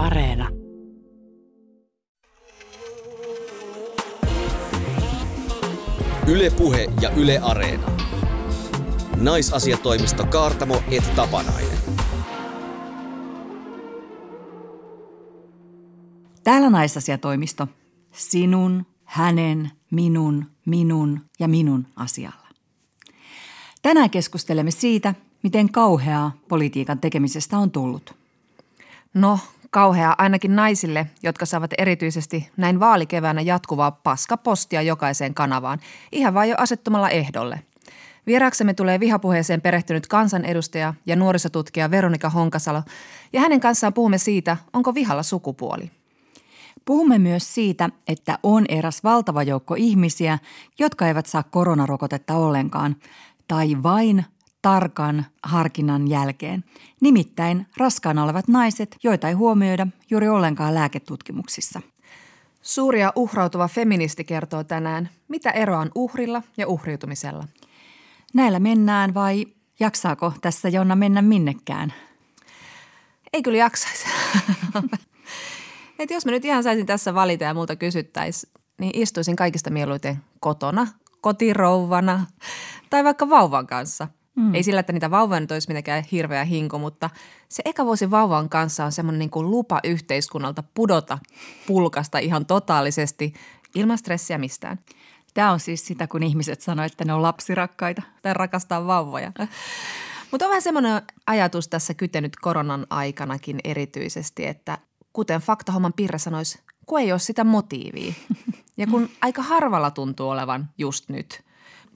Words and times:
Areena. 0.00 0.48
Ylepuhe 6.26 6.88
ja 7.00 7.10
Yle 7.10 7.38
Areena. 7.42 7.86
Naisasiatoimisto 9.16 10.26
Kaartamo 10.26 10.82
et 10.90 11.14
Tapanainen. 11.16 11.78
Täällä 16.44 16.70
naisasiatoimisto. 16.70 17.68
Sinun, 18.12 18.86
hänen, 19.04 19.70
minun, 19.90 20.46
minun 20.66 21.20
ja 21.38 21.48
minun 21.48 21.86
asialla. 21.96 22.48
Tänään 23.82 24.10
keskustelemme 24.10 24.70
siitä, 24.70 25.14
miten 25.42 25.72
kauheaa 25.72 26.32
politiikan 26.48 26.98
tekemisestä 26.98 27.58
on 27.58 27.70
tullut. 27.70 28.14
No, 29.14 29.38
kauhea 29.70 30.14
ainakin 30.18 30.56
naisille, 30.56 31.06
jotka 31.22 31.46
saavat 31.46 31.70
erityisesti 31.78 32.50
näin 32.56 32.80
vaalikeväänä 32.80 33.40
jatkuvaa 33.40 33.90
paskapostia 33.90 34.82
jokaiseen 34.82 35.34
kanavaan, 35.34 35.78
ihan 36.12 36.34
vain 36.34 36.50
jo 36.50 36.56
asettumalla 36.58 37.10
ehdolle. 37.10 37.62
Vieraaksemme 38.26 38.74
tulee 38.74 39.00
vihapuheeseen 39.00 39.60
perehtynyt 39.60 40.06
kansanedustaja 40.06 40.94
ja 41.06 41.16
nuorisotutkija 41.16 41.90
Veronika 41.90 42.30
Honkasalo, 42.30 42.82
ja 43.32 43.40
hänen 43.40 43.60
kanssaan 43.60 43.94
puhumme 43.94 44.18
siitä, 44.18 44.56
onko 44.72 44.94
vihalla 44.94 45.22
sukupuoli. 45.22 45.90
Puhumme 46.84 47.18
myös 47.18 47.54
siitä, 47.54 47.90
että 48.08 48.38
on 48.42 48.64
eräs 48.68 49.04
valtava 49.04 49.42
joukko 49.42 49.74
ihmisiä, 49.74 50.38
jotka 50.78 51.08
eivät 51.08 51.26
saa 51.26 51.42
koronarokotetta 51.42 52.34
ollenkaan, 52.34 52.96
tai 53.48 53.76
vain 53.82 54.24
tarkan 54.62 55.26
harkinnan 55.42 56.08
jälkeen. 56.08 56.64
Nimittäin 57.00 57.66
raskaana 57.76 58.24
olevat 58.24 58.48
naiset, 58.48 58.96
joita 59.02 59.28
ei 59.28 59.34
huomioida 59.34 59.86
juuri 60.10 60.28
ollenkaan 60.28 60.74
lääketutkimuksissa. 60.74 61.80
Suuri 62.62 63.00
ja 63.00 63.12
uhrautuva 63.16 63.68
feministi 63.68 64.24
kertoo 64.24 64.64
tänään, 64.64 65.08
mitä 65.28 65.50
eroa 65.50 65.78
on 65.78 65.90
uhrilla 65.94 66.42
ja 66.56 66.68
uhriutumisella. 66.68 67.44
Näillä 68.34 68.58
mennään 68.58 69.14
vai 69.14 69.46
jaksaako 69.80 70.32
tässä 70.40 70.68
Jonna 70.68 70.96
mennä 70.96 71.22
minnekään? 71.22 71.92
Ei 73.32 73.42
kyllä 73.42 73.58
jaksaisi. 73.58 74.04
Et 75.98 76.10
jos 76.10 76.26
mä 76.26 76.32
nyt 76.32 76.44
ihan 76.44 76.62
saisin 76.62 76.86
tässä 76.86 77.14
valita 77.14 77.44
ja 77.44 77.54
multa 77.54 77.76
kysyttäisiin, 77.76 78.52
niin 78.80 78.92
istuisin 78.94 79.36
kaikista 79.36 79.70
mieluiten 79.70 80.22
kotona, 80.40 80.86
kotirouvana 81.20 82.26
tai 82.90 83.04
vaikka 83.04 83.28
vauvan 83.28 83.66
kanssa. 83.66 84.08
Mm. 84.40 84.54
Ei 84.54 84.62
sillä, 84.62 84.80
että 84.80 84.92
niitä 84.92 85.10
vauvoja 85.10 85.40
nyt 85.40 85.52
olisi 85.52 85.68
mitenkään 85.68 86.04
hirveä 86.12 86.44
hinko, 86.44 86.78
mutta 86.78 87.10
se 87.48 87.62
eka 87.64 87.84
vuosi 87.84 88.10
vauvan 88.10 88.48
kanssa 88.48 88.84
on 88.84 88.92
semmoinen 88.92 89.18
niin 89.18 89.30
kuin 89.30 89.50
lupa 89.50 89.80
yhteiskunnalta 89.84 90.62
pudota 90.74 91.18
pulkasta 91.66 92.18
ihan 92.18 92.46
totaalisesti 92.46 93.32
ilman 93.74 93.98
stressiä 93.98 94.38
mistään. 94.38 94.78
Tämä 95.34 95.50
on 95.50 95.60
siis 95.60 95.86
sitä, 95.86 96.06
kun 96.06 96.22
ihmiset 96.22 96.60
sanoo, 96.60 96.84
että 96.84 97.04
ne 97.04 97.12
on 97.12 97.22
lapsirakkaita 97.22 98.02
tai 98.22 98.34
rakastaa 98.34 98.86
vauvoja. 98.86 99.32
Mutta 100.30 100.46
on 100.46 100.50
vähän 100.50 100.62
semmoinen 100.62 101.02
ajatus 101.26 101.68
tässä 101.68 101.94
kytenyt 101.94 102.36
koronan 102.36 102.86
aikanakin 102.90 103.60
erityisesti, 103.64 104.46
että 104.46 104.78
kuten 105.12 105.40
faktahomman 105.40 105.92
Pirre 105.92 106.18
sanoisi, 106.18 106.58
kun 106.86 107.00
ei 107.00 107.12
ole 107.12 107.18
sitä 107.18 107.44
motiivia. 107.44 108.12
Ja 108.76 108.86
kun 108.86 109.08
aika 109.20 109.42
harvalla 109.42 109.90
tuntuu 109.90 110.28
olevan 110.28 110.70
just 110.78 111.08
nyt. 111.08 111.42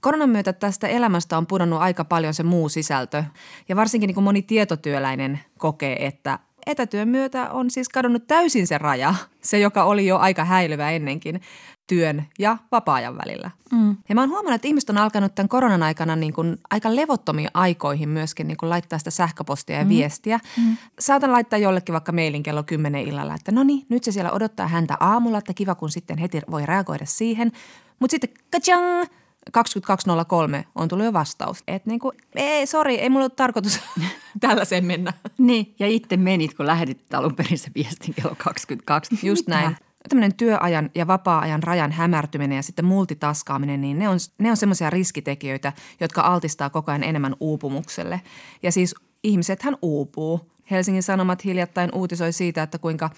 Koronan 0.04 0.30
myötä 0.30 0.52
tästä 0.52 0.88
elämästä 0.88 1.38
on 1.38 1.46
pudonnut 1.46 1.80
aika 1.80 2.04
paljon 2.04 2.34
se 2.34 2.42
muu 2.42 2.68
sisältö. 2.68 3.24
Ja 3.68 3.76
varsinkin 3.76 4.08
niin 4.08 4.14
kuin 4.14 4.24
moni 4.24 4.42
tietotyöläinen 4.42 5.40
kokee, 5.58 6.06
että 6.06 6.38
etätyön 6.66 7.08
myötä 7.08 7.50
on 7.50 7.70
siis 7.70 7.88
kadonnut 7.88 8.26
täysin 8.26 8.66
se 8.66 8.78
raja, 8.78 9.14
se 9.40 9.58
joka 9.58 9.84
oli 9.84 10.06
jo 10.06 10.18
aika 10.18 10.44
häilyvä 10.44 10.90
ennenkin 10.90 11.40
työn 11.86 12.24
ja 12.38 12.58
vapaa-ajan 12.72 13.16
välillä. 13.16 13.50
Mm. 13.72 13.96
Ja 14.08 14.14
mä 14.14 14.20
oon 14.20 14.30
huomannut, 14.30 14.54
että 14.54 14.68
ihmiset 14.68 14.90
on 14.90 14.98
alkanut 14.98 15.34
tämän 15.34 15.48
koronan 15.48 15.82
aikana 15.82 16.16
niin 16.16 16.32
kuin 16.32 16.56
aika 16.70 16.96
levottomiin 16.96 17.50
aikoihin 17.54 18.08
myöskin 18.08 18.48
niin 18.48 18.56
kuin 18.56 18.70
laittaa 18.70 18.98
sitä 18.98 19.10
sähköpostia 19.10 19.76
ja 19.76 19.84
mm. 19.84 19.88
viestiä. 19.88 20.40
Mm. 20.56 20.76
Saatan 20.98 21.32
laittaa 21.32 21.58
jollekin 21.58 21.92
vaikka 21.92 22.12
mailin 22.12 22.42
kello 22.42 22.62
10 22.62 23.08
illalla, 23.08 23.34
että 23.34 23.52
no 23.52 23.62
niin, 23.62 23.86
nyt 23.88 24.04
se 24.04 24.12
siellä 24.12 24.30
odottaa 24.30 24.68
häntä 24.68 24.96
aamulla, 25.00 25.38
että 25.38 25.54
kiva 25.54 25.74
kun 25.74 25.90
sitten 25.90 26.18
heti 26.18 26.40
voi 26.50 26.66
reagoida 26.66 27.06
siihen. 27.06 27.52
Mutta 27.98 28.12
sitten 28.12 28.30
kachang, 28.52 29.04
2203 29.52 30.64
on 30.74 30.88
tullut 30.88 31.04
jo 31.04 31.12
vastaus. 31.12 31.62
Että 31.68 31.90
niin 31.90 32.00
kuin, 32.00 32.16
ei, 32.34 32.66
sori, 32.66 32.94
ei 32.94 33.08
mulla 33.08 33.24
ole 33.24 33.30
tarkoitus 33.36 33.80
tällaiseen 34.40 34.84
mennä. 34.84 35.12
Niin, 35.38 35.74
ja 35.78 35.86
itse 35.86 36.16
menit, 36.16 36.54
kun 36.54 36.66
lähetit 36.66 37.14
alun 37.14 37.34
perin 37.34 37.58
se 37.58 37.70
viestin 37.74 38.14
kello 38.14 38.34
22. 38.38 39.26
Just 39.26 39.48
näin 39.48 39.76
tämmöinen 40.08 40.34
työajan 40.34 40.90
ja 40.94 41.06
vapaa-ajan 41.06 41.62
rajan 41.62 41.92
hämärtyminen 41.92 42.56
ja 42.56 42.62
sitten 42.62 42.84
multitaskaaminen, 42.84 43.80
niin 43.80 43.98
ne 43.98 44.08
on, 44.08 44.18
ne 44.38 44.50
on 44.50 44.56
semmoisia 44.56 44.90
riskitekijöitä, 44.90 45.72
jotka 46.00 46.20
altistaa 46.20 46.70
koko 46.70 46.90
ajan 46.90 47.04
enemmän 47.04 47.36
uupumukselle. 47.40 48.20
Ja 48.62 48.72
siis 48.72 48.94
ihmisethän 49.22 49.76
uupuu. 49.82 50.50
Helsingin 50.70 51.02
Sanomat 51.02 51.44
hiljattain 51.44 51.90
uutisoi 51.94 52.32
siitä, 52.32 52.62
että 52.62 52.78
kuinka 52.78 53.10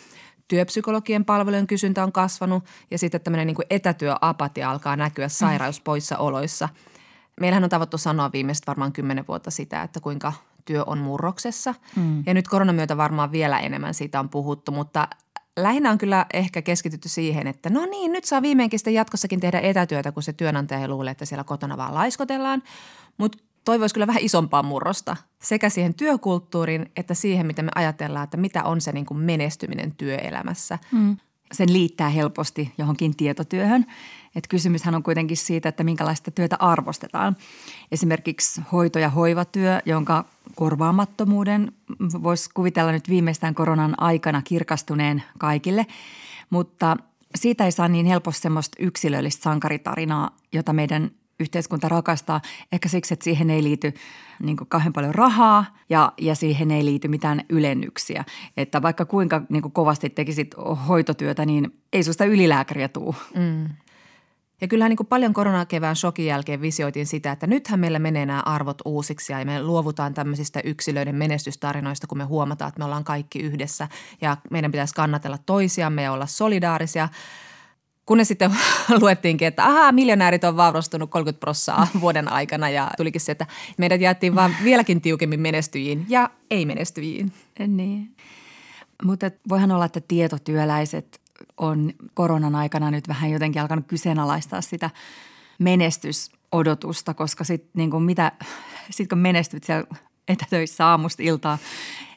työpsykologien 0.49 1.25
palvelujen 1.25 1.67
kysyntä 1.67 2.03
on 2.03 2.13
kasvanut 2.13 2.65
ja 2.91 2.99
sitten 2.99 3.21
tämmöinen 3.21 3.47
niin 3.47 3.55
kuin 3.55 3.67
etätyöapatia 3.71 4.71
alkaa 4.71 4.97
näkyä 4.97 5.29
sairauspoissaoloissa. 5.29 6.69
Meillähän 7.41 7.65
on 7.65 7.71
tavattu 7.71 7.99
sanoa 7.99 8.33
viimeistä 8.33 8.67
varmaan 8.67 8.93
kymmenen 8.93 9.25
vuotta 9.29 9.51
sitä, 9.51 9.83
että 9.83 10.01
kuinka 10.01 10.33
työ 10.65 10.85
on 10.87 10.99
murroksessa. 10.99 11.75
Mm. 11.97 12.23
Ja 12.27 12.35
nyt 12.35 12.49
koronan 12.49 12.75
myötä 12.75 12.97
varmaan 12.97 13.33
vielä 13.33 13.61
enemmän 13.61 13.95
siitä 13.95 14.21
on 14.21 14.29
puhuttu, 14.29 14.73
mutta 14.73 15.09
lähinnä 15.57 15.91
on 15.91 15.99
kyllä 15.99 16.27
ehkä 16.35 16.63
keskitytty 16.63 17.09
siihen, 17.09 17.47
että 17.47 17.71
no 17.71 17.87
niin, 17.87 18.13
nyt 18.13 18.25
saa 18.25 18.43
viimeinkin 18.43 18.79
sitten 18.79 18.95
jatkossakin 18.95 19.41
tehdä 19.41 19.61
etätyötä, 19.61 20.13
kun 20.13 20.23
se 20.23 20.33
työnantaja 20.33 20.89
luulee, 20.89 21.11
että 21.11 21.25
siellä 21.25 21.45
kotona 21.45 21.77
vaan 21.77 21.95
laiskotellaan. 21.95 22.63
Mutta 23.19 23.39
toivoisi 23.67 23.95
kyllä 23.95 24.07
vähän 24.07 24.23
isompaa 24.23 24.63
murrosta 24.63 25.17
sekä 25.43 25.69
siihen 25.69 25.95
työkulttuuriin 25.95 26.91
että 26.97 27.15
siihen, 27.15 27.47
mitä 27.47 27.63
me 27.63 27.71
ajatellaan, 27.75 28.25
että 28.25 28.37
mitä 28.37 28.65
on 28.65 28.81
se 28.81 28.93
niin 28.93 29.07
kuin 29.07 29.19
menestyminen 29.19 29.93
työelämässä. 29.93 30.79
Mm. 30.93 31.17
Sen 31.53 31.73
liittää 31.73 32.09
helposti 32.09 32.73
johonkin 32.79 33.17
tietotyöhön. 33.17 33.87
Et 34.35 34.49
kysymyshän 34.49 34.95
on 34.95 35.03
kuitenkin 35.03 35.37
siitä, 35.37 35.69
että 35.69 35.85
minkälaista 35.85 36.31
työtä 36.31 36.57
arvostetaan. 36.59 37.37
Esimerkiksi 37.93 38.61
hoito- 38.73 38.99
ja 38.99 39.11
hoivatyö, 39.11 39.81
jonka 39.85 40.25
korvaamattomuuden 40.55 41.73
voisi 42.23 42.51
kuvitella 42.55 42.93
nyt 42.93 43.09
viimeistään 43.09 43.55
koronan 43.55 43.95
aikana 43.99 44.43
kirkastuneen 44.43 45.23
kaikille, 45.39 45.87
mutta 46.51 46.97
siitä 47.35 47.65
ei 47.65 47.73
saa 47.73 47.89
niin 47.89 48.07
helposti 48.07 48.41
semmoista 48.41 48.77
yksilöllistä 48.81 49.43
sankaritarinaa, 49.43 50.31
jota 50.53 50.73
meidän 50.73 51.11
yhteiskunta 51.41 51.89
rakastaa. 51.89 52.41
Ehkä 52.73 52.89
siksi, 52.89 53.15
että 53.15 53.25
siihen 53.25 53.51
ei 53.51 53.63
liity 53.63 53.93
niin 54.43 54.57
kuin 54.57 54.69
kauhean 54.69 54.93
paljon 54.93 55.15
rahaa 55.15 55.65
ja, 55.89 56.13
ja 56.21 56.35
siihen 56.35 56.71
ei 56.71 56.85
liity 56.85 57.09
mitään 57.09 57.41
ylennyksiä. 57.49 58.25
Että 58.57 58.83
vaikka 58.83 59.05
kuinka 59.05 59.43
niin 59.49 59.63
kuin 59.63 59.73
kovasti 59.73 60.11
tekisit 60.11 60.55
hoitotyötä, 60.89 61.47
niin 61.47 61.83
ei 61.93 62.03
susta 62.03 62.25
ylilääkäriä 62.25 62.89
tuu. 62.89 63.15
Mm. 63.35 63.69
Ja 64.61 64.69
kyllähän 64.69 64.91
niin 64.91 64.97
kuin 64.97 65.07
paljon 65.07 65.35
koronakevään 65.35 65.97
shokin 65.97 66.27
jälkeen 66.27 66.61
visioitiin 66.61 67.07
sitä, 67.07 67.33
että 67.33 67.47
nythän 67.47 67.81
meillä 67.81 67.99
menee 67.99 68.27
nämä 68.27 68.41
arvot 68.41 68.79
uusiksi 68.85 69.33
ja 69.33 69.45
me 69.45 69.63
luovutaan 69.63 70.15
tämmöisistä 70.15 70.61
yksilöiden 70.65 71.15
menestystarinoista, 71.15 72.07
kun 72.07 72.19
me 72.19 72.25
huomataan, 72.25 72.69
että 72.69 72.79
me 72.79 72.85
ollaan 72.85 73.05
kaikki 73.05 73.39
yhdessä 73.39 73.89
ja 74.21 74.37
meidän 74.51 74.73
pitäisi 74.73 74.95
kannatella 74.95 75.39
toisiamme 75.39 76.03
ja 76.03 76.13
olla 76.13 76.27
solidaarisia. 76.27 77.09
Kunnes 78.07 78.29
sitten 78.29 78.57
luettiinkin, 79.01 79.49
että 79.49 79.65
ahaa, 79.65 79.93
miljonäärit 79.93 80.45
on 80.45 80.57
vaurastunut 80.57 81.11
30 81.11 81.41
prossaa 81.41 81.87
vuoden 82.01 82.33
aikana 82.33 82.71
ja 82.71 82.91
tulikin 82.97 83.21
se, 83.21 83.33
että 83.33 83.47
meidät 83.79 84.01
jaettiin 84.01 84.35
vaan 84.35 84.57
vieläkin 84.65 85.01
tiukemmin 85.01 85.41
menestyjiin 85.41 86.07
ja 86.09 86.31
ei-menestyjiin. 86.51 87.33
Niin. 87.67 88.17
Mutta 89.05 89.31
voihan 89.49 89.73
olla, 89.73 89.85
että 89.85 90.01
tietotyöläiset 90.09 91.21
on 91.57 91.93
koronan 92.15 92.55
aikana 92.55 92.91
nyt 92.91 93.09
vähän 93.09 93.31
jotenkin 93.31 93.63
alkanut 93.63 93.87
kyseenalaistaa 93.87 94.61
sitä 94.61 94.91
menestysodotusta, 95.59 97.15
koska 97.15 97.45
sitten 97.45 97.71
niin 97.75 98.03
mitä, 98.03 98.33
sit 98.91 99.09
kun 99.09 99.19
menestyt 99.19 99.65
siellä 99.65 99.87
etätöissä 100.29 100.87
aamusta 100.87 101.23
iltaa, 101.23 101.59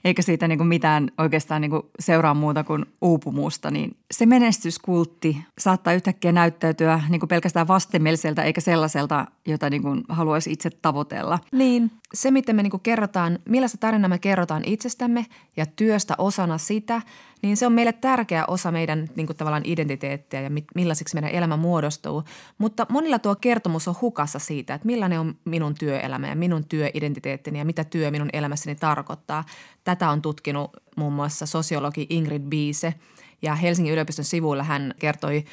eikä 0.04 0.22
siitä 0.22 0.48
niin 0.48 0.58
kuin 0.60 0.68
mitään 0.68 1.12
oikeastaan 1.18 1.62
niin 1.62 1.72
kuin 1.72 1.84
seuraa 2.00 2.34
muuta 2.34 2.64
kuin 2.64 2.86
uupumusta, 3.02 3.72
niin 3.72 3.98
se 4.12 4.26
menestyskultti 4.26 5.38
saattaa 5.58 5.94
yhtäkkiä 5.94 6.32
näyttäytyä 6.32 7.02
niin 7.10 7.20
kuin 7.20 7.28
pelkästään 7.28 7.68
vastenmieliseltä 7.68 8.44
eikä 8.44 8.62
sellaiselta, 8.62 9.26
jota 9.48 9.70
niin 9.70 9.82
kuin 9.82 10.04
haluaisi 10.10 10.52
itse 10.52 10.70
tavoitella. 10.70 11.40
Niin, 11.52 11.92
se 12.14 12.32
miten 12.32 12.56
me 12.56 12.64
niin 12.64 12.72
kuin 12.72 12.82
kerrotaan, 12.82 13.40
millaista 13.50 13.78
tarinaa 13.78 14.10
me 14.10 14.20
kerrotaan 14.20 14.64
itsestämme 14.66 15.26
ja 15.58 15.66
työstä 15.66 16.16
osana 16.18 16.58
sitä– 16.58 17.02
niin 17.42 17.58
se 17.58 17.66
on 17.66 17.74
meille 17.74 17.94
tärkeä 17.94 18.46
osa 18.46 18.72
meidän 18.72 19.10
niin 19.16 19.28
kuin 19.28 19.38
tavallaan 19.38 19.64
identiteettiä 19.66 20.42
ja 20.42 20.50
millaisiksi 20.76 21.16
meidän 21.16 21.32
elämä 21.32 21.58
muodostuu. 21.58 22.24
Mutta 22.58 22.86
monilla 22.90 23.20
tuo 23.20 23.36
kertomus 23.36 23.88
on 23.88 23.96
hukassa 24.02 24.40
siitä, 24.40 24.74
että 24.74 24.86
millainen 24.86 25.20
on 25.20 25.36
minun 25.46 25.76
työelämä 25.76 26.28
ja 26.28 26.36
minun 26.36 26.66
työidentiteettini 26.66 27.60
ja 27.60 27.66
mitä 27.66 27.84
työ 27.84 28.12
minun 28.12 28.30
elämässäni 28.34 28.76
tarkoittaa. 28.76 29.44
Tätä 29.90 30.10
on 30.10 30.22
tutkinut 30.22 30.72
muun 30.96 31.14
muassa 31.14 31.46
sosiologi 31.46 32.08
Ingrid 32.10 32.42
Biise 32.42 32.94
ja 33.42 33.56
Helsingin 33.56 33.94
yliopiston 33.94 34.26
sivuilla 34.26 34.64
hän 34.64 34.94
kertoi 35.00 35.46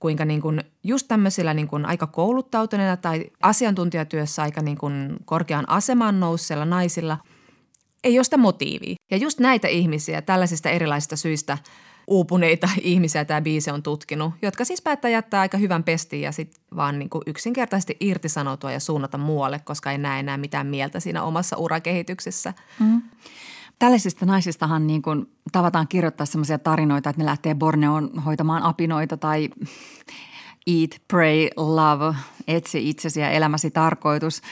kuinka 0.00 0.24
niin 0.24 0.40
kuin 0.40 0.60
just 0.84 1.08
tämmöisillä 1.08 1.54
niin 1.54 1.68
kuin 1.68 1.86
aika 1.86 2.06
kouluttautuneilla 2.06 2.96
tai 2.96 3.24
asiantuntijatyössä 3.42 4.42
aika 4.42 4.62
niin 4.62 4.78
kuin 4.78 5.16
korkean 5.24 5.68
aseman 5.68 6.20
nousseilla 6.20 6.64
naisilla 6.64 7.18
ei 8.04 8.18
ole 8.18 8.24
sitä 8.24 8.36
motiivia. 8.36 8.96
Ja 9.10 9.16
just 9.16 9.40
näitä 9.40 9.68
ihmisiä 9.68 10.22
tällaisista 10.22 10.70
erilaisista 10.70 11.16
syistä 11.16 11.58
uupuneita 12.06 12.68
ihmisiä 12.82 13.24
tämä 13.24 13.40
biisi 13.40 13.70
on 13.70 13.82
tutkinut, 13.82 14.34
jotka 14.42 14.64
siis 14.64 14.82
päättää 14.82 15.10
jättää 15.10 15.40
aika 15.40 15.58
hyvän 15.58 15.84
pestin 15.84 16.20
ja 16.20 16.32
sitten 16.32 16.64
vaan 16.76 16.98
niin 16.98 17.10
kuin 17.10 17.22
yksinkertaisesti 17.26 17.96
irtisanoutua 18.00 18.72
ja 18.72 18.80
suunnata 18.80 19.18
muualle, 19.18 19.58
koska 19.58 19.92
ei 19.92 19.98
näe 19.98 20.20
enää 20.20 20.36
mitään 20.36 20.66
mieltä 20.66 21.00
siinä 21.00 21.22
omassa 21.22 21.56
urakehityksessä. 21.56 22.54
Mm. 22.80 23.02
Tällaisista 23.78 24.26
naisistahan 24.26 24.86
niin 24.86 25.02
kuin 25.02 25.26
tavataan 25.52 25.88
kirjoittaa 25.88 26.26
sellaisia 26.26 26.58
tarinoita, 26.58 27.10
että 27.10 27.22
ne 27.22 27.26
lähtee 27.26 27.54
Borneoon 27.54 28.22
hoitamaan 28.22 28.62
apinoita 28.62 29.16
tai 29.16 29.48
eat, 30.66 30.90
pray, 31.08 31.48
love, 31.56 32.14
etsi 32.48 32.88
itsesi 32.88 33.20
ja 33.20 33.30
elämäsi 33.30 33.70
tarkoitus 33.70 34.42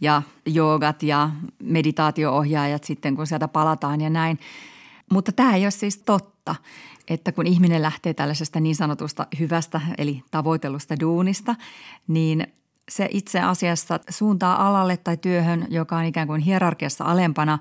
ja 0.00 0.22
joogat 0.46 1.02
ja 1.02 1.30
meditaatioohjaajat 1.62 2.84
sitten, 2.84 3.16
kun 3.16 3.26
sieltä 3.26 3.48
palataan 3.48 4.00
ja 4.00 4.10
näin. 4.10 4.38
Mutta 5.12 5.32
tämä 5.32 5.54
ei 5.54 5.64
ole 5.64 5.70
siis 5.70 5.98
totta, 5.98 6.54
että 7.08 7.32
kun 7.32 7.46
ihminen 7.46 7.82
lähtee 7.82 8.14
tällaisesta 8.14 8.60
niin 8.60 8.76
sanotusta 8.76 9.26
hyvästä 9.38 9.80
eli 9.98 10.22
tavoitellusta 10.30 11.00
duunista, 11.00 11.54
niin 12.08 12.46
se 12.88 13.08
itse 13.10 13.40
asiassa 13.40 14.00
suuntaa 14.10 14.68
alalle 14.68 14.96
tai 14.96 15.16
työhön, 15.16 15.66
joka 15.68 15.96
on 15.96 16.04
ikään 16.04 16.26
kuin 16.26 16.40
hierarkiassa 16.40 17.04
alempana, 17.04 17.58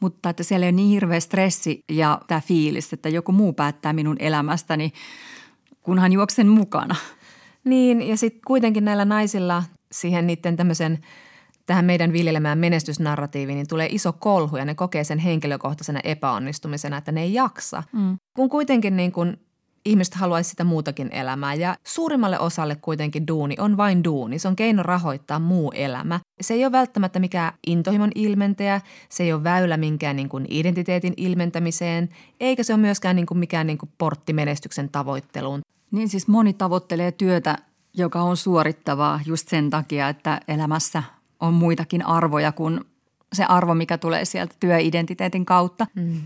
mutta 0.00 0.30
että 0.30 0.42
siellä 0.42 0.66
ei 0.66 0.70
ole 0.70 0.76
niin 0.76 0.90
hirveä 0.90 1.20
stressi 1.20 1.84
ja 1.88 2.20
tämä 2.26 2.40
fiilis, 2.40 2.92
että 2.92 3.08
joku 3.08 3.32
muu 3.32 3.52
päättää 3.52 3.92
minun 3.92 4.16
elämästäni, 4.18 4.92
kunhan 5.82 6.12
juoksen 6.12 6.48
mukana. 6.48 6.96
Niin, 7.64 8.08
ja 8.08 8.16
sitten 8.16 8.40
kuitenkin 8.46 8.84
näillä 8.84 9.04
naisilla 9.04 9.62
siihen 9.92 10.26
niiden 10.26 10.56
tämmöisen 10.56 10.98
tähän 11.66 11.84
meidän 11.84 12.12
viljelemään 12.12 12.58
menestysnarratiiviin, 12.58 13.56
niin 13.56 13.68
tulee 13.68 13.88
iso 13.90 14.12
kolhu 14.12 14.56
ja 14.56 14.64
ne 14.64 14.74
kokee 14.74 15.04
sen 15.04 15.18
henkilökohtaisena 15.18 16.00
epäonnistumisena, 16.04 16.96
että 16.96 17.12
ne 17.12 17.22
ei 17.22 17.34
jaksa. 17.34 17.82
Mm. 17.92 18.18
Kun 18.36 18.48
kuitenkin 18.48 18.96
niin 18.96 19.12
kun 19.12 19.36
ihmiset 19.88 20.14
haluaisi 20.14 20.50
sitä 20.50 20.64
muutakin 20.64 21.08
elämää 21.12 21.54
ja 21.54 21.76
suurimmalle 21.84 22.38
osalle 22.38 22.76
kuitenkin 22.76 23.26
duuni 23.26 23.56
on 23.58 23.76
vain 23.76 24.04
duuni. 24.04 24.38
Se 24.38 24.48
on 24.48 24.56
keino 24.56 24.82
rahoittaa 24.82 25.38
muu 25.38 25.72
elämä. 25.74 26.20
Se 26.40 26.54
ei 26.54 26.64
ole 26.64 26.72
välttämättä 26.72 27.18
mikään 27.18 27.52
intohimon 27.66 28.10
ilmentäjä, 28.14 28.80
se 29.08 29.22
ei 29.22 29.32
ole 29.32 29.44
väylä 29.44 29.76
minkään 29.76 30.16
niin 30.16 30.28
kuin 30.28 30.46
identiteetin 30.50 31.14
ilmentämiseen, 31.16 32.08
eikä 32.40 32.62
se 32.62 32.72
ole 32.74 32.80
myöskään 32.80 33.16
niin 33.16 33.26
kuin 33.26 33.38
mikään 33.38 33.66
niin 33.66 33.78
kuin 33.78 33.90
portti 33.98 34.32
menestyksen 34.32 34.88
tavoitteluun. 34.88 35.60
Niin 35.90 36.08
siis 36.08 36.28
moni 36.28 36.52
tavoittelee 36.52 37.12
työtä, 37.12 37.58
joka 37.94 38.22
on 38.22 38.36
suorittavaa 38.36 39.20
just 39.26 39.48
sen 39.48 39.70
takia, 39.70 40.08
että 40.08 40.40
elämässä 40.48 41.02
on 41.40 41.54
muitakin 41.54 42.06
arvoja 42.06 42.52
kuin 42.52 42.80
se 43.32 43.44
arvo, 43.44 43.74
mikä 43.74 43.98
tulee 43.98 44.24
sieltä 44.24 44.54
työidentiteetin 44.60 45.44
kautta. 45.44 45.86
Mm. 45.94 46.20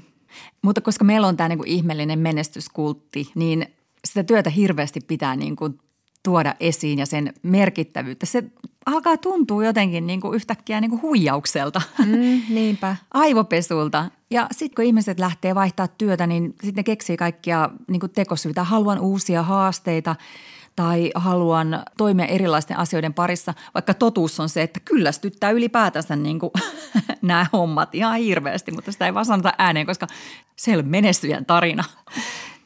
Mutta 0.62 0.80
koska 0.80 1.04
meillä 1.04 1.26
on 1.26 1.36
tämä 1.36 1.48
niin 1.48 1.58
kuin 1.58 1.68
ihmeellinen 1.68 2.18
menestyskultti, 2.18 3.30
niin 3.34 3.66
sitä 4.04 4.24
työtä 4.24 4.50
hirveästi 4.50 5.00
pitää 5.00 5.36
niin 5.36 5.56
kuin 5.56 5.78
tuoda 6.22 6.54
esiin 6.60 6.98
ja 6.98 7.06
sen 7.06 7.34
merkittävyyttä. 7.42 8.26
Se 8.26 8.44
alkaa 8.86 9.16
tuntua 9.16 9.64
jotenkin 9.64 10.06
niin 10.06 10.20
kuin 10.20 10.34
yhtäkkiä 10.34 10.80
niin 10.80 10.90
kuin 10.90 11.02
huijaukselta. 11.02 11.82
Mm, 11.98 12.42
niinpä. 12.48 12.96
Aivopesulta. 13.14 14.10
Ja 14.30 14.46
sitten 14.52 14.74
kun 14.74 14.84
ihmiset 14.84 15.18
lähtee 15.18 15.54
vaihtaa 15.54 15.88
työtä, 15.88 16.26
niin 16.26 16.44
sitten 16.50 16.74
ne 16.76 16.82
keksii 16.82 17.16
kaikkia 17.16 17.70
niin 17.88 18.00
kuin 18.00 18.12
tekosyitä. 18.12 18.64
Haluan 18.64 18.98
uusia 18.98 19.42
haasteita 19.42 20.16
tai 20.76 21.10
haluan 21.14 21.82
toimia 21.96 22.26
erilaisten 22.26 22.78
asioiden 22.78 23.14
parissa, 23.14 23.54
vaikka 23.74 23.94
totuus 23.94 24.40
on 24.40 24.48
se, 24.48 24.62
että 24.62 24.80
kyllästyttää 24.80 25.50
ylipäätänsä 25.50 26.16
niin 26.16 26.38
kuin 26.38 26.50
nämä 27.22 27.46
hommat 27.52 27.94
ihan 27.94 28.18
hirveästi, 28.18 28.72
mutta 28.72 28.92
sitä 28.92 29.06
ei 29.06 29.14
vaan 29.14 29.26
sanota 29.26 29.52
ääneen, 29.58 29.86
koska 29.86 30.06
se 30.56 30.74
ole 30.74 30.82
menestyjän 30.82 31.46
tarina. 31.46 31.84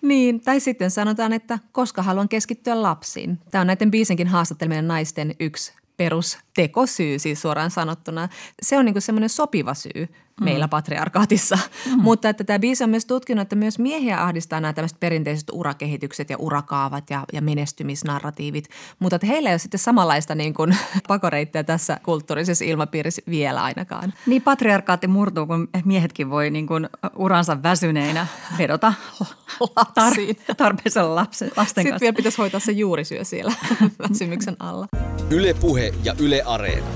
Niin, 0.02 0.40
tai 0.40 0.60
sitten 0.60 0.90
sanotaan, 0.90 1.32
että 1.32 1.58
koska 1.72 2.02
haluan 2.02 2.28
keskittyä 2.28 2.82
lapsiin. 2.82 3.38
Tämä 3.50 3.60
on 3.60 3.66
näiden 3.66 3.90
biisenkin 3.90 4.26
haastatteleminen 4.26 4.88
naisten 4.88 5.34
yksi 5.40 5.72
perustekosyy 5.96 7.18
siis 7.18 7.42
suoraan 7.42 7.70
sanottuna. 7.70 8.28
Se 8.62 8.78
on 8.78 8.84
niin 8.84 9.02
semmoinen 9.02 9.28
sopiva 9.30 9.74
syy 9.74 10.08
meillä 10.40 10.66
mm. 10.66 10.70
patriarkaatissa. 10.70 11.58
Mm. 11.86 12.02
Mutta 12.02 12.28
että 12.28 12.44
tämä 12.44 12.58
biisi 12.58 12.84
on 12.84 12.90
myös 12.90 13.04
tutkinut, 13.04 13.42
että 13.42 13.56
myös 13.56 13.78
miehiä 13.78 14.22
ahdistaa 14.22 14.60
nämä 14.60 14.72
tämmöiset 14.72 15.00
perinteiset 15.00 15.48
urakehitykset 15.52 16.30
ja 16.30 16.36
urakaavat 16.38 17.10
ja, 17.10 17.24
ja 17.32 17.42
menestymisnarratiivit. 17.42 18.68
Mutta 18.98 19.16
että 19.16 19.26
heillä 19.26 19.48
ei 19.48 19.52
ole 19.52 19.58
sitten 19.58 19.80
samanlaista 19.80 20.34
niin 20.34 20.54
kuin 20.54 20.76
pakoreittia 21.08 21.64
tässä 21.64 22.00
kulttuurisessa 22.02 22.64
ilmapiirissä 22.64 23.22
vielä 23.30 23.62
ainakaan. 23.62 24.12
Niin 24.26 24.42
patriarkaatti 24.42 25.06
murtuu, 25.06 25.46
kun 25.46 25.68
miehetkin 25.84 26.30
voi 26.30 26.50
niin 26.50 26.66
kuin 26.66 26.88
uransa 27.16 27.62
väsyneinä 27.62 28.26
vedota 28.58 28.94
lapsiin. 29.76 30.36
Tar- 30.36 30.54
tarpeeseen 30.56 31.14
lapsen, 31.14 31.48
lasten 31.48 31.66
Sitten 31.66 31.84
kanssa. 31.84 32.00
vielä 32.00 32.16
pitäisi 32.16 32.38
hoitaa 32.38 32.60
se 32.60 32.72
juurisyö 32.72 33.24
siellä 33.24 33.52
väsymyksen 34.08 34.56
alla. 34.58 34.86
Yle 35.30 35.54
Puhe 35.54 35.94
ja 36.04 36.14
Yle 36.18 36.42
Areena. 36.42 36.86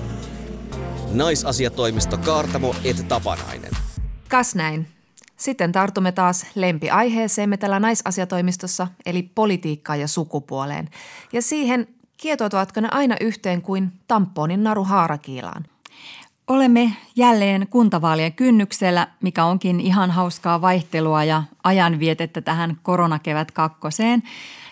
Naisasiatoimisto 1.12 2.18
Kaartamo 2.18 2.74
et 2.84 3.08
Tapanainen. 3.08 3.70
Kas 4.28 4.54
näin. 4.54 4.86
Sitten 5.36 5.72
tartumme 5.72 6.12
taas 6.12 6.46
lempiaiheeseemme 6.54 7.56
täällä 7.56 7.80
naisasiatoimistossa, 7.80 8.86
eli 9.06 9.22
politiikkaan 9.22 10.00
ja 10.00 10.08
sukupuoleen. 10.08 10.88
Ja 11.32 11.42
siihen 11.42 11.88
kietoutuvatko 12.16 12.80
ne 12.80 12.88
aina 12.90 13.16
yhteen 13.20 13.62
kuin 13.62 13.92
tamponin 14.08 14.64
naru 14.64 14.84
haarakiilaan. 14.84 15.64
Olemme 16.48 16.92
jälleen 17.16 17.68
kuntavaalien 17.68 18.32
kynnyksellä, 18.32 19.08
mikä 19.22 19.44
onkin 19.44 19.80
ihan 19.80 20.10
hauskaa 20.10 20.60
vaihtelua 20.60 21.24
ja 21.24 21.42
ajanvietettä 21.64 22.40
tähän 22.40 22.76
koronakevät 22.82 23.50
kakkoseen. 23.50 24.22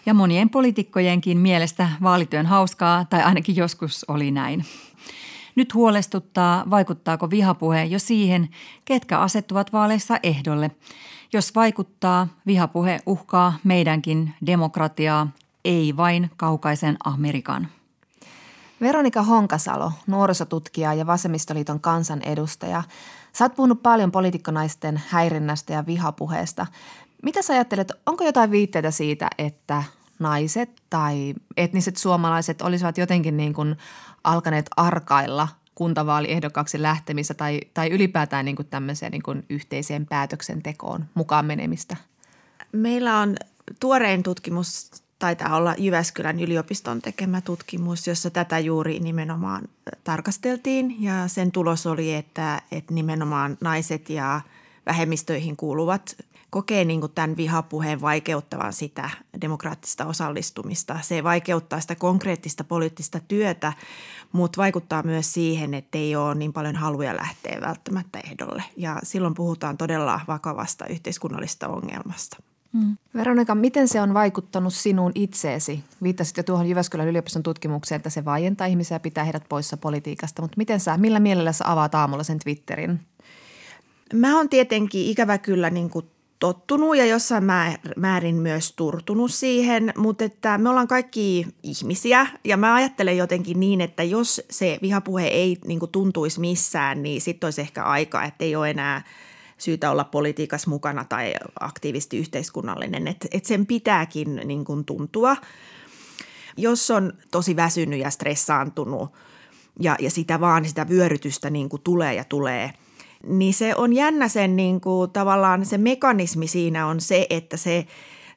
Ja 0.07 0.15
monien 0.15 0.51
poliitikkojenkin 0.51 1.39
mielestä 1.39 1.89
vaalityön 2.03 2.47
hauskaa, 2.47 3.05
tai 3.05 3.23
ainakin 3.23 3.57
joskus 3.57 4.05
oli 4.09 4.31
näin. 4.31 4.65
Nyt 5.59 5.75
huolestuttaa, 5.75 6.65
vaikuttaako 6.71 7.31
vihapuhe 7.31 7.85
jo 7.85 7.99
siihen, 7.99 8.49
ketkä 8.85 9.19
asettuvat 9.19 9.73
vaaleissa 9.73 10.19
ehdolle. 10.23 10.71
Jos 11.33 11.55
vaikuttaa, 11.55 12.27
vihapuhe 12.47 13.01
uhkaa 13.07 13.59
meidänkin 13.65 14.35
demokratiaa, 14.47 15.29
ei 15.65 15.97
vain 15.97 16.31
kaukaisen 16.37 16.97
Amerikan. 17.05 17.69
Veronika 18.81 19.23
Honkasalo, 19.23 19.93
nuorisotutkija 20.07 20.95
ja 20.95 21.07
Vasemmistoliiton 21.07 21.81
kansanedustaja. 21.81 22.83
Sä 23.33 23.45
oot 23.45 23.55
puhunut 23.55 23.83
paljon 23.83 24.13
poliitikkonaisten 24.13 25.03
häirinnästä 25.09 25.73
ja 25.73 25.87
vihapuheesta. 25.87 26.67
Mitä 27.23 27.43
sä 27.43 27.53
ajattelet, 27.53 27.93
onko 28.07 28.25
jotain 28.25 28.51
viitteitä 28.51 28.91
siitä, 28.91 29.31
että 29.39 29.83
naiset 30.19 30.83
tai 30.91 31.35
etniset 31.57 31.97
suomalaiset 31.97 32.63
olisivat 32.63 32.99
jotenkin 32.99 33.37
niin 33.37 33.55
kuin 33.55 33.77
alkaneet 34.25 34.67
arkailla 34.77 35.49
kuntavaaliehdokkaaksi 35.75 36.83
lähtemistä 36.83 37.35
tai, 37.35 37.61
tai 37.75 37.91
ylipäätään 37.91 38.45
niin 38.45 38.57
kuin 38.57 38.69
tämmöiseen 38.69 39.13
niin 39.13 39.23
kuin 39.23 39.45
yhteiseen 39.51 40.07
päätöksentekoon 40.07 41.05
mukaan 41.15 41.47
menemistä? 41.47 41.97
Meillä 42.73 43.19
on 43.19 43.37
tuorein 43.81 44.23
tutkimus, 44.23 44.91
taitaa 45.19 45.57
olla 45.57 45.75
Jyväskylän 45.79 46.41
yliopiston 46.41 47.03
tekemä 47.03 47.41
tutkimus, 47.41 48.07
jossa 48.07 48.31
tätä 48.31 48.59
juuri 48.59 49.01
nimenomaan 49.01 49.69
tarkasteltiin 50.05 51.03
ja 51.03 51.29
sen 51.29 51.53
tulos 51.53 51.87
oli, 51.87 52.15
että, 52.15 52.63
että 52.73 52.95
nimenomaan 52.95 53.59
naiset 53.61 54.11
ja 54.11 54.41
vähemmistöihin 54.89 55.57
kuuluvat 55.57 56.17
kokee 56.51 56.85
niin 56.85 57.01
kuin 57.01 57.13
tämän 57.13 57.37
vihapuheen 57.37 58.01
vaikeuttavan 58.01 58.73
sitä 58.73 59.11
demokraattista 59.41 60.07
osallistumista. 60.07 60.99
Se 61.03 61.25
vaikeuttaa 61.25 61.81
sitä 61.81 61.95
konkreettista 61.95 62.65
poliittista 62.65 63.21
työtä, 63.29 63.73
mutta 64.33 64.63
vaikuttaa 64.63 65.03
myös 65.03 65.35
siihen, 65.35 65.75
että 65.75 65.99
ei 65.99 66.17
ole 66.17 66.35
niin 66.35 66.53
paljon 66.53 66.77
haluja 66.77 67.17
lähteä 67.17 67.61
välttämättä 67.61 68.21
ehdolle. 68.25 68.63
Ja 68.77 68.99
silloin 69.03 69.35
puhutaan 69.35 69.77
todella 69.77 70.21
vakavasta 70.29 70.87
yhteiskunnallisesta 70.87 71.69
ongelmasta. 71.69 72.37
Hmm. 72.73 72.97
Veronika, 73.15 73.55
miten 73.55 73.89
se 73.89 74.01
on 74.01 74.15
vaikuttanut 74.15 74.75
sinuun 74.75 75.13
itseesi? 75.15 75.85
Viittasit 76.03 76.37
jo 76.37 76.43
tuohon 76.43 76.67
Jyväskylän 76.67 77.09
yliopiston 77.09 77.43
tutkimukseen, 77.43 77.97
että 77.97 78.11
se 78.11 78.25
vaientaa 78.25 78.67
ihmisiä 78.67 78.95
ja 78.95 79.01
pitää 79.01 79.25
heidät 79.25 79.45
poissa 79.49 79.77
politiikasta. 79.77 80.43
Mutta 80.43 80.55
miten 80.57 80.81
sä, 80.81 80.97
millä 80.97 81.21
mielellä 81.21 81.53
sä 81.53 81.73
avaat 81.73 81.95
aamulla 81.95 82.23
sen 82.23 82.39
Twitterin? 82.39 83.01
Mä 84.15 84.37
oon 84.37 84.49
tietenkin 84.49 85.07
ikävä 85.07 85.39
kyllä 85.39 85.71
niin 85.71 85.91
kuin 85.91 86.07
tottunut 86.39 86.97
ja 86.97 87.07
jossain 87.07 87.45
määrin 87.97 88.37
myös 88.37 88.73
turtunut 88.73 89.31
siihen, 89.31 89.93
mutta 89.97 90.25
että 90.25 90.59
me 90.59 90.69
ollaan 90.69 90.89
kaikki 90.89 91.47
ihmisiä 91.63 92.27
ja 92.45 92.57
mä 92.57 92.75
ajattelen 92.75 93.17
jotenkin 93.17 93.61
niin, 93.61 93.81
että 93.81 94.03
jos 94.03 94.43
se 94.51 94.79
vihapuhe 94.83 95.27
ei 95.27 95.59
niin 95.67 95.79
kuin 95.79 95.91
tuntuisi 95.91 96.41
missään, 96.41 97.03
niin 97.03 97.21
sitten 97.21 97.47
olisi 97.47 97.61
ehkä 97.61 97.85
aika, 97.85 98.25
että 98.25 98.45
ei 98.45 98.57
ole 98.57 98.71
enää 98.71 99.05
syytä 99.59 99.91
olla 99.91 100.05
politiikassa 100.05 100.71
mukana 100.71 101.05
tai 101.05 101.35
aktiivisesti 101.61 102.19
yhteiskunnallinen. 102.19 103.09
Että 103.09 103.29
et 103.31 103.45
sen 103.45 103.67
pitääkin 103.67 104.41
niin 104.45 104.65
kuin 104.65 104.85
tuntua. 104.85 105.37
Jos 106.57 106.91
on 106.91 107.13
tosi 107.31 107.57
väsynyt 107.57 108.01
ja 108.01 108.11
stressaantunut 108.11 109.13
ja, 109.81 109.97
ja 110.01 110.11
sitä 110.11 110.41
vaan 110.41 110.65
sitä 110.65 110.89
vyörytystä 110.89 111.51
niin 111.51 111.69
kuin 111.69 111.83
tulee 111.83 112.15
ja 112.15 112.25
tulee, 112.25 112.73
niin 113.27 113.55
se 113.55 113.75
on 113.75 113.93
jännä 113.93 114.29
sen 114.29 114.57
niin 114.57 114.81
kuin, 114.81 115.11
tavallaan 115.11 115.67
se 115.67 115.79
mekanismi 115.79 116.47
siinä 116.47 116.87
on 116.87 117.01
se, 117.01 117.27
että 117.31 117.57
se– 117.57 117.87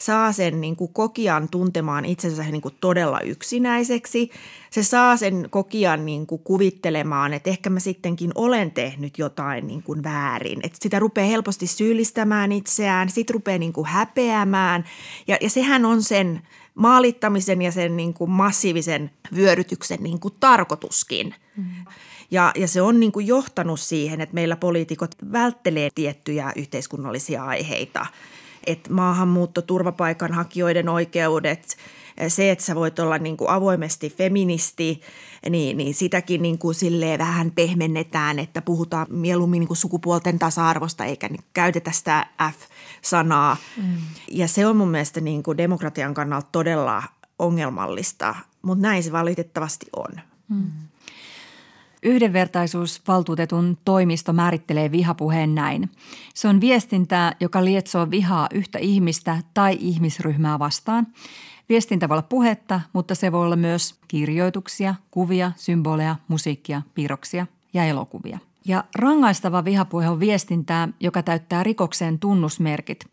saa 0.02 0.32
sen 0.32 0.62
niin 0.62 0.76
kuin 0.76 0.94
kokijan 0.94 1.50
tuntemaan 1.50 2.06
itsensä 2.06 2.44
niin 2.44 2.62
kuin 2.62 2.76
todella 2.82 3.20
yksinäiseksi. 3.20 4.32
Se 4.70 4.84
saa 4.84 5.18
sen 5.18 5.48
kokijan 5.50 6.06
niin 6.06 6.28
kuin 6.28 6.42
kuvittelemaan, 6.44 7.34
että 7.34 7.50
ehkä 7.50 7.70
mä 7.70 7.80
sittenkin 7.80 8.32
olen 8.36 8.72
tehnyt 8.72 9.18
jotain 9.18 9.68
niin 9.68 9.84
kuin 9.84 10.04
väärin. 10.04 10.60
Että 10.64 10.78
sitä 10.82 11.00
rupeaa 11.00 11.28
helposti 11.28 11.68
syyllistämään 11.68 12.52
itseään, 12.52 13.10
sit 13.10 13.30
rupeaa 13.30 13.58
niin 13.58 13.74
kuin 13.74 13.88
häpeämään 13.88 14.84
ja, 15.28 15.38
ja 15.42 15.50
sehän 15.50 15.86
on 15.86 16.04
sen 16.04 16.42
maalittamisen 16.76 17.62
ja 17.62 17.72
sen 17.72 17.98
niin 17.98 18.14
kuin 18.14 18.30
massiivisen 18.30 19.12
vyörytyksen 19.36 20.04
niin 20.04 20.20
kuin 20.20 20.34
tarkoituskin. 20.40 21.36
Mm. 21.58 21.66
Ja, 22.32 22.52
ja 22.56 22.68
se 22.68 22.82
on 22.82 23.00
niin 23.00 23.12
kuin 23.12 23.28
johtanut 23.28 23.80
siihen, 23.80 24.22
että 24.22 24.36
meillä 24.36 24.56
poliitikot 24.56 25.16
välttelee 25.32 25.90
tiettyjä 25.96 26.52
yhteiskunnallisia 26.56 27.46
aiheita– 27.46 28.06
että 28.68 28.94
maahanmuutto, 28.94 29.62
turvapaikanhakijoiden 29.62 30.90
oikeudet, 30.90 31.78
se, 32.28 32.52
että 32.52 32.64
sä 32.66 32.76
voit 32.76 33.00
olla 33.00 33.18
niin 33.18 33.38
kuin 33.38 33.50
avoimesti 33.50 34.10
feministi, 34.10 35.02
niin, 35.50 35.78
niin 35.78 35.94
sitäkin 35.94 36.42
niin 36.42 36.58
kuin 36.58 36.76
silleen 36.76 37.20
vähän 37.20 37.52
pehmennetään, 37.52 38.40
että 38.40 38.62
puhutaan 38.62 39.08
mieluummin 39.10 39.60
niin 39.60 39.68
kuin 39.68 39.78
sukupuolten 39.78 40.40
tasa-arvosta 40.40 41.06
eikä 41.06 41.30
niin 41.30 41.44
käytetä 41.54 41.92
sitä 41.92 42.28
F-sanaa. 42.52 43.58
Mm. 43.78 43.98
Ja 44.32 44.48
se 44.48 44.68
on 44.68 44.78
mun 44.78 44.88
mielestä 44.88 45.22
niin 45.22 45.44
kuin 45.44 45.58
demokratian 45.58 46.14
kannalta 46.14 46.48
todella 46.52 47.04
ongelmallista, 47.40 48.36
mutta 48.62 48.82
näin 48.82 49.04
se 49.04 49.12
valitettavasti 49.12 49.86
on. 49.96 50.12
Mm. 50.50 50.72
Yhdenvertaisuusvaltuutetun 52.04 53.78
toimisto 53.86 54.34
määrittelee 54.34 54.92
vihapuheen 54.92 55.56
näin. 55.56 55.90
Se 56.34 56.48
on 56.48 56.62
viestintää, 56.62 57.36
joka 57.40 57.66
lietsoo 57.66 58.12
vihaa 58.12 58.48
yhtä 58.54 58.80
ihmistä 58.80 59.38
tai 59.54 59.78
ihmisryhmää 59.80 60.60
vastaan. 60.60 61.08
Viestintä 61.70 62.10
voi 62.10 62.16
olla 62.16 62.28
puhetta, 62.30 62.82
mutta 62.94 63.16
se 63.16 63.32
voi 63.32 63.46
olla 63.46 63.56
myös 63.56 63.96
kirjoituksia, 64.08 64.96
kuvia, 65.12 65.52
symboleja, 65.56 66.16
musiikkia, 66.28 66.82
piirroksia 66.94 67.48
ja 67.74 67.86
elokuvia. 67.86 68.40
Ja 68.66 68.84
rangaistava 68.96 69.66
vihapuhe 69.66 70.10
on 70.10 70.20
viestintää, 70.20 70.88
joka 71.00 71.24
täyttää 71.24 71.64
rikokseen 71.64 72.20
tunnusmerkit. 72.20 73.06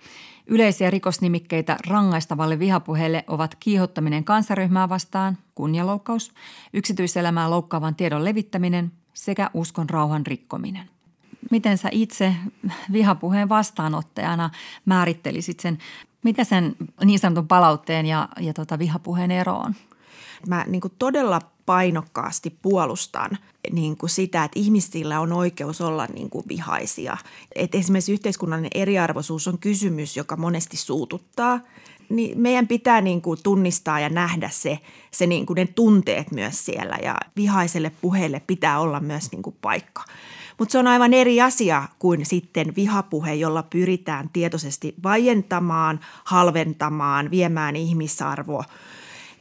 Yleisiä 0.50 0.90
rikosnimikkeitä 0.90 1.76
rangaistavalle 1.86 2.58
vihapuheelle 2.58 3.24
ovat 3.26 3.54
kiihottaminen 3.54 4.24
kansaryhmää 4.24 4.88
vastaan, 4.88 5.38
kunnialoukkaus, 5.54 6.32
yksityiselämää 6.72 7.50
loukkaavan 7.50 7.94
tiedon 7.94 8.24
levittäminen 8.24 8.92
sekä 9.14 9.50
uskon 9.54 9.90
rauhan 9.90 10.26
rikkominen. 10.26 10.90
Miten 11.50 11.78
sä 11.78 11.88
itse 11.92 12.34
vihapuheen 12.92 13.48
vastaanottajana 13.48 14.50
määrittelisit 14.84 15.60
sen, 15.60 15.78
mitä 16.22 16.44
sen 16.44 16.76
niin 17.04 17.18
sanotun 17.18 17.48
palautteen 17.48 18.06
ja, 18.06 18.28
ja 18.40 18.54
tota 18.54 18.78
vihapuheen 18.78 19.30
ero 19.30 19.56
on? 19.56 19.74
Mä 20.46 20.64
niin 20.68 20.82
todella 20.98 21.40
painokkaasti 21.68 22.58
puolustan 22.62 23.30
niin 23.72 23.96
kuin 23.96 24.10
sitä, 24.10 24.44
että 24.44 24.60
ihmisillä 24.60 25.20
on 25.20 25.32
oikeus 25.32 25.80
olla 25.80 26.06
niin 26.06 26.30
kuin 26.30 26.44
vihaisia. 26.48 27.16
Et 27.54 27.74
esimerkiksi 27.74 28.12
yhteiskunnallinen 28.12 28.70
eriarvoisuus 28.74 29.48
on 29.48 29.58
kysymys, 29.58 30.16
joka 30.16 30.36
monesti 30.36 30.76
suututtaa. 30.76 31.60
Niin 32.08 32.40
meidän 32.40 32.68
pitää 32.68 33.00
niin 33.00 33.22
kuin 33.22 33.38
tunnistaa 33.42 34.00
ja 34.00 34.08
nähdä 34.08 34.48
se, 34.48 34.78
se 35.10 35.26
niin 35.26 35.46
kuin 35.46 35.56
ne 35.56 35.66
tunteet 35.66 36.30
myös 36.30 36.64
siellä 36.64 36.98
ja 37.02 37.16
vihaiselle 37.36 37.92
puheelle 38.00 38.42
pitää 38.46 38.80
olla 38.80 39.00
myös 39.00 39.32
niin 39.32 39.42
kuin 39.42 39.56
paikka. 39.60 40.04
Mutta 40.58 40.72
se 40.72 40.78
on 40.78 40.86
aivan 40.86 41.14
eri 41.14 41.40
asia 41.40 41.88
kuin 41.98 42.26
sitten 42.26 42.74
vihapuhe, 42.76 43.34
jolla 43.34 43.62
pyritään 43.62 44.30
tietoisesti 44.32 44.94
vaientamaan, 45.02 46.00
halventamaan, 46.24 47.30
viemään 47.30 47.76
ihmisarvoa 47.76 48.64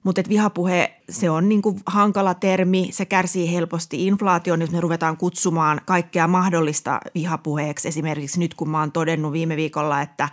mutta 0.07 0.21
vihapuhe, 0.29 0.93
se 1.09 1.29
on 1.29 1.49
niin 1.49 1.61
hankala 1.85 2.33
termi, 2.33 2.89
se 2.91 3.05
kärsii 3.05 3.53
helposti 3.53 4.07
inflaation, 4.07 4.61
jos 4.61 4.71
me 4.71 4.81
ruvetaan 4.81 5.17
kutsumaan 5.17 5.81
kaikkea 5.85 6.27
mahdollista 6.27 6.99
vihapuheeksi. 7.15 7.87
Esimerkiksi 7.87 8.39
nyt 8.39 8.53
kun 8.53 8.69
mä 8.69 8.79
oon 8.79 8.91
todennut 8.91 9.31
viime 9.31 9.55
viikolla, 9.55 10.01
että 10.01 10.29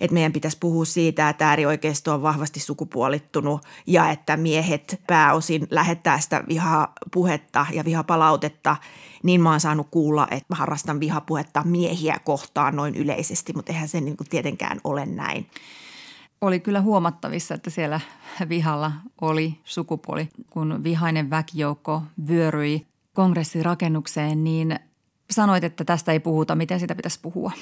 että 0.00 0.14
meidän 0.14 0.32
pitäisi 0.32 0.56
puhua 0.60 0.84
siitä, 0.84 1.28
että 1.28 1.48
äärioikeisto 1.48 2.14
on 2.14 2.22
vahvasti 2.22 2.60
sukupuolittunut 2.60 3.62
ja 3.86 4.10
että 4.10 4.36
miehet 4.36 5.00
pääosin 5.06 5.66
lähettää 5.70 6.20
sitä 6.20 6.44
vihapuhetta 6.48 7.66
ja 7.72 7.84
vihapalautetta, 7.84 8.76
niin 9.22 9.40
mä 9.40 9.50
oon 9.50 9.60
saanut 9.60 9.88
kuulla, 9.90 10.26
että 10.30 10.46
mä 10.48 10.56
harrastan 10.56 11.00
vihapuhetta 11.00 11.62
miehiä 11.64 12.16
kohtaan 12.24 12.76
noin 12.76 12.94
yleisesti, 12.94 13.52
mutta 13.52 13.72
eihän 13.72 13.88
se 13.88 14.00
niin 14.00 14.16
tietenkään 14.30 14.80
ole 14.84 15.06
näin 15.06 15.46
oli 16.42 16.60
kyllä 16.60 16.80
huomattavissa, 16.80 17.54
että 17.54 17.70
siellä 17.70 18.00
vihalla 18.48 18.92
oli 19.20 19.58
sukupuoli. 19.64 20.28
Kun 20.50 20.84
vihainen 20.84 21.30
väkijoukko 21.30 22.02
vyöryi 22.28 22.86
kongressirakennukseen, 23.12 24.44
niin 24.44 24.78
sanoit, 25.30 25.64
että 25.64 25.84
tästä 25.84 26.12
ei 26.12 26.20
puhuta. 26.20 26.54
Miten 26.54 26.80
sitä 26.80 26.94
pitäisi 26.94 27.20
puhua? 27.22 27.52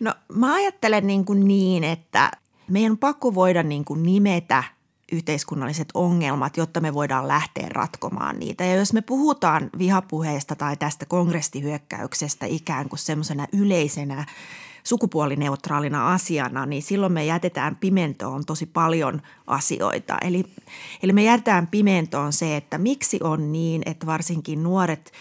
No 0.00 0.14
mä 0.34 0.54
ajattelen 0.54 1.06
niin, 1.06 1.24
kuin 1.24 1.48
niin 1.48 1.84
että 1.84 2.30
meidän 2.70 2.92
on 2.92 2.98
pakko 2.98 3.34
voida 3.34 3.62
niin 3.62 3.84
kuin 3.84 4.02
nimetä 4.02 4.64
yhteiskunnalliset 5.12 5.88
ongelmat, 5.94 6.56
jotta 6.56 6.80
me 6.80 6.94
voidaan 6.94 7.28
lähteä 7.28 7.68
ratkomaan 7.68 8.38
niitä. 8.38 8.64
Ja 8.64 8.74
jos 8.74 8.92
me 8.92 9.00
puhutaan 9.00 9.70
vihapuheesta 9.78 10.56
tai 10.56 10.76
tästä 10.76 11.06
kongressihyökkäyksestä 11.06 12.46
ikään 12.46 12.88
kuin 12.88 12.98
semmoisena 12.98 13.46
yleisenä 13.52 14.26
sukupuolineutraalina 14.84 16.12
asiana, 16.12 16.66
niin 16.66 16.82
silloin 16.82 17.12
me 17.12 17.24
jätetään 17.24 17.76
pimentoon 17.76 18.44
tosi 18.44 18.66
paljon 18.66 19.22
asioita. 19.46 20.16
Eli, 20.22 20.44
eli 21.02 21.12
me 21.12 21.22
jätetään 21.22 21.66
pimentoon 21.66 22.32
se, 22.32 22.56
että 22.56 22.78
miksi 22.78 23.18
on 23.22 23.52
niin, 23.52 23.82
että 23.86 24.06
varsinkin 24.06 24.62
nuoret 24.62 25.12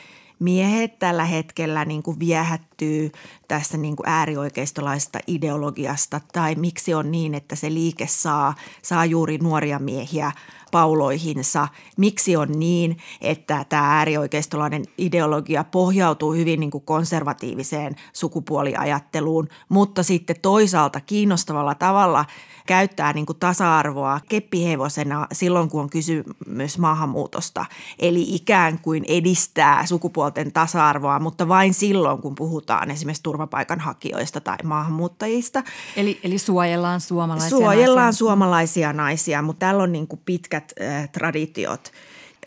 miehet 0.44 1.00
tällä 1.00 1.26
hetkellä 1.26 1.86
niin 1.86 2.04
kuin 2.04 2.20
viehättyy 2.20 3.12
tästä 3.48 3.78
niin 3.78 3.96
kuin 3.96 4.10
äärioikeistolaisesta 4.10 5.20
ideologiasta 5.28 6.22
tai 6.34 6.56
miksi 6.56 6.94
on 6.94 7.12
niin, 7.12 7.36
että 7.36 7.56
se 7.56 7.74
liike 7.74 8.08
saa, 8.08 8.56
saa 8.82 9.06
juuri 9.06 9.38
nuoria 9.38 9.80
miehiä 9.80 10.32
pauloihinsa. 10.72 11.68
Miksi 11.98 12.36
on 12.36 12.60
niin, 12.60 12.98
että 13.22 13.66
tämä 13.70 13.98
äärioikeistolainen 13.98 14.84
ideologia 14.98 15.64
pohjautuu 15.64 16.34
hyvin 16.34 16.60
niin 16.60 16.72
kuin 16.72 16.84
konservatiiviseen 16.84 17.96
sukupuoliajatteluun, 18.14 19.48
mutta 19.70 20.04
sitten 20.04 20.36
toisaalta 20.42 21.00
kiinnostavalla 21.00 21.76
tavalla 21.76 22.26
käyttää 22.68 23.14
niin 23.14 23.26
kuin 23.26 23.40
tasa-arvoa 23.40 24.20
keppihevosena 24.30 25.28
silloin, 25.32 25.70
kun 25.70 25.82
on 25.82 25.90
kysymys 25.90 26.78
maahanmuutosta. 26.78 27.66
Eli 28.00 28.26
ikään 28.36 28.80
kuin 28.80 29.06
edistää 29.08 29.86
sukupuolten 29.86 30.52
tasa-arvoa, 30.52 31.20
mutta 31.20 31.48
vain 31.48 31.74
silloin, 31.74 32.22
kun 32.22 32.36
puhutaan 32.36 32.92
esimerkiksi 32.92 33.24
turvapaikanhakijoista 33.24 34.42
tai 34.42 34.58
maahanmuuttajista. 34.64 35.64
Eli, 35.96 36.20
eli 36.24 36.38
suojellaan 36.38 37.02
suomalaisia 37.02 37.50
Suojellaan 37.50 38.06
naisia. 38.06 38.18
suomalaisia 38.18 38.94
naisia, 38.94 39.42
mutta 39.42 39.60
täällä 39.60 39.84
on 39.84 39.92
niin 39.92 40.08
kuin 40.08 40.22
pitkät 40.26 40.74
äh, 40.82 41.10
traditiot 41.10 41.92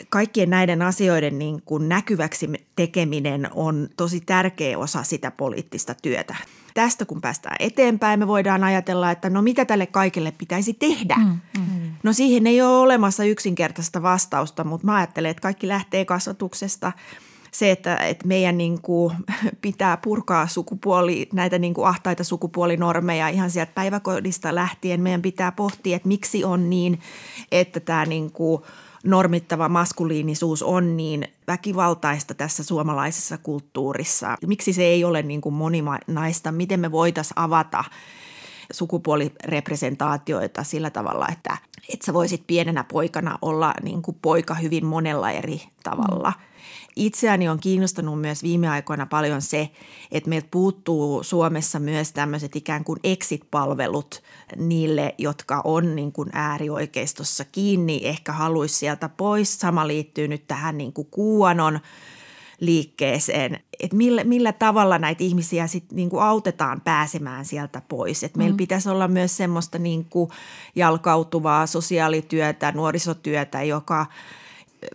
kaikkien 0.09 0.49
näiden 0.49 0.81
asioiden 0.81 1.39
niin 1.39 1.61
kuin 1.65 1.89
näkyväksi 1.89 2.49
tekeminen 2.75 3.49
on 3.53 3.89
tosi 3.97 4.21
tärkeä 4.21 4.77
osa 4.77 5.03
sitä 5.03 5.31
poliittista 5.31 5.95
työtä. 6.01 6.35
Tästä 6.77 7.05
kun 7.05 7.21
päästään 7.21 7.55
eteenpäin, 7.59 8.19
me 8.19 8.27
voidaan 8.27 8.63
ajatella, 8.63 9.11
että 9.11 9.29
no 9.29 9.41
mitä 9.41 9.65
tälle 9.65 9.85
kaikille 9.85 10.31
pitäisi 10.31 10.73
tehdä. 10.73 11.15
Mm, 11.15 11.39
mm. 11.57 11.91
No 12.03 12.13
siihen 12.13 12.47
ei 12.47 12.61
ole 12.61 12.77
olemassa 12.77 13.23
yksinkertaista 13.23 14.01
vastausta, 14.01 14.63
mutta 14.63 14.87
mä 14.87 14.95
ajattelen, 14.95 15.31
että 15.31 15.41
kaikki 15.41 15.67
lähtee 15.67 16.05
kasvatuksesta– 16.05 16.91
se, 17.51 17.71
että, 17.71 17.95
että 17.95 18.27
meidän 18.27 18.57
niin 18.57 18.81
kuin 18.81 19.13
pitää 19.61 19.97
purkaa 19.97 20.47
sukupuoli, 20.47 21.29
näitä 21.33 21.59
niin 21.59 21.73
kuin 21.73 21.87
ahtaita 21.87 22.23
sukupuolinormeja 22.23 23.27
ihan 23.27 23.49
sieltä 23.49 23.71
päiväkodista 23.75 24.55
lähtien. 24.55 25.01
Meidän 25.01 25.21
pitää 25.21 25.51
pohtia, 25.51 25.95
että 25.95 26.07
miksi 26.07 26.43
on 26.43 26.69
niin, 26.69 26.99
että 27.51 27.79
tämä 27.79 28.05
niin 28.05 28.31
kuin 28.31 28.61
normittava 29.03 29.69
maskuliinisuus 29.69 30.63
on 30.63 30.97
niin 30.97 31.27
väkivaltaista 31.47 32.33
tässä 32.33 32.63
suomalaisessa 32.63 33.37
kulttuurissa. 33.37 34.37
Miksi 34.45 34.73
se 34.73 34.83
ei 34.83 35.03
ole 35.03 35.21
niin 35.21 35.41
kuin 35.41 35.55
moninaista? 35.55 36.51
Miten 36.51 36.79
me 36.79 36.91
voitaisiin 36.91 37.39
avata 37.39 37.83
sukupuolirepresentaatioita 38.71 40.63
sillä 40.63 40.89
tavalla, 40.89 41.27
että, 41.31 41.57
että 41.93 42.05
sä 42.05 42.13
voisit 42.13 42.43
pienenä 42.47 42.83
poikana 42.83 43.37
olla 43.41 43.73
niin 43.83 44.01
kuin 44.01 44.17
poika 44.21 44.53
hyvin 44.53 44.85
monella 44.85 45.31
eri 45.31 45.61
tavalla. 45.83 46.29
Mm. 46.29 46.47
Itseäni 46.97 47.49
on 47.49 47.59
kiinnostanut 47.59 48.21
myös 48.21 48.43
viime 48.43 48.69
aikoina 48.69 49.05
paljon 49.05 49.41
se, 49.41 49.69
että 50.11 50.29
meiltä 50.29 50.47
puuttuu 50.51 51.23
Suomessa 51.23 51.79
myös 51.79 52.11
tämmöiset 52.11 52.55
ikään 52.55 52.83
kuin 52.83 52.99
exit-palvelut 53.03 54.23
niille, 54.55 55.15
jotka 55.17 55.61
on 55.63 55.95
niin 55.95 56.11
kuin 56.11 56.29
äärioikeistossa 56.33 57.45
kiinni, 57.45 58.01
ehkä 58.03 58.31
haluaisi 58.31 58.75
sieltä 58.75 59.09
pois. 59.09 59.59
Sama 59.59 59.87
liittyy 59.87 60.27
nyt 60.27 60.47
tähän 60.47 60.77
niin 60.77 60.93
kuin 60.93 61.07
kuuanon 61.11 61.79
liikkeeseen, 62.59 63.59
että 63.79 63.97
millä, 63.97 64.23
millä 64.23 64.53
tavalla 64.53 64.97
näitä 64.97 65.23
ihmisiä 65.23 65.67
sit 65.67 65.91
niin 65.91 66.09
kuin 66.09 66.23
autetaan 66.23 66.81
pääsemään 66.81 67.45
sieltä 67.45 67.81
pois. 67.89 68.23
Et 68.23 68.37
meillä 68.37 68.53
mm. 68.53 68.57
pitäisi 68.57 68.89
olla 68.89 69.07
myös 69.07 69.37
semmoista 69.37 69.79
niin 69.79 70.05
kuin 70.05 70.29
jalkautuvaa 70.75 71.67
sosiaalityötä, 71.67 72.71
nuorisotyötä, 72.71 73.63
joka– 73.63 74.05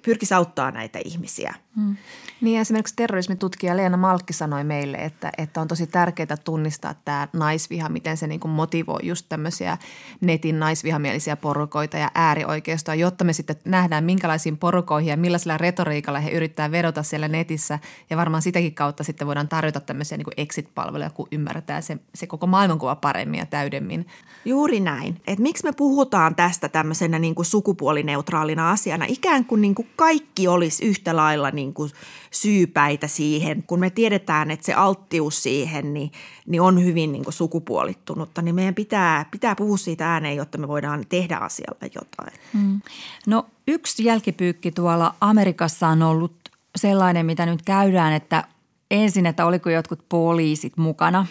pyrkisi 0.02 0.35
auttaa 0.35 0.71
näitä 0.71 0.99
ihmisiä. 1.04 1.54
Hmm. 1.76 1.97
Niin 2.43 2.61
esimerkiksi 2.61 2.97
terrorismitutkija 2.97 3.77
Leena 3.77 3.97
Malkki 3.97 4.33
sanoi 4.33 4.65
meille, 4.65 4.97
että, 4.97 5.33
että 5.39 5.61
on 5.61 5.69
tosi 5.69 5.87
tärkeää 5.87 6.37
tunnistaa 6.45 6.95
tämä 7.05 7.29
naisviha, 7.33 7.89
miten 7.89 8.17
se 8.17 8.27
niin 8.27 8.41
kuin 8.41 8.53
motivoi 8.53 9.01
just 9.03 9.27
tämmöisiä 9.29 9.79
netin 10.21 10.59
naisvihamielisiä 10.59 11.37
porukoita 11.37 11.97
ja 11.97 12.11
äärioikeistoa, 12.15 12.95
jotta 12.95 13.25
me 13.25 13.33
sitten 13.33 13.57
nähdään 13.65 14.05
minkälaisiin 14.05 14.59
porukoihin 14.59 15.11
ja 15.11 15.17
millaisella 15.17 15.59
retoriikalla 15.59 16.21
he 16.21 16.31
yrittää 16.31 16.71
vedota 16.71 17.03
siellä 17.03 17.29
netissä. 17.29 17.79
Ja 18.11 18.17
varmaan 18.17 18.43
sitäkin 18.43 18.75
kautta 18.75 19.05
sitten 19.05 19.27
voidaan 19.27 19.49
tarjota 19.49 19.81
tämmöisiä 19.81 20.19
niin 20.19 20.25
kuin 20.25 20.35
exit-palveluja, 20.37 21.11
kun 21.11 21.29
ymmärretään 21.33 21.83
se, 21.83 21.99
se 22.15 22.27
koko 22.27 22.47
maailmankuva 22.47 22.97
paremmin 22.97 23.39
ja 23.39 23.47
täydemmin. 23.47 24.07
Juuri 24.45 24.81
näin. 24.81 25.21
Et 25.27 25.39
miksi 25.39 25.65
me 25.65 25.73
puhutaan 25.73 26.35
tästä 26.35 26.69
tämmöisenä 26.69 27.19
niin 27.19 27.35
kuin 27.35 27.47
sukupuolineutraalina 27.47 28.71
asiana, 28.71 29.05
ikään 29.09 29.45
kuin, 29.45 29.61
niin 29.61 29.75
kuin 29.75 29.89
kaikki 29.97 30.49
olisi 30.49 30.85
yhtä 30.85 31.17
lailla 31.17 31.51
niin 31.51 31.75
kuin 31.75 31.91
syypäitä 32.33 33.07
siihen. 33.07 33.62
Kun 33.62 33.81
me 33.81 33.91
tiedetään, 33.91 34.51
että 34.51 34.67
se 34.67 34.75
alttius 34.75 35.43
siihen 35.43 35.95
niin, 35.95 36.12
niin 36.47 36.61
on 36.61 36.85
hyvin 36.85 37.12
niin 37.12 37.25
kuin 37.25 37.35
sukupuolittunutta, 37.35 38.43
niin 38.43 38.55
meidän 38.55 38.75
pitää, 38.75 39.27
pitää 39.31 39.55
puhua 39.55 39.77
siitä 39.77 40.12
ääneen, 40.12 40.37
jotta 40.37 40.59
me 40.59 40.69
voidaan 40.69 41.05
tehdä 41.09 41.37
asialle 41.37 41.91
jotain. 41.95 42.41
Hmm. 42.53 42.81
No 43.27 43.47
yksi 43.67 44.05
jälkipyykki 44.05 44.73
tuolla 44.73 45.15
Amerikassa 45.21 45.89
on 45.89 46.03
ollut 46.03 46.35
sellainen, 46.77 47.27
mitä 47.27 47.47
nyt 47.47 47.62
käydään, 47.62 48.12
että 48.12 48.45
ensin, 48.91 49.27
että 49.27 49.47
oliko 49.47 49.71
jotkut 49.71 50.09
poliisit 50.09 50.77
mukana 50.77 51.27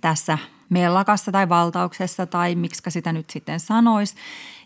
tässä 0.00 0.38
mellakassa 0.68 1.32
tai 1.32 1.48
valtauksessa 1.48 2.26
tai 2.26 2.54
miksi 2.54 2.82
sitä 2.88 3.12
nyt 3.12 3.30
sitten 3.30 3.60
sanoisi. 3.60 4.14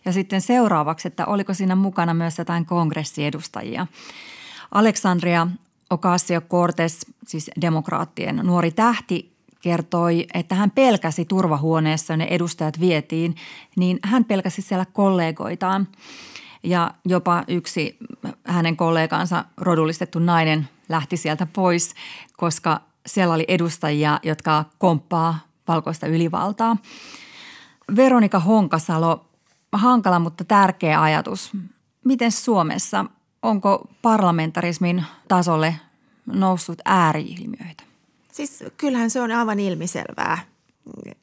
Ja 0.05 0.13
sitten 0.13 0.41
seuraavaksi, 0.41 1.09
että 1.09 1.27
oliko 1.27 1.55
siinä 1.55 1.75
mukana 1.75 2.15
myös 2.15 2.39
jotain 2.39 2.67
kongressiedustajia. 2.67 3.87
Alexandria 4.71 5.47
Ocasio-Cortez, 5.95 7.13
siis 7.27 7.51
demokraattien 7.61 8.37
nuori 8.37 8.71
tähti, 8.71 9.35
kertoi, 9.61 10.27
että 10.35 10.55
hän 10.55 10.71
pelkäsi 10.71 11.25
turvahuoneessa, 11.25 12.17
ne 12.17 12.27
edustajat 12.31 12.81
vietiin, 12.81 13.37
niin 13.77 13.99
hän 14.03 14.25
pelkäsi 14.25 14.63
siellä 14.63 14.85
kollegoitaan. 14.93 15.89
Ja 16.63 16.95
jopa 17.05 17.45
yksi 17.49 17.97
hänen 18.45 18.77
kollegansa 18.77 19.45
rodullistettu 19.57 20.19
nainen 20.19 20.69
lähti 20.89 21.17
sieltä 21.17 21.47
pois, 21.47 21.95
koska 22.37 22.81
siellä 23.07 23.35
oli 23.35 23.45
edustajia, 23.49 24.21
jotka 24.23 24.65
komppaa 24.79 25.39
valkoista 25.69 26.07
ylivaltaa. 26.07 26.77
Veronika 27.97 28.39
Honkasalo, 28.39 29.25
hankala, 29.73 30.19
mutta 30.19 30.45
tärkeä 30.45 31.03
ajatus. 31.03 31.53
Miten 32.05 32.33
Suomessa, 32.33 33.05
onko 33.45 33.89
parlamentarismin 34.03 35.05
tasolle 35.29 35.75
noussut 36.27 36.79
ääriilmiöitä? 36.85 37.83
Siis 38.33 38.65
kyllähän 38.77 39.11
se 39.11 39.21
on 39.21 39.33
aivan 39.33 39.61
ilmiselvää. 39.61 40.39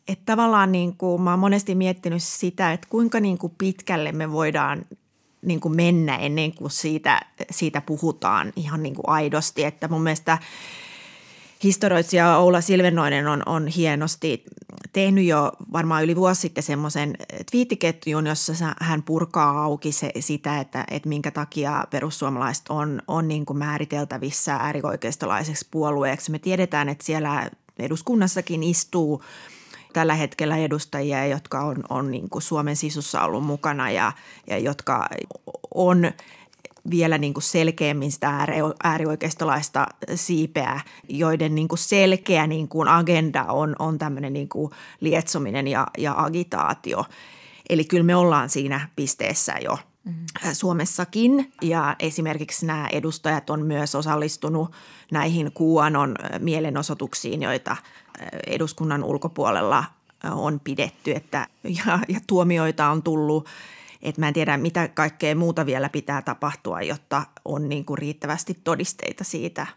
Että 0.07 0.25
tavallaan 0.25 0.71
niin 0.71 0.97
kuin, 0.97 1.21
mä 1.21 1.29
oon 1.29 1.39
monesti 1.39 1.75
miettinyt 1.75 2.23
sitä, 2.23 2.73
että 2.73 2.87
kuinka 2.89 3.19
niin 3.19 3.37
kuin 3.37 3.53
pitkälle 3.57 4.11
me 4.11 4.31
voidaan 4.31 4.85
niin 5.41 5.59
kuin 5.59 5.75
mennä 5.75 6.15
ennen 6.15 6.53
kuin 6.53 6.71
siitä, 6.71 7.21
siitä 7.51 7.81
puhutaan 7.81 8.53
ihan 8.55 8.83
niin 8.83 8.95
kuin 8.95 9.09
aidosti. 9.09 9.63
Että 9.63 9.87
mun 9.87 10.03
mielestä 10.03 10.37
historioitsija 11.63 12.37
Oula 12.37 12.61
Silvennoinen 12.61 13.27
on, 13.27 13.43
on 13.45 13.67
hienosti 13.67 14.43
tehnyt 14.93 15.25
jo 15.25 15.51
varmaan 15.73 16.03
yli 16.03 16.15
vuosi 16.15 16.41
sitten 16.41 16.63
semmoisen 16.63 17.15
twiittiketjun, 17.51 18.27
jossa 18.27 18.53
hän 18.81 19.03
purkaa 19.03 19.63
auki 19.63 19.91
se, 19.91 20.11
sitä, 20.19 20.59
että, 20.59 20.85
että 20.91 21.09
minkä 21.09 21.31
takia 21.31 21.87
perussuomalaiset 21.89 22.65
on, 22.69 23.01
on 23.07 23.27
niin 23.27 23.45
kuin 23.45 23.57
määriteltävissä 23.57 24.55
äärioikeistolaiseksi 24.55 25.67
puolueeksi. 25.71 26.31
Me 26.31 26.39
tiedetään, 26.39 26.89
että 26.89 27.05
siellä 27.05 27.49
eduskunnassakin 27.79 28.63
istuu 28.63 29.23
tällä 29.93 30.13
hetkellä 30.13 30.57
edustajia, 30.57 31.25
jotka 31.25 31.61
on, 31.61 31.83
on 31.89 32.11
niin 32.11 32.29
kuin 32.29 32.41
Suomen 32.41 32.75
sisussa 32.75 33.23
ollut 33.23 33.43
mukana 33.43 33.91
ja, 33.91 34.11
ja 34.47 34.57
jotka 34.57 35.07
on 35.73 36.11
vielä 36.89 37.17
niin 37.17 37.33
kuin 37.33 37.43
selkeämmin 37.43 38.11
sitä 38.11 38.47
äärioikeistolaista 38.83 39.87
siipeä, 40.15 40.79
joiden 41.09 41.55
niin 41.55 41.67
kuin 41.67 41.79
selkeä 41.79 42.47
niin 42.47 42.67
kuin 42.67 42.87
agenda 42.87 43.43
on, 43.43 43.75
on 43.79 43.97
tämmöinen 43.97 44.33
niin 44.33 44.49
kuin 44.49 44.71
lietsominen 44.99 45.67
ja, 45.67 45.87
ja 45.97 46.13
agitaatio. 46.17 47.05
Eli 47.69 47.83
kyllä 47.83 48.03
me 48.03 48.15
ollaan 48.15 48.49
siinä 48.49 48.89
pisteessä 48.95 49.53
jo 49.63 49.77
mm-hmm. 50.03 50.25
Suomessakin 50.53 51.53
ja 51.61 51.95
esimerkiksi 51.99 52.65
nämä 52.65 52.87
edustajat 52.91 53.49
on 53.49 53.65
myös 53.65 53.95
osallistunut 53.95 54.71
näihin 55.11 55.51
kuuanon 55.53 56.15
mielenosoituksiin, 56.39 57.41
joita 57.41 57.77
eduskunnan 58.47 59.03
ulkopuolella 59.03 59.83
on 60.31 60.59
pidetty 60.59 61.11
että, 61.11 61.47
ja, 61.63 61.99
ja 62.07 62.19
tuomioita 62.27 62.89
on 62.89 63.03
tullut– 63.03 63.47
et 64.01 64.17
mä 64.17 64.27
en 64.27 64.33
tiedä, 64.33 64.57
mitä 64.57 64.87
kaikkea 64.87 65.35
muuta 65.35 65.65
vielä 65.65 65.89
pitää 65.89 66.21
tapahtua, 66.21 66.81
jotta 66.81 67.23
on 67.45 67.69
niin 67.69 67.85
kuin 67.85 67.97
riittävästi 67.97 68.59
todisteita 68.63 69.23
siitä. 69.23 69.67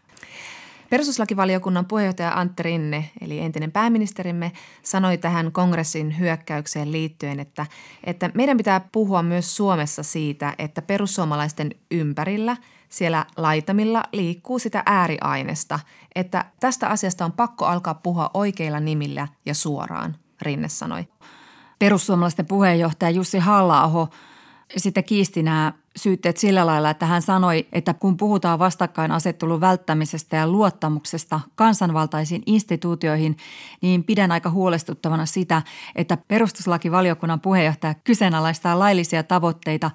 Perustuslakivaliokunnan 0.89 1.85
puheenjohtaja 1.85 2.31
Antti 2.39 2.63
Rinne, 2.63 3.09
eli 3.21 3.39
entinen 3.39 3.71
pääministerimme, 3.71 4.51
sanoi 4.83 5.17
tähän 5.17 5.51
kongressin 5.51 6.19
hyökkäykseen 6.19 6.91
liittyen, 6.91 7.39
että, 7.39 7.65
että 8.03 8.29
meidän 8.33 8.57
pitää 8.57 8.79
puhua 8.91 9.23
myös 9.23 9.55
Suomessa 9.55 10.03
siitä, 10.03 10.53
että 10.59 10.81
perussuomalaisten 10.81 11.71
ympärillä 11.91 12.57
siellä 12.89 13.25
laitamilla 13.37 14.03
liikkuu 14.11 14.59
sitä 14.59 14.83
ääriainesta, 14.85 15.79
että 16.15 16.45
tästä 16.59 16.87
asiasta 16.87 17.25
on 17.25 17.31
pakko 17.31 17.65
alkaa 17.65 17.93
puhua 17.93 18.31
oikeilla 18.33 18.79
nimillä 18.79 19.27
ja 19.45 19.53
suoraan, 19.53 20.15
Rinne 20.41 20.69
sanoi 20.69 21.07
perussuomalaisten 21.79 22.45
puheenjohtaja 22.45 23.09
Jussi 23.09 23.39
halla 23.39 23.83
sitten 24.77 25.03
kiisti 25.03 25.43
nämä 25.43 25.73
syytteet 25.95 26.37
sillä 26.37 26.65
lailla, 26.65 26.89
että 26.89 27.05
hän 27.05 27.21
sanoi, 27.21 27.67
että 27.71 27.93
kun 27.93 28.17
puhutaan 28.17 28.59
vastakkainasettelun 28.59 29.61
välttämisestä 29.61 30.37
ja 30.37 30.47
luottamuksesta 30.47 31.39
kansanvaltaisiin 31.55 32.43
instituutioihin, 32.45 33.37
niin 33.81 34.03
pidän 34.03 34.31
aika 34.31 34.49
huolestuttavana 34.49 35.25
sitä, 35.25 35.61
että 35.95 36.17
perustuslakivaliokunnan 36.27 37.41
puheenjohtaja 37.41 37.93
kyseenalaistaa 37.93 38.79
laillisia 38.79 39.23
tavoitteita 39.23 39.91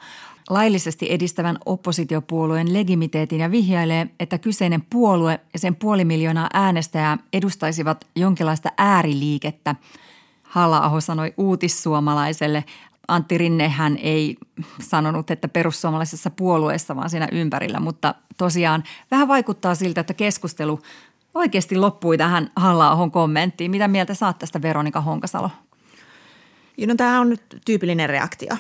laillisesti 0.50 1.12
edistävän 1.12 1.58
oppositiopuolueen 1.66 2.72
legimiteetin 2.72 3.40
ja 3.40 3.50
vihjailee, 3.50 4.06
että 4.20 4.38
kyseinen 4.38 4.82
puolue 4.90 5.40
ja 5.52 5.58
sen 5.58 5.76
puoli 5.76 6.04
miljoonaa 6.04 6.50
äänestäjää 6.52 7.18
edustaisivat 7.32 8.06
jonkinlaista 8.16 8.70
ääriliikettä– 8.78 9.74
halla 10.50 10.80
sanoi 11.00 11.34
uutissuomalaiselle. 11.36 12.64
Antti 13.08 13.38
Rinne 13.38 13.68
hän 13.68 13.96
ei 13.96 14.36
sanonut, 14.80 15.30
että 15.30 15.48
perussuomalaisessa 15.48 16.30
puolueessa, 16.30 16.96
vaan 16.96 17.10
siinä 17.10 17.28
ympärillä, 17.32 17.80
mutta 17.80 18.14
tosiaan 18.38 18.84
vähän 19.10 19.28
vaikuttaa 19.28 19.74
siltä, 19.74 20.00
että 20.00 20.14
keskustelu 20.14 20.80
oikeasti 21.34 21.76
loppui 21.76 22.18
tähän 22.18 22.50
halla 22.56 22.90
kommenttiin. 23.10 23.70
Mitä 23.70 23.88
mieltä 23.88 24.14
saat 24.14 24.38
tästä 24.38 24.62
Veronika 24.62 25.00
Honkasalo? 25.00 25.50
No, 26.86 26.94
tämä 26.94 27.20
on 27.20 27.28
nyt 27.28 27.42
tyypillinen 27.64 28.08
reaktio 28.08 28.56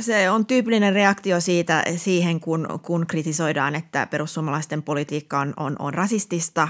se 0.00 0.30
on 0.30 0.46
tyypillinen 0.46 0.92
reaktio 0.92 1.40
siitä, 1.40 1.84
siihen, 1.96 2.40
kun, 2.40 2.68
kun 2.82 3.06
kritisoidaan, 3.06 3.74
että 3.74 4.06
perussuomalaisten 4.06 4.82
politiikka 4.82 5.40
on, 5.40 5.54
on, 5.56 5.76
on 5.78 5.94
rasistista. 5.94 6.68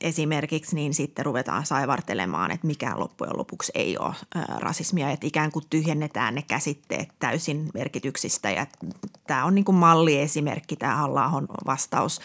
Esimerkiksi, 0.00 0.74
niin 0.76 0.94
sitten 0.94 1.26
ruvetaan 1.26 1.66
saivartelemaan, 1.66 2.50
että 2.50 2.66
mikään 2.66 3.00
loppujen 3.00 3.38
lopuksi 3.38 3.72
ei 3.74 3.98
ole 3.98 4.14
rasismia, 4.58 5.10
että 5.10 5.26
ikään 5.26 5.52
kuin 5.52 5.64
tyhjennetään 5.70 6.34
ne 6.34 6.42
käsitteet 6.42 7.08
täysin 7.18 7.68
merkityksistä. 7.74 8.50
Ja 8.50 8.66
tämä 9.26 9.44
on 9.44 9.54
niin 9.54 9.64
kuin 9.64 9.76
malliesimerkki, 9.76 10.76
tämä 10.76 10.96
halla 10.96 11.42
vastaus 11.66 12.20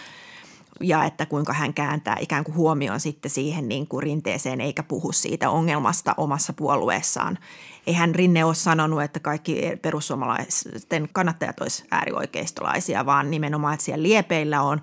ja 0.79 1.03
että 1.03 1.25
kuinka 1.25 1.53
hän 1.53 1.73
kääntää 1.73 2.17
ikään 2.19 2.43
kuin 2.43 2.55
huomioon 2.55 2.99
sitten 2.99 3.31
siihen 3.31 3.67
niin 3.67 3.87
kuin 3.87 4.03
rinteeseen 4.03 4.61
eikä 4.61 4.83
puhu 4.83 5.11
siitä 5.11 5.49
ongelmasta 5.49 6.13
omassa 6.17 6.53
puolueessaan. 6.53 7.37
Eihän 7.87 8.15
Rinne 8.15 8.45
ole 8.45 8.55
sanonut, 8.55 9.01
että 9.01 9.19
kaikki 9.19 9.61
perussuomalaisten 9.81 11.09
kannattajat 11.13 11.61
olisivat 11.61 11.87
äärioikeistolaisia, 11.91 13.05
vaan 13.05 13.31
nimenomaan, 13.31 13.73
että 13.73 13.83
siellä 13.83 14.03
liepeillä 14.03 14.61
on. 14.61 14.81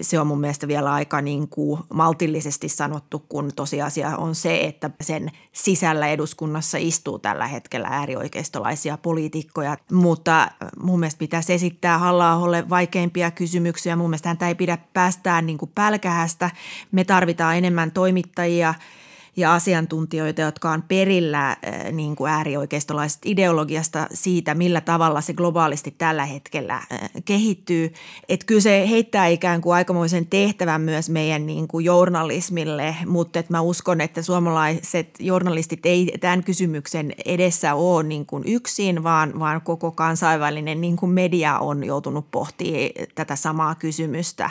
Se 0.00 0.20
on 0.20 0.26
mun 0.26 0.40
mielestä 0.40 0.68
vielä 0.68 0.92
aika 0.92 1.20
niin 1.20 1.48
kuin 1.48 1.80
maltillisesti 1.94 2.68
sanottu, 2.68 3.18
kun 3.28 3.50
tosiasia 3.56 4.16
on 4.16 4.34
se, 4.34 4.60
että 4.60 4.90
sen 5.00 5.30
sisällä 5.52 6.08
eduskunnassa 6.08 6.78
istuu 6.80 7.18
tällä 7.18 7.46
hetkellä 7.46 7.88
äärioikeistolaisia 7.88 8.98
poliitikkoja. 8.98 9.76
Mutta 9.92 10.50
mun 10.80 11.00
mielestä 11.00 11.18
pitäisi 11.18 11.52
esittää 11.52 11.98
halla 11.98 12.38
vaikeimpia 12.70 13.30
kysymyksiä. 13.30 13.96
Mun 13.96 14.10
mielestä 14.10 14.28
häntä 14.28 14.48
ei 14.48 14.54
pidä 14.54 14.78
päästää 15.24 15.42
niin 15.42 15.58
kuin 15.58 15.70
pälkähästä. 15.74 16.50
Me 16.92 17.04
tarvitaan 17.04 17.56
enemmän 17.56 17.90
toimittajia– 17.90 18.74
ja 19.36 19.54
asiantuntijoita, 19.54 20.40
jotka 20.40 20.70
on 20.70 20.82
perillä 20.82 21.50
äh, 21.50 21.56
niin 21.92 22.16
kuin 22.16 22.30
äärioikeistolaisesta 22.30 23.22
ideologiasta 23.24 24.06
siitä, 24.12 24.54
millä 24.54 24.80
tavalla 24.80 25.20
se 25.20 25.34
globaalisti 25.34 25.94
tällä 25.98 26.24
hetkellä 26.24 26.74
äh, 26.74 27.10
kehittyy. 27.24 27.92
Että 28.28 28.46
kyllä 28.46 28.60
se 28.60 28.88
heittää 28.90 29.26
ikään 29.26 29.60
kuin 29.60 29.74
aikamoisen 29.74 30.26
tehtävän 30.26 30.80
myös 30.80 31.10
meidän 31.10 31.46
niin 31.46 31.68
kuin 31.68 31.84
journalismille, 31.84 32.96
mutta 33.06 33.38
että 33.38 33.52
mä 33.52 33.60
uskon, 33.60 34.00
että 34.00 34.22
suomalaiset 34.22 35.08
journalistit 35.20 35.86
ei 35.86 36.18
tämän 36.20 36.44
kysymyksen 36.44 37.12
edessä 37.24 37.74
ole 37.74 38.02
niin 38.02 38.26
kuin 38.26 38.44
yksin, 38.46 39.02
vaan, 39.02 39.38
vaan 39.38 39.60
koko 39.60 39.90
kansainvälinen 39.90 40.80
niin 40.80 40.96
kuin 40.96 41.12
media 41.12 41.58
on 41.58 41.84
joutunut 41.84 42.30
pohtimaan 42.30 42.54
tätä 43.14 43.36
samaa 43.36 43.74
kysymystä. 43.74 44.50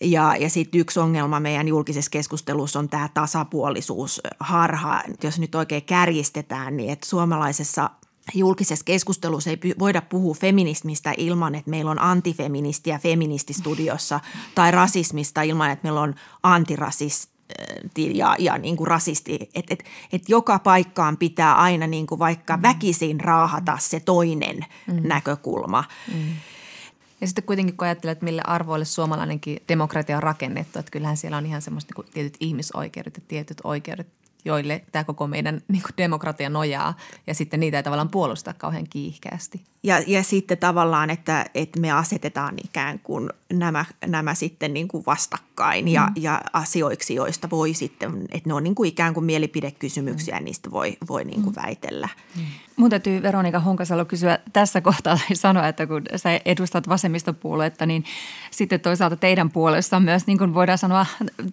Ja, 0.00 0.36
ja 0.36 0.50
sitten 0.50 0.80
yksi 0.80 1.00
ongelma 1.00 1.40
meidän 1.40 1.68
julkisessa 1.68 2.10
keskustelussa 2.10 2.78
on 2.78 2.88
tämä 2.88 3.08
tasapuolisuusharha. 3.14 5.02
Jos 5.22 5.38
nyt 5.38 5.54
oikein 5.54 5.82
kärjistetään, 5.84 6.76
niin 6.76 6.90
että 6.90 7.08
suomalaisessa 7.08 7.90
julkisessa 8.34 8.84
keskustelussa 8.84 9.50
ei 9.50 9.58
voida 9.78 10.02
puhua 10.02 10.34
feminismistä 10.34 11.14
ilman, 11.16 11.54
että 11.54 11.70
meillä 11.70 11.90
on 11.90 12.00
antifeministi 12.00 12.90
ja 12.90 12.98
feministi 12.98 13.52
studiossa 13.52 14.20
tai 14.54 14.70
rasismista 14.70 15.42
ilman, 15.42 15.70
että 15.70 15.82
meillä 15.82 16.00
on 16.00 16.14
antirasisti 16.42 17.38
ja, 17.96 18.36
ja 18.38 18.58
niin 18.58 18.76
kuin 18.76 18.88
rasisti, 18.88 19.50
että 19.54 19.74
et, 19.74 19.84
et 20.12 20.28
joka 20.28 20.58
paikkaan 20.58 21.16
pitää 21.16 21.54
aina 21.54 21.86
niin 21.86 22.06
kuin 22.06 22.18
vaikka 22.18 22.56
mm. 22.56 22.62
väkisin 22.62 23.20
raahata 23.20 23.78
se 23.80 24.00
toinen 24.00 24.66
mm. 24.86 25.00
näkökulma. 25.08 25.84
Mm. 26.14 26.32
Ja 27.20 27.26
sitten 27.26 27.44
kuitenkin 27.44 27.76
kun 27.76 27.86
ajattelet, 27.86 28.12
että 28.12 28.24
mille 28.24 28.42
arvoille 28.44 28.84
suomalainenkin 28.84 29.62
demokratia 29.68 30.16
on 30.16 30.22
rakennettu, 30.22 30.78
että 30.78 30.90
kyllähän 30.90 31.16
siellä 31.16 31.36
on 31.36 31.46
ihan 31.46 31.62
semmoista 31.62 31.94
niin 31.96 32.12
tietyt 32.12 32.36
ihmisoikeudet 32.40 33.16
ja 33.16 33.22
tietyt 33.28 33.60
oikeudet, 33.64 34.06
joille 34.44 34.84
tämä 34.92 35.04
koko 35.04 35.26
meidän 35.26 35.60
niin 35.68 35.82
kuin 35.82 35.92
demokratia 35.96 36.50
nojaa 36.50 36.96
ja 37.26 37.34
sitten 37.34 37.60
niitä 37.60 37.76
ei 37.76 37.82
tavallaan 37.82 38.08
puolustaa 38.08 38.54
kauhean 38.54 38.86
kiihkeästi. 38.90 39.64
Ja, 39.82 40.02
ja 40.06 40.22
sitten 40.22 40.58
tavallaan, 40.58 41.10
että, 41.10 41.46
että 41.54 41.80
me 41.80 41.92
asetetaan 41.92 42.54
ikään 42.64 42.98
kuin 42.98 43.30
nämä, 43.52 43.84
nämä 44.06 44.34
sitten 44.34 44.74
niin 44.74 44.88
kuin 44.88 45.06
vastakkain 45.06 45.88
ja, 45.88 46.06
mm. 46.06 46.12
ja 46.16 46.42
asioiksi, 46.52 47.14
joista 47.14 47.50
voi 47.50 47.74
sitten, 47.74 48.22
että 48.32 48.50
ne 48.50 48.54
on 48.54 48.64
niin 48.64 48.74
kuin 48.74 48.88
ikään 48.88 49.14
kuin 49.14 49.24
mielipidekysymyksiä 49.24 50.34
mm. 50.34 50.38
ja 50.38 50.44
niistä 50.44 50.70
voi, 50.70 50.96
voi 51.08 51.24
niin 51.24 51.42
kuin 51.42 51.54
mm. 51.56 51.62
väitellä. 51.62 52.08
Mm. 52.36 52.42
Mun 52.76 52.90
täytyy 52.90 53.22
Veronika 53.22 53.60
Honkasalo 53.60 54.04
kysyä 54.04 54.38
tässä 54.52 54.80
kohtaa 54.80 55.16
tai 55.16 55.36
sanoa, 55.36 55.68
että 55.68 55.86
kun 55.86 56.02
sä 56.16 56.40
edustat 56.44 56.88
vasemmistopuoluetta, 56.88 57.86
niin 57.86 58.04
sitten 58.50 58.80
toisaalta 58.80 59.16
teidän 59.16 59.50
puolessa 59.50 60.00
myös 60.00 60.26
niin 60.26 60.38
kuin 60.38 60.54
voidaan 60.54 60.78
sanoa 60.78 61.06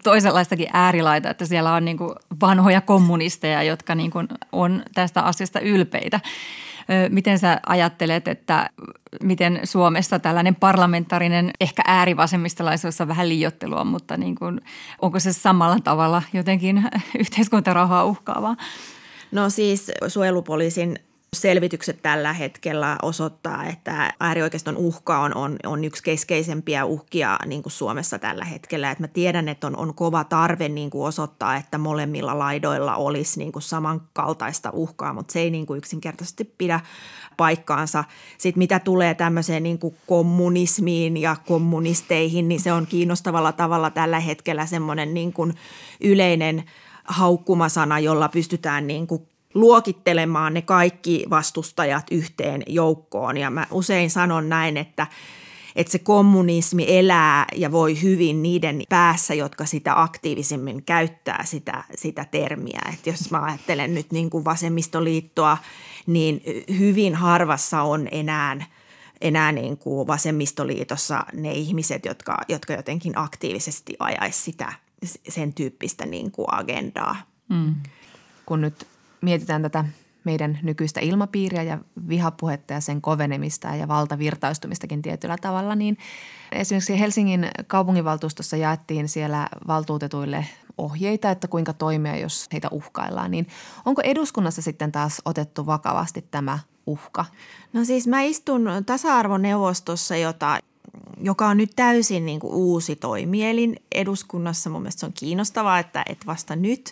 toisenlaistakin 0.04 0.68
äärilaita, 0.74 1.30
että 1.30 1.46
siellä 1.46 1.74
on 1.74 1.86
niin 1.86 1.98
kuin 1.98 2.16
vanhoja 2.42 2.75
kommunisteja, 2.82 3.64
jotka 3.64 3.96
niin 3.96 4.12
kuin 4.12 4.28
on 4.52 4.84
tästä 4.94 5.22
asiasta 5.22 5.60
ylpeitä. 5.60 6.20
Miten 7.10 7.40
sä 7.40 7.60
ajattelet, 7.68 8.28
että 8.28 8.70
miten 9.24 9.60
Suomessa 9.64 10.20
tällainen 10.20 10.56
parlamentaarinen, 10.56 11.52
ehkä 11.60 11.82
äärivasemmistolaisuus 11.86 13.02
on 13.02 13.08
vähän 13.08 13.30
liiottelua, 13.30 13.84
mutta 13.84 14.18
niin 14.18 14.36
kuin, 14.36 14.62
onko 15.02 15.20
se 15.20 15.34
samalla 15.34 15.80
tavalla 15.84 16.24
jotenkin 16.34 16.84
yhteiskuntarahaa 17.20 18.06
uhkaavaa? 18.06 18.56
No 19.32 19.50
siis 19.50 19.92
suojelupoliisin 20.08 21.00
selvitykset 21.36 22.00
tällä 22.02 22.34
hetkellä 22.34 22.98
osoittaa, 23.02 23.66
että 23.66 24.14
äärioikeiston 24.20 24.78
uhka 24.78 25.20
on, 25.20 25.36
on, 25.36 25.56
on 25.66 25.84
yksi 25.86 26.04
keskeisempiä 26.04 26.86
uhkia 26.86 27.40
niin 27.46 27.64
kuin 27.64 27.74
Suomessa 27.74 28.20
tällä 28.20 28.46
hetkellä. 28.46 28.92
Et 28.92 29.00
mä 29.00 29.08
tiedän, 29.08 29.50
että 29.50 29.68
on, 29.68 29.78
on 29.78 29.94
kova 29.94 30.24
tarve 30.24 30.70
niin 30.70 30.90
kuin 30.90 31.08
osoittaa, 31.08 31.56
että 31.56 31.78
molemmilla 31.78 32.40
laidoilla 32.40 32.96
olisi 32.96 33.40
niin 33.40 33.52
kuin 33.52 33.64
samankaltaista 33.64 34.70
uhkaa, 34.74 35.14
mutta 35.14 35.32
se 35.32 35.40
ei 35.40 35.50
niin 35.50 35.66
kuin 35.66 35.78
yksinkertaisesti 35.78 36.54
pidä 36.58 36.80
paikkaansa. 37.38 38.04
Sitten 38.38 38.60
mitä 38.60 38.80
tulee 38.80 39.14
tämmöiseen 39.14 39.64
niin 39.64 39.80
kuin 39.80 39.96
kommunismiin 40.08 41.18
ja 41.18 41.36
kommunisteihin, 41.48 42.48
niin 42.48 42.60
se 42.60 42.74
on 42.74 42.88
kiinnostavalla 42.88 43.52
tavalla 43.52 43.90
tällä 43.90 44.20
hetkellä 44.20 44.66
semmoinen 44.66 45.14
niin 45.14 45.34
kuin 45.34 45.54
yleinen 46.02 46.64
haukkumasana, 47.06 48.00
jolla 48.00 48.30
pystytään 48.30 48.88
niin 48.88 49.08
kuin 49.08 49.28
luokittelemaan 49.56 50.54
ne 50.54 50.62
kaikki 50.62 51.26
vastustajat 51.30 52.06
yhteen 52.12 52.64
joukkoon. 52.68 53.38
Ja 53.38 53.50
mä 53.50 53.68
usein 53.72 54.10
sanon 54.10 54.50
näin, 54.50 54.78
että, 54.78 55.08
että 55.76 55.92
se 55.92 56.00
kommunismi 56.00 56.86
elää 56.88 57.46
ja 57.56 57.72
voi 57.72 58.02
hyvin 58.02 58.44
niiden 58.44 58.82
päässä, 58.90 59.34
jotka 59.34 59.66
sitä 59.66 60.02
aktiivisemmin 60.02 60.84
käyttää 60.84 61.46
sitä, 61.46 61.84
sitä 61.96 62.26
termiä. 62.26 62.82
Että 62.94 63.10
jos 63.10 63.32
mä 63.32 63.42
ajattelen 63.44 63.94
nyt 63.94 64.12
niin 64.12 64.30
kuin 64.30 64.46
vasemmistoliittoa, 64.46 65.58
niin 66.08 66.42
hyvin 66.80 67.16
harvassa 67.16 67.82
on 67.82 68.08
enää 68.12 68.66
enää 69.22 69.52
niin 69.52 69.78
kuin 69.78 70.08
vasemmistoliitossa 70.08 71.26
ne 71.34 71.52
ihmiset, 71.52 72.06
jotka, 72.06 72.38
jotka 72.50 72.74
jotenkin 72.74 73.18
aktiivisesti 73.18 73.96
ajaisi 74.00 74.42
sitä, 74.42 74.74
sen 75.30 75.54
tyyppistä 75.54 76.06
niin 76.06 76.32
kuin 76.32 76.46
agendaa. 76.52 77.16
Mm. 77.50 77.76
Kun 78.46 78.62
nyt 78.62 78.88
mietitään 79.26 79.62
tätä 79.62 79.86
meidän 80.24 80.60
nykyistä 80.64 81.00
ilmapiiriä 81.00 81.64
ja 81.64 81.78
vihapuhetta 82.10 82.74
ja 82.74 82.82
sen 82.82 83.02
kovenemista 83.02 83.68
ja 83.68 83.88
valtavirtaistumistakin 83.88 85.02
tietyllä 85.02 85.38
tavalla, 85.42 85.76
niin 85.76 85.98
esimerkiksi 86.52 87.00
Helsingin 87.00 87.48
kaupunginvaltuustossa 87.68 88.58
jaettiin 88.58 89.10
siellä 89.10 89.48
valtuutetuille 89.68 90.46
ohjeita, 90.78 91.32
että 91.32 91.48
kuinka 91.48 91.74
toimia, 91.74 92.18
jos 92.18 92.48
heitä 92.54 92.68
uhkaillaan. 92.72 93.32
Niin 93.32 93.48
onko 93.86 94.02
eduskunnassa 94.02 94.62
sitten 94.62 94.92
taas 94.92 95.22
otettu 95.26 95.66
vakavasti 95.66 96.26
tämä 96.32 96.60
uhka? 96.86 97.26
No 97.74 97.86
siis 97.86 98.08
mä 98.08 98.22
istun 98.22 98.70
tasa-arvoneuvostossa, 98.86 100.16
jota 100.16 100.60
joka 101.22 101.48
on 101.48 101.58
nyt 101.58 101.72
täysin 101.76 102.26
niin 102.26 102.40
kuin 102.40 102.54
uusi 102.54 102.96
toimielin 102.96 103.76
eduskunnassa. 103.96 104.70
Mun 104.70 104.82
mielestä 104.82 105.00
se 105.00 105.06
on 105.06 105.14
kiinnostavaa, 105.14 105.80
että, 105.80 106.06
että 106.10 106.26
vasta 106.26 106.56
nyt. 106.56 106.92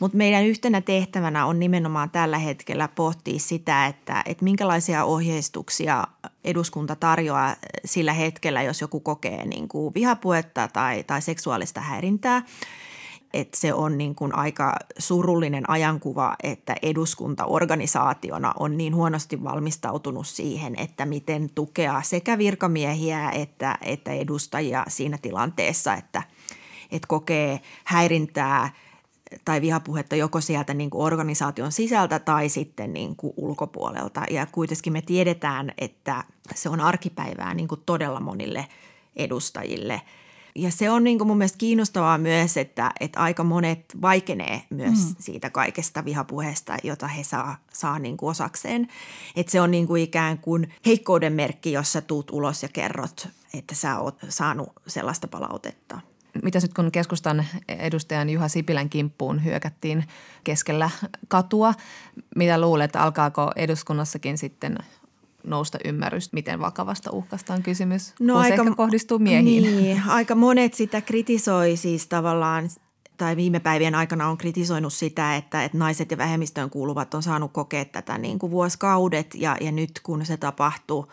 Mutta 0.00 0.16
meidän 0.16 0.44
yhtenä 0.44 0.80
tehtävänä 0.80 1.46
on 1.46 1.58
nimenomaan 1.58 2.10
tällä 2.10 2.38
hetkellä 2.38 2.88
pohtia 2.88 3.38
sitä, 3.38 3.86
että, 3.86 4.22
että 4.26 4.44
minkälaisia 4.44 5.04
ohjeistuksia 5.04 6.06
eduskunta 6.44 6.96
tarjoaa 6.96 7.56
sillä 7.84 8.12
hetkellä, 8.12 8.62
jos 8.62 8.80
joku 8.80 9.00
kokee 9.00 9.46
niin 9.46 9.68
kuin 9.68 9.94
vihapuetta 9.94 10.68
tai, 10.72 11.02
tai 11.04 11.22
seksuaalista 11.22 11.80
häirintää– 11.80 12.42
että 13.32 13.58
se 13.60 13.74
on 13.74 13.98
niin 13.98 14.14
kuin 14.14 14.34
aika 14.34 14.76
surullinen 14.98 15.70
ajankuva, 15.70 16.36
että 16.42 16.76
eduskunta 16.82 17.44
organisaationa 17.44 18.54
on 18.58 18.76
niin 18.76 18.94
huonosti 18.94 19.44
valmistautunut 19.44 20.26
siihen, 20.26 20.74
että 20.78 21.06
miten 21.06 21.50
tukea 21.54 22.02
sekä 22.02 22.38
virkamiehiä 22.38 23.30
että, 23.30 23.78
että 23.82 24.12
edustajia 24.12 24.84
siinä 24.88 25.18
tilanteessa, 25.22 25.94
että, 25.94 26.22
että 26.92 27.08
kokee 27.08 27.60
häirintää 27.84 28.70
tai 29.44 29.60
vihapuhetta 29.60 30.16
joko 30.16 30.40
sieltä 30.40 30.74
niin 30.74 30.90
kuin 30.90 31.02
organisaation 31.02 31.72
sisältä 31.72 32.18
tai 32.18 32.48
sitten 32.48 32.92
niin 32.92 33.16
kuin 33.16 33.34
ulkopuolelta. 33.36 34.22
Ja 34.30 34.46
kuitenkin 34.46 34.92
me 34.92 35.02
tiedetään, 35.02 35.72
että 35.78 36.24
se 36.54 36.68
on 36.68 36.80
arkipäivää 36.80 37.54
niin 37.54 37.68
kuin 37.68 37.82
todella 37.86 38.20
monille 38.20 38.66
edustajille– 39.16 40.02
ja 40.54 40.70
se 40.70 40.90
on 40.90 41.04
niin 41.04 41.18
kuin 41.18 41.28
mun 41.28 41.38
mielestä 41.38 41.58
kiinnostavaa 41.58 42.18
myös, 42.18 42.56
että, 42.56 42.90
että 43.00 43.20
aika 43.20 43.44
monet 43.44 43.84
vaikenee 44.02 44.62
myös 44.70 44.98
mm. 44.98 45.14
siitä 45.18 45.50
kaikesta 45.50 46.04
vihapuheesta, 46.04 46.76
jota 46.82 47.06
he 47.06 47.24
saa, 47.24 47.56
saa 47.72 47.98
niin 47.98 48.16
kuin 48.16 48.30
osakseen. 48.30 48.88
Että 49.36 49.52
se 49.52 49.60
on 49.60 49.70
niin 49.70 49.86
kuin 49.86 50.02
ikään 50.02 50.38
kuin 50.38 50.74
heikkouden 50.86 51.32
merkki, 51.32 51.72
jos 51.72 51.92
sä 51.92 52.00
tuut 52.00 52.30
ulos 52.30 52.62
ja 52.62 52.68
kerrot, 52.68 53.28
että 53.54 53.74
sä 53.74 53.98
oot 53.98 54.18
saanut 54.28 54.68
sellaista 54.86 55.28
palautetta. 55.28 56.00
Mitäs 56.42 56.62
nyt 56.62 56.74
kun 56.74 56.92
keskustan 56.92 57.46
edustajan 57.68 58.30
Juha 58.30 58.48
Sipilän 58.48 58.90
kimppuun 58.90 59.44
hyökättiin 59.44 60.04
keskellä 60.44 60.90
katua, 61.28 61.74
mitä 62.36 62.60
luulet, 62.60 62.96
alkaako 62.96 63.52
eduskunnassakin 63.56 64.38
sitten 64.38 64.78
nousta 65.44 65.78
ymmärrys, 65.84 66.32
miten 66.32 66.60
vakavasta 66.60 67.10
uhkasta 67.10 67.54
on 67.54 67.62
kysymys, 67.62 68.14
no 68.20 68.34
kun 68.34 68.42
aika, 68.42 68.56
se 68.56 68.62
ehkä 68.62 68.76
kohdistuu 68.76 69.18
miehiin. 69.18 69.62
Niin, 69.62 70.02
aika 70.06 70.34
monet 70.34 70.74
sitä 70.74 71.00
kritisoi 71.00 71.76
siis 71.76 72.06
tavallaan 72.06 72.68
tai 73.16 73.36
viime 73.36 73.60
päivien 73.60 73.94
aikana 73.94 74.28
on 74.28 74.38
kritisoinut 74.38 74.92
sitä, 74.92 75.36
että, 75.36 75.64
että 75.64 75.78
naiset 75.78 76.10
ja 76.10 76.18
vähemmistöön 76.18 76.70
kuuluvat 76.70 77.14
on 77.14 77.22
saanut 77.22 77.52
kokea 77.52 77.84
tätä 77.84 78.18
niin 78.18 78.38
kuin 78.38 78.50
vuosikaudet 78.50 79.34
ja, 79.34 79.56
ja 79.60 79.72
nyt 79.72 80.00
kun 80.02 80.26
se 80.26 80.36
tapahtuu, 80.36 81.12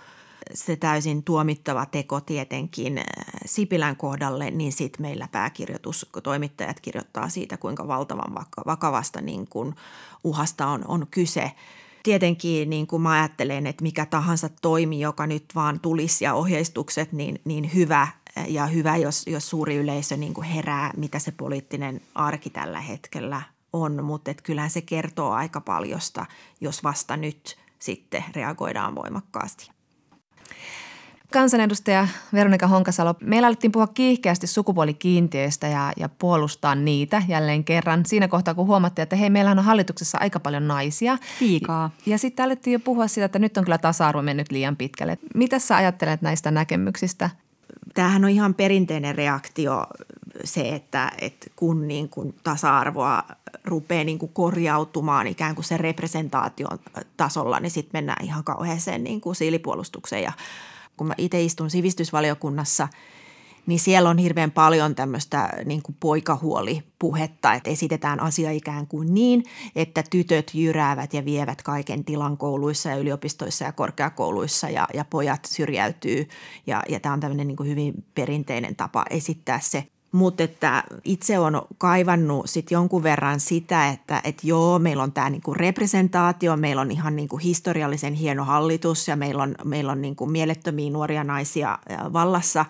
se 0.54 0.76
täysin 0.76 1.24
tuomittava 1.24 1.86
teko 1.86 2.22
tietenkin 2.22 2.98
äh, 2.98 3.06
Sipilän 3.46 3.96
kohdalle, 3.96 4.52
niin 4.52 4.72
sitten 4.72 5.02
meillä 5.02 5.28
pääkirjoitustoimittajat 5.32 6.80
kirjoittaa 6.80 7.30
siitä, 7.30 7.58
kuinka 7.58 7.88
valtavan 7.88 8.46
vakavasta 8.66 9.22
niin 9.22 9.48
kuin 9.48 9.76
uhasta 10.24 10.68
on, 10.68 10.86
on 10.88 11.08
kyse. 11.12 11.52
Tietenkin 12.04 12.70
niin 12.70 12.88
kuin 12.88 13.02
mä 13.02 13.12
ajattelen, 13.12 13.68
että 13.68 13.84
mikä 13.84 14.06
tahansa 14.06 14.50
toimi, 14.62 15.00
joka 15.00 15.28
nyt 15.28 15.46
vaan 15.56 15.80
tulisi 15.80 16.26
ja 16.26 16.34
ohjeistukset, 16.34 17.12
niin, 17.12 17.42
niin 17.46 17.74
hyvä 17.74 18.08
ja 18.48 18.66
hyvä, 18.66 18.98
jos, 18.98 19.28
jos 19.28 19.50
suuri 19.50 19.76
yleisö 19.76 20.18
niin 20.18 20.34
kuin 20.34 20.48
herää, 20.48 20.92
mitä 20.98 21.20
se 21.20 21.32
poliittinen 21.32 22.02
arki 22.16 22.50
tällä 22.50 22.82
hetkellä 22.82 23.42
on, 23.74 24.04
mutta 24.04 24.32
et 24.32 24.42
kyllähän 24.42 24.70
se 24.70 24.82
kertoo 24.82 25.32
aika 25.32 25.62
paljosta, 25.62 26.26
jos 26.62 26.84
vasta 26.84 27.18
nyt 27.18 27.58
sitten 27.80 28.24
reagoidaan 28.36 28.96
voimakkaasti. 28.96 29.72
Kansanedustaja 31.32 32.08
Veronika 32.34 32.68
Honkasalo, 32.68 33.16
meillä 33.22 33.48
alettiin 33.48 33.72
puhua 33.72 33.88
kiihkeästi 33.88 34.48
sukupuolikiintiöistä 34.48 35.68
ja, 35.68 35.94
ja 35.98 36.10
puolustaa 36.10 36.76
niitä 36.76 37.24
jälleen 37.28 37.64
kerran. 37.64 38.06
Siinä 38.06 38.28
kohtaa, 38.28 38.54
kun 38.54 38.68
huomattiin, 38.68 39.04
että 39.04 39.16
hei, 39.16 39.30
meillähän 39.30 39.60
on 39.60 39.66
hallituksessa 39.66 40.18
aika 40.22 40.40
paljon 40.40 40.68
naisia. 40.68 41.18
Liikaa. 41.40 41.92
Ja, 42.06 42.12
ja 42.12 42.18
sitten 42.18 42.46
alettiin 42.46 42.72
jo 42.74 42.80
puhua 42.80 43.08
siitä, 43.08 43.26
että 43.26 43.40
nyt 43.40 43.58
on 43.58 43.64
kyllä 43.64 43.78
tasa-arvo 43.78 44.22
mennyt 44.22 44.52
liian 44.52 44.76
pitkälle. 44.76 45.18
Mitä 45.36 45.60
sä 45.60 45.76
ajattelet 45.76 46.22
näistä 46.22 46.52
näkemyksistä? 46.52 47.30
Tämähän 47.94 48.24
on 48.24 48.30
ihan 48.30 48.54
perinteinen 48.54 49.16
reaktio 49.16 49.88
se, 50.44 50.70
että, 50.70 51.12
että 51.22 51.48
kun 51.56 51.88
niin 51.88 52.10
kuin 52.10 52.36
tasa-arvoa 52.44 53.24
rupeaa 53.66 54.04
niin 54.04 54.20
kuin 54.20 54.32
korjautumaan 54.34 55.28
ikään 55.28 55.56
kuin 55.56 55.66
sen 55.66 55.80
representaation 55.80 56.80
tasolla, 57.18 57.60
niin 57.60 57.72
sitten 57.72 57.98
mennään 57.98 58.26
ihan 58.26 58.44
kauheeseen 58.44 59.04
niin 59.04 59.22
kuin 59.22 59.36
siilipuolustukseen. 59.36 60.24
Ja 60.24 60.32
kun 61.00 61.08
mä 61.08 61.14
itse 61.18 61.42
istun 61.42 61.70
sivistysvaliokunnassa, 61.70 62.88
niin 63.66 63.80
siellä 63.80 64.10
on 64.10 64.18
hirveän 64.18 64.52
paljon 64.52 64.96
tämmöistä 64.96 65.50
niin 65.66 65.82
kuin 65.82 65.96
poikahuolipuhetta, 66.00 67.54
että 67.54 67.70
esitetään 67.70 68.20
asia 68.20 68.52
ikään 68.52 68.88
kuin 68.88 69.14
niin, 69.14 69.44
että 69.76 70.04
tytöt 70.10 70.52
jyräävät 70.54 71.14
ja 71.14 71.26
vievät 71.26 71.62
kaiken 71.62 72.06
tilan 72.06 72.38
kouluissa 72.38 72.90
ja 72.90 72.96
yliopistoissa 72.96 73.66
ja 73.66 73.72
korkeakouluissa 73.72 74.70
ja, 74.70 74.88
ja 74.94 75.06
pojat 75.06 75.46
syrjäytyy. 75.46 76.28
Ja, 76.68 76.84
ja 76.90 77.00
tämä 77.00 77.14
on 77.14 77.20
tämmöinen 77.20 77.48
niin 77.48 77.58
kuin 77.58 77.70
hyvin 77.70 77.94
perinteinen 78.16 78.76
tapa 78.76 79.06
esittää 79.10 79.60
se– 79.60 79.84
mutta 80.12 80.44
että 80.44 80.84
itse 81.04 81.40
on 81.40 81.62
kaivannut 81.78 82.50
sit 82.50 82.72
jonkun 82.72 83.04
verran 83.04 83.40
sitä, 83.40 83.88
että 83.88 84.22
et 84.24 84.44
joo, 84.44 84.80
meillä 84.80 85.04
on 85.04 85.12
tämä 85.12 85.30
niinku 85.30 85.54
representaatio, 85.54 86.58
meillä 86.58 86.82
on 86.82 86.92
ihan 86.92 87.16
niinku 87.16 87.38
historiallisen 87.38 88.14
hieno 88.14 88.46
hallitus 88.46 89.08
ja 89.08 89.16
meillä 89.16 89.44
on, 89.44 89.56
meillä 89.64 89.92
on 89.92 90.02
niinku 90.02 90.26
mielettömiä 90.26 90.92
nuoria 90.92 91.24
naisia 91.24 91.80
vallassa. 92.14 92.66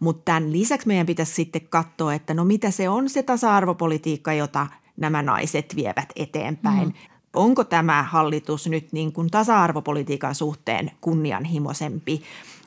Mutta 0.00 0.22
tämän 0.24 0.52
lisäksi 0.52 0.86
meidän 0.86 1.06
pitäisi 1.06 1.34
sitten 1.34 1.68
katsoa, 1.70 2.14
että 2.14 2.34
no 2.34 2.44
mitä 2.44 2.70
se 2.70 2.88
on 2.88 3.08
se 3.08 3.22
tasa-arvopolitiikka, 3.22 4.32
jota 4.32 4.66
nämä 4.96 5.22
naiset 5.22 5.76
vievät 5.76 6.12
eteenpäin. 6.16 6.88
Mm. 6.88 6.94
Onko 7.34 7.64
tämä 7.64 8.02
hallitus 8.02 8.66
nyt 8.66 8.92
niin 8.92 9.12
kuin 9.12 9.30
tasa-arvopolitiikan 9.30 10.34
suhteen 10.34 10.90
kunnianhimoisempi? 11.00 12.22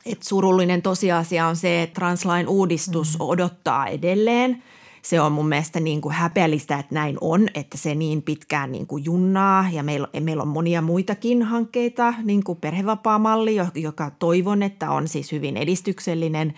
Et 0.06 0.24
surullinen 0.24 0.82
tosiasia 0.82 1.48
on 1.48 1.56
se, 1.56 1.84
että 1.84 1.94
translain 1.94 2.48
uudistus 2.48 3.08
mm-hmm. 3.08 3.30
odottaa 3.30 3.88
edelleen. 3.88 4.64
Se 5.02 5.22
on 5.22 5.32
mun 5.32 5.48
mielestä 5.48 5.80
niin 5.80 6.02
kuin 6.02 6.16
häpeällistä, 6.16 6.80
että 6.80 6.96
näin 6.96 7.18
on, 7.22 7.48
että 7.54 7.78
se 7.78 7.96
niin 7.96 8.22
pitkään 8.22 8.72
niin 8.72 8.88
kuin 8.88 9.06
junnaa 9.06 9.66
ja 9.72 9.84
meillä, 9.84 10.08
meillä 10.20 10.44
on 10.44 10.50
monia 10.50 10.82
muitakin 10.82 11.44
hankkeita, 11.44 12.14
niin 12.24 12.44
kuin 12.44 12.58
perhevapaamalli, 12.58 13.56
joka 13.76 14.12
toivon, 14.20 14.64
että 14.64 14.92
on 14.92 15.08
siis 15.08 15.32
hyvin 15.32 15.58
edistyksellinen, 15.58 16.54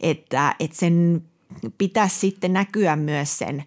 että, 0.00 0.54
että 0.60 0.76
sen 0.76 1.22
pitäisi 1.78 2.18
sitten 2.18 2.52
näkyä 2.52 2.96
myös 2.96 3.38
sen 3.38 3.64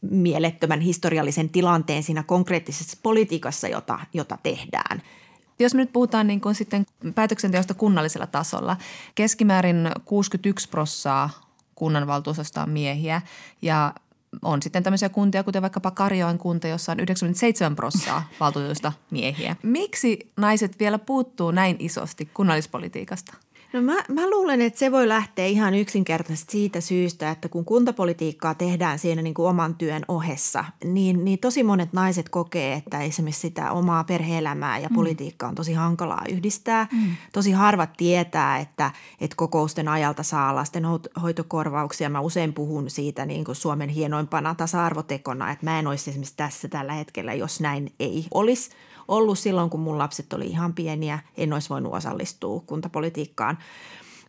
mielettömän 0.00 0.80
historiallisen 0.80 1.50
tilanteen 1.50 2.02
siinä 2.02 2.22
konkreettisessa 2.22 2.98
politiikassa, 3.02 3.68
jota, 3.68 3.98
jota 4.14 4.38
tehdään– 4.42 5.02
jos 5.58 5.74
me 5.74 5.80
nyt 5.80 5.92
puhutaan 5.92 6.26
niin 6.26 6.40
kuin 6.40 6.54
sitten 6.54 6.86
päätöksenteosta 7.14 7.74
kunnallisella 7.74 8.26
tasolla, 8.26 8.76
keskimäärin 9.14 9.90
61 10.04 10.68
prossaa 10.68 11.30
kunnanvaltuustosta 11.74 12.62
on 12.62 12.70
miehiä 12.70 13.22
ja 13.62 13.94
on 14.42 14.62
sitten 14.62 14.82
tämmöisiä 14.82 15.08
kuntia, 15.08 15.44
kuten 15.44 15.62
vaikkapa 15.62 15.90
Karjoen 15.90 16.38
kunta, 16.38 16.68
jossa 16.68 16.92
on 16.92 17.00
97 17.00 17.76
prossaa 17.76 18.28
valtuutusta 18.40 18.92
miehiä. 19.10 19.56
Miksi 19.62 20.32
naiset 20.36 20.78
vielä 20.78 20.98
puuttuu 20.98 21.50
näin 21.50 21.76
isosti 21.78 22.30
kunnallispolitiikasta? 22.34 23.34
No 23.72 23.82
mä, 23.82 23.96
mä 24.08 24.30
luulen, 24.30 24.60
että 24.60 24.78
se 24.78 24.92
voi 24.92 25.08
lähteä 25.08 25.46
ihan 25.46 25.74
yksinkertaisesti 25.74 26.52
siitä 26.52 26.80
syystä, 26.80 27.30
että 27.30 27.48
kun 27.48 27.64
kuntapolitiikkaa 27.64 28.54
tehdään 28.54 28.98
siinä 28.98 29.22
niin 29.22 29.34
kuin 29.34 29.48
oman 29.48 29.74
työn 29.74 30.02
ohessa, 30.08 30.64
niin, 30.84 31.24
niin 31.24 31.38
tosi 31.38 31.62
monet 31.62 31.92
naiset 31.92 32.28
kokee, 32.28 32.74
että 32.74 33.00
esimerkiksi 33.00 33.40
sitä 33.40 33.72
omaa 33.72 34.04
perheelämää 34.04 34.78
ja 34.78 34.88
mm. 34.88 34.94
politiikkaa 34.94 35.48
on 35.48 35.54
tosi 35.54 35.72
hankalaa 35.72 36.24
yhdistää. 36.28 36.86
Mm. 36.92 37.16
Tosi 37.32 37.52
harvat 37.52 37.90
tietää, 37.96 38.58
että, 38.58 38.90
että 39.20 39.36
kokousten 39.36 39.88
ajalta 39.88 40.22
saa 40.22 40.54
lasten 40.54 40.84
hoitokorvauksia. 41.22 42.08
Mä 42.08 42.20
usein 42.20 42.52
puhun 42.52 42.90
siitä 42.90 43.26
niin 43.26 43.44
kuin 43.44 43.56
Suomen 43.56 43.88
hienoimpana 43.88 44.54
tasa-arvotekona, 44.54 45.50
että 45.50 45.66
mä 45.66 45.78
en 45.78 45.86
olisi 45.86 46.10
esimerkiksi 46.10 46.36
tässä 46.36 46.68
tällä 46.68 46.92
hetkellä, 46.92 47.34
jos 47.34 47.60
näin 47.60 47.92
ei 48.00 48.26
olisi– 48.34 48.70
ollut 49.08 49.38
silloin, 49.38 49.70
kun 49.70 49.80
mun 49.80 49.98
lapset 49.98 50.32
oli 50.32 50.46
ihan 50.46 50.74
pieniä. 50.74 51.18
En 51.36 51.52
olisi 51.52 51.68
voinut 51.68 51.94
osallistua 51.94 52.62
kuntapolitiikkaan. 52.66 53.58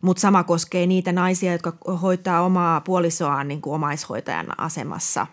Mutta 0.02 0.20
sama 0.20 0.44
koskee 0.44 0.86
niitä 0.86 1.12
naisia, 1.12 1.52
jotka 1.52 1.76
hoitaa 2.02 2.42
omaa 2.42 2.80
puolisoaan 2.80 3.48
niin 3.48 3.60
kuin 3.60 3.74
omaishoitajan 3.74 4.60
asemassa. 4.60 5.26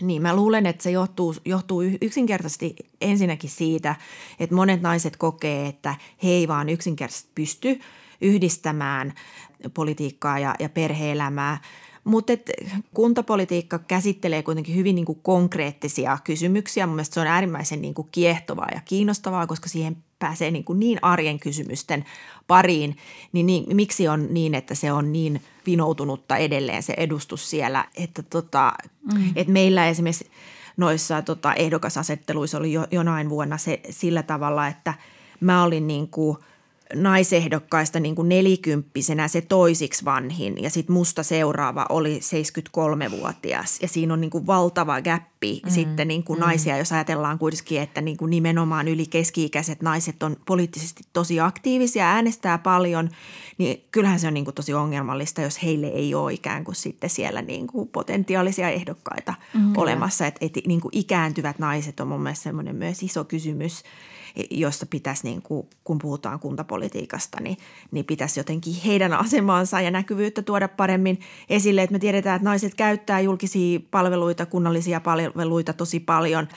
Niin 0.00 0.22
mä 0.22 0.36
luulen, 0.36 0.66
että 0.66 0.82
se 0.82 0.90
johtuu, 0.90 1.34
johtuu 1.44 1.82
yksinkertaisesti 1.82 2.76
ensinnäkin 3.00 3.50
siitä, 3.50 3.96
että 4.40 4.54
monet 4.54 4.82
naiset 4.82 5.16
kokee, 5.16 5.66
että 5.66 5.94
he 6.22 6.28
ei 6.28 6.48
vaan 6.48 6.68
yksinkertaisesti 6.68 7.30
pysty 7.34 7.80
yhdistämään 8.20 9.14
politiikkaa 9.74 10.38
ja, 10.38 10.54
ja 10.58 10.68
perheelämää– 10.68 11.58
mutta 12.08 12.32
kuntapolitiikka 12.94 13.78
käsittelee 13.78 14.42
kuitenkin 14.42 14.76
hyvin 14.76 14.94
niin 14.94 15.04
kuin 15.04 15.18
konkreettisia 15.22 16.18
kysymyksiä. 16.24 16.86
Mun 16.86 17.00
se 17.02 17.20
on 17.20 17.26
äärimmäisen 17.26 17.82
niin 17.82 17.94
kuin 17.94 18.08
kiehtovaa 18.12 18.68
ja 18.74 18.80
kiinnostavaa, 18.84 19.46
koska 19.46 19.68
siihen 19.68 19.96
pääsee 20.18 20.50
niin, 20.50 20.64
kuin 20.64 20.80
niin 20.80 20.98
arjen 21.02 21.38
kysymysten 21.38 22.04
pariin. 22.46 22.96
Niin, 23.32 23.46
niin 23.46 23.76
miksi 23.76 24.08
on 24.08 24.26
niin, 24.30 24.54
että 24.54 24.74
se 24.74 24.92
on 24.92 25.12
niin 25.12 25.42
vinoutunutta 25.66 26.36
edelleen 26.36 26.82
se 26.82 26.94
edustus 26.96 27.50
siellä, 27.50 27.84
että 27.96 28.22
tota, 28.22 28.72
mm. 29.14 29.32
et 29.36 29.48
meillä 29.48 29.88
esimerkiksi 29.88 30.30
noissa 30.76 31.22
tota, 31.22 31.54
ehdokasasetteluissa 31.54 32.58
oli 32.58 32.72
jo, 32.72 32.86
jonain 32.90 33.30
vuonna 33.30 33.58
se 33.58 33.80
sillä 33.90 34.22
tavalla, 34.22 34.66
että 34.66 34.94
mä 35.40 35.64
olin 35.64 35.86
niin 35.86 36.08
kuin– 36.08 36.38
naisehdokkaista 36.94 38.00
niin 38.00 38.14
kuin 38.14 38.28
nelikymppisenä 38.28 39.28
se 39.28 39.40
toisiksi 39.40 40.04
vanhin. 40.04 40.62
Ja 40.62 40.70
sitten 40.70 40.94
musta 40.94 41.22
seuraava 41.22 41.86
oli 41.88 42.18
73-vuotias 42.18 43.78
ja 43.82 43.88
siinä 43.88 44.14
on 44.14 44.20
niin 44.20 44.30
kuin 44.30 44.46
valtava 44.46 45.00
gäppi. 45.00 45.60
Mm, 45.64 45.70
sitten 45.70 46.08
niin 46.08 46.24
kuin 46.24 46.38
mm. 46.38 46.44
naisia, 46.44 46.78
jos 46.78 46.92
ajatellaan 46.92 47.38
kuitenkin, 47.38 47.80
että 47.80 48.00
niin 48.00 48.16
kuin 48.16 48.30
nimenomaan 48.30 48.88
yli 48.88 49.06
keski-ikäiset 49.06 49.82
naiset 49.82 50.22
on 50.22 50.36
poliittisesti 50.46 51.02
tosi 51.12 51.40
aktiivisia, 51.40 52.10
äänestää 52.10 52.58
paljon, 52.58 53.10
niin 53.58 53.84
kyllähän 53.90 54.20
se 54.20 54.26
on 54.26 54.34
niin 54.34 54.44
kuin 54.44 54.54
tosi 54.54 54.74
ongelmallista, 54.74 55.42
jos 55.42 55.62
heille 55.62 55.86
ei 55.86 56.14
ole 56.14 56.32
ikään 56.32 56.64
kuin 56.64 56.74
sitten 56.74 57.10
siellä 57.10 57.42
niin 57.42 57.66
kuin 57.66 57.88
potentiaalisia 57.88 58.70
ehdokkaita 58.70 59.34
mm, 59.54 59.76
olemassa, 59.76 60.26
että 60.26 60.46
et, 60.46 60.52
niin 60.66 60.80
kuin 60.80 60.92
ikääntyvät 60.96 61.58
naiset 61.58 62.00
on 62.00 62.08
mun 62.08 62.22
mielestä 62.22 62.42
semmoinen 62.42 62.76
myös 62.76 63.02
iso 63.02 63.24
kysymys– 63.24 63.82
josta 64.50 64.86
pitäisi, 64.86 65.24
niin 65.24 65.42
kuin, 65.42 65.66
kun 65.84 65.98
puhutaan 65.98 66.40
kuntapolitiikasta, 66.40 67.40
niin, 67.40 67.56
niin 67.90 68.04
pitäisi 68.04 68.40
jotenkin 68.40 68.74
heidän 68.86 69.12
asemaansa 69.12 69.80
ja 69.80 69.90
näkyvyyttä 69.90 70.42
tuoda 70.42 70.68
paremmin 70.68 71.20
esille. 71.48 71.82
Että 71.82 71.92
me 71.92 71.98
tiedetään, 71.98 72.36
että 72.36 72.48
naiset 72.48 72.74
käyttää 72.74 73.20
julkisia 73.20 73.80
palveluita, 73.90 74.46
kunnallisia 74.46 75.00
palveluita 75.00 75.72
tosi 75.72 76.00
paljon. 76.00 76.48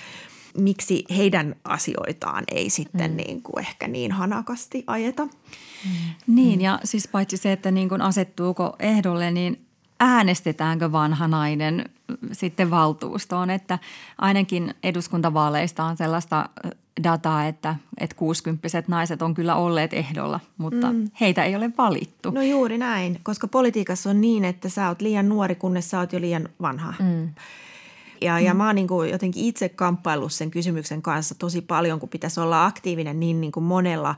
Miksi 0.58 1.06
heidän 1.18 1.56
asioitaan 1.64 2.44
ei 2.52 2.70
sitten 2.70 3.12
mm. 3.12 3.18
niin 3.18 3.42
kuin 3.42 3.60
ehkä 3.60 3.88
niin 3.88 4.12
hanakasti 4.12 4.84
ajeta? 4.88 5.26
Mm. 5.26 6.36
Niin 6.36 6.62
ja 6.62 6.80
siis 6.84 7.08
paitsi 7.08 7.38
se, 7.38 7.52
että 7.52 7.72
niin 7.72 7.90
kuin 7.90 8.02
asettuuko 8.02 8.76
ehdolle, 8.80 9.32
niin 9.32 9.66
äänestetäänkö 10.00 10.92
vanha 10.92 11.28
nainen 11.28 11.90
sitten 12.32 12.72
valtuustoon, 12.72 13.50
että 13.50 13.80
ainakin 14.18 14.74
eduskuntavaaleista 14.84 15.84
on 15.84 15.98
sellaista 15.98 16.50
dataa, 17.04 17.48
että, 17.48 17.76
että 17.98 18.16
60 18.16 18.84
naiset 18.88 19.22
on 19.22 19.34
kyllä 19.34 19.56
olleet 19.56 19.94
ehdolla, 19.94 20.40
mutta 20.58 20.94
mm. 20.94 21.12
heitä 21.22 21.44
ei 21.44 21.56
ole 21.56 21.72
valittu. 21.78 22.32
No 22.32 22.42
juuri 22.42 22.78
näin, 22.78 23.20
koska 23.24 23.48
politiikassa 23.48 24.10
on 24.10 24.22
niin, 24.22 24.46
että 24.46 24.70
sä 24.70 24.88
oot 24.88 25.02
liian 25.02 25.30
nuori, 25.30 25.56
kunnes 25.56 25.90
sä 25.90 26.00
oot 26.00 26.14
jo 26.14 26.22
liian 26.22 26.50
vanha. 26.62 26.94
Mm. 27.00 27.30
Ja, 28.22 28.40
ja 28.40 28.54
mm. 28.54 28.58
mä 28.58 28.66
oon 28.66 28.76
niin 28.76 28.88
kuin 28.88 29.10
jotenkin 29.10 29.46
itse 29.46 29.70
kamppaillut 29.70 30.34
sen 30.34 30.52
kysymyksen 30.52 31.02
kanssa 31.02 31.36
tosi 31.36 31.62
paljon, 31.62 32.00
kun 32.00 32.10
pitäisi 32.10 32.40
olla 32.40 32.66
aktiivinen 32.66 33.20
niin, 33.20 33.42
niin 33.42 33.52
kuin 33.52 33.64
monella, 33.64 34.16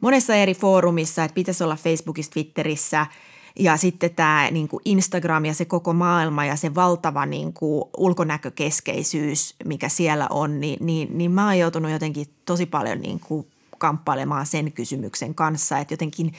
monessa 0.00 0.34
eri 0.34 0.54
foorumissa, 0.54 1.24
että 1.24 1.34
pitäisi 1.34 1.64
olla 1.64 1.76
Facebookissa, 1.76 2.32
Twitterissä– 2.32 3.06
ja 3.58 3.76
sitten 3.76 4.14
tämä 4.14 4.48
niin 4.50 4.68
kuin 4.68 4.80
Instagram 4.84 5.44
ja 5.44 5.54
se 5.54 5.64
koko 5.64 5.92
maailma 5.92 6.44
ja 6.44 6.56
se 6.56 6.74
valtava 6.74 7.26
niin 7.26 7.52
kuin 7.52 7.84
ulkonäkökeskeisyys, 7.96 9.54
mikä 9.64 9.88
siellä 9.88 10.26
on, 10.30 10.60
niin, 10.60 10.86
niin, 10.86 11.18
niin 11.18 11.30
mä 11.30 11.46
oon 11.46 11.58
joutunut 11.58 11.90
jotenkin 11.90 12.26
tosi 12.44 12.66
paljon 12.66 13.00
niin 13.00 13.20
kuin 13.20 13.46
kamppailemaan 13.78 14.46
sen 14.46 14.72
kysymyksen 14.72 15.34
kanssa, 15.34 15.78
että 15.78 15.92
jotenkin, 15.92 16.26
mm. 16.26 16.32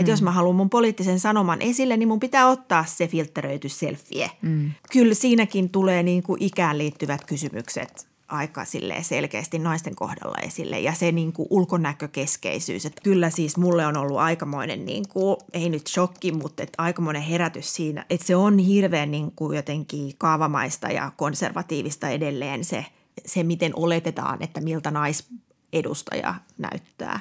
että 0.00 0.10
jos 0.10 0.22
mä 0.22 0.30
haluan 0.30 0.56
mun 0.56 0.70
poliittisen 0.70 1.20
sanoman 1.20 1.62
esille, 1.62 1.96
niin 1.96 2.08
mun 2.08 2.20
pitää 2.20 2.48
ottaa 2.48 2.84
se 2.84 3.08
filtteröity 3.08 3.68
selfie. 3.68 4.30
Mm. 4.42 4.70
Kyllä 4.92 5.14
siinäkin 5.14 5.70
tulee 5.70 6.02
niin 6.02 6.22
kuin 6.22 6.42
ikään 6.42 6.78
liittyvät 6.78 7.24
kysymykset 7.24 8.15
aika 8.28 8.62
selkeästi 9.02 9.58
naisten 9.58 9.96
kohdalla 9.96 10.38
esille 10.42 10.80
ja 10.80 10.94
se 10.94 11.12
niin 11.12 11.32
kuin 11.32 11.46
ulkonäkökeskeisyys. 11.50 12.86
Että 12.86 13.02
kyllä 13.02 13.30
siis 13.30 13.56
mulle 13.56 13.86
on 13.86 13.96
ollut 13.96 14.18
aikamoinen, 14.18 14.84
niin 14.84 15.08
kuin, 15.08 15.36
ei 15.52 15.68
nyt 15.68 15.86
shokki, 15.86 16.32
mutta 16.32 16.62
että 16.62 16.82
aikamoinen 16.82 17.22
herätys 17.22 17.74
siinä, 17.74 18.04
että 18.10 18.26
se 18.26 18.36
on 18.36 18.58
hirveän 18.58 19.10
niin 19.10 19.32
kuin 19.36 19.56
jotenkin 19.56 20.14
kaavamaista 20.18 20.88
ja 20.88 21.12
konservatiivista 21.16 22.08
edelleen 22.08 22.64
se, 22.64 22.86
se, 23.26 23.42
miten 23.42 23.72
oletetaan, 23.76 24.42
että 24.42 24.60
miltä 24.60 24.90
naisedustaja 24.90 26.34
näyttää. 26.58 27.20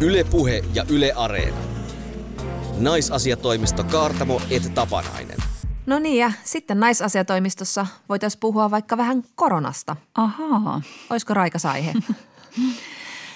Ylepuhe 0.00 0.64
ja 0.74 0.84
Yle 0.88 1.12
Areena. 1.12 1.56
Naisasiatoimisto 2.78 3.84
Kaartamo 3.84 4.40
et 4.50 4.74
Tapanainen. 4.74 5.53
No 5.86 5.98
niin, 5.98 6.18
ja 6.18 6.32
sitten 6.44 6.80
naisasiatoimistossa 6.80 7.86
voitaisiin 8.08 8.40
puhua 8.40 8.70
vaikka 8.70 8.96
vähän 8.96 9.22
koronasta. 9.34 9.96
Ahaa. 10.14 10.82
Olisiko 11.10 11.34
raikas 11.34 11.66
aihe? 11.66 11.92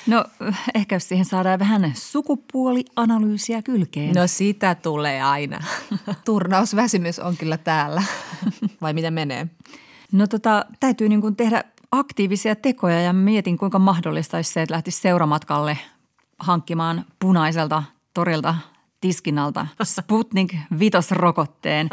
No 0.06 0.24
ehkä 0.74 0.94
jos 0.94 1.08
siihen 1.08 1.24
saadaan 1.24 1.58
vähän 1.58 1.92
sukupuolianalyysiä 1.94 3.62
kylkeen. 3.62 4.14
No 4.14 4.26
sitä 4.26 4.74
tulee 4.74 5.22
aina. 5.22 5.60
Turnausväsymys 6.24 7.18
on 7.18 7.36
kyllä 7.36 7.58
täällä. 7.58 8.02
Vai 8.80 8.92
miten 8.92 9.14
menee? 9.14 9.46
No 10.12 10.26
tota, 10.26 10.64
täytyy 10.80 11.08
niin 11.08 11.20
kuin 11.20 11.36
tehdä 11.36 11.64
aktiivisia 11.92 12.56
tekoja 12.56 13.00
ja 13.00 13.12
mietin 13.12 13.58
kuinka 13.58 13.78
mahdollista 13.78 14.36
olisi 14.36 14.52
se, 14.52 14.62
että 14.62 14.74
lähtisi 14.74 15.00
seuramatkalle 15.00 15.78
hankkimaan 16.38 17.04
punaiselta 17.18 17.82
torilta 18.14 18.54
tiskinalta 19.00 19.66
Sputnik 19.84 20.56
vitosrokotteen 20.78 21.88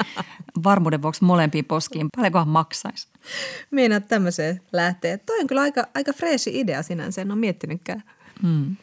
varmuuden 0.64 1.02
vuoksi 1.02 1.24
molempiin 1.24 1.66
poskiin. 1.66 2.08
Paljonkohan 2.16 2.48
maksaisi? 2.48 3.08
Meinaat 3.72 4.08
tämmöiseen 4.08 4.62
lähtee. 4.74 5.18
Toi 5.18 5.40
on 5.40 5.48
kyllä 5.48 5.62
aika, 5.62 5.88
aika 5.94 6.14
freesi 6.14 6.60
idea 6.60 6.84
sinänsä, 6.84 7.22
en 7.22 7.32
ole 7.32 7.40
miettinytkään. 7.40 8.04
Hmm. 8.42 8.76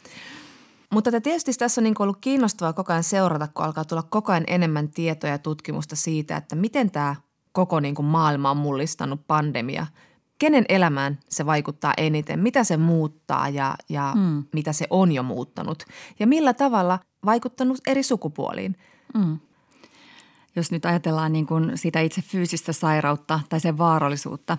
Mutta 0.93 1.21
tietysti 1.21 1.53
tässä 1.53 1.81
on 1.81 1.83
niin 1.83 1.95
ollut 1.99 2.17
kiinnostavaa 2.21 2.73
koko 2.73 2.93
ajan 2.93 3.03
seurata, 3.03 3.47
kun 3.47 3.65
alkaa 3.65 3.85
tulla 3.85 4.03
koko 4.03 4.31
ajan 4.31 4.43
enemmän 4.47 4.89
tietoja 4.89 5.33
ja 5.33 5.37
tutkimusta 5.37 5.95
siitä, 5.95 6.37
että 6.37 6.55
miten 6.55 6.91
tämä 6.91 7.15
koko 7.51 7.79
niin 7.79 7.95
kuin 7.95 8.05
maailma 8.05 8.51
on 8.51 8.57
mullistanut 8.57 9.27
pandemia. 9.27 9.87
Kenen 10.39 10.65
elämään 10.69 11.19
se 11.29 11.45
vaikuttaa 11.45 11.93
eniten, 11.97 12.39
mitä 12.39 12.63
se 12.63 12.77
muuttaa 12.77 13.49
ja, 13.49 13.75
ja 13.89 14.11
hmm. 14.11 14.43
mitä 14.53 14.73
se 14.73 14.87
on 14.89 15.11
jo 15.11 15.23
muuttanut. 15.23 15.83
Ja 16.19 16.27
millä 16.27 16.53
tavalla– 16.53 16.99
vaikuttanut 17.25 17.77
eri 17.87 18.03
sukupuoliin. 18.03 18.77
Mm. 19.13 19.39
Jos 20.55 20.71
nyt 20.71 20.85
ajatellaan 20.85 21.33
niin 21.33 21.45
kuin 21.45 21.77
sitä 21.77 21.99
itse 21.99 22.21
fyysistä 22.21 22.73
sairautta 22.73 23.39
tai 23.49 23.59
sen 23.59 23.77
vaarallisuutta, 23.77 24.57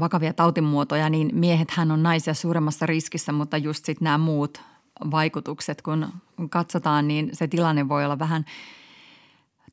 vakavia 0.00 0.32
tautimuotoja, 0.32 1.10
niin 1.10 1.30
miehethän 1.32 1.90
on 1.90 2.02
naisia 2.02 2.34
suuremmassa 2.34 2.86
riskissä, 2.86 3.32
mutta 3.32 3.56
just 3.56 3.84
sitten 3.84 4.04
nämä 4.04 4.18
muut 4.18 4.60
vaikutukset, 5.10 5.82
kun 5.82 6.06
katsotaan, 6.50 7.08
niin 7.08 7.30
se 7.32 7.48
tilanne 7.48 7.88
voi 7.88 8.04
olla 8.04 8.18
vähän 8.18 8.44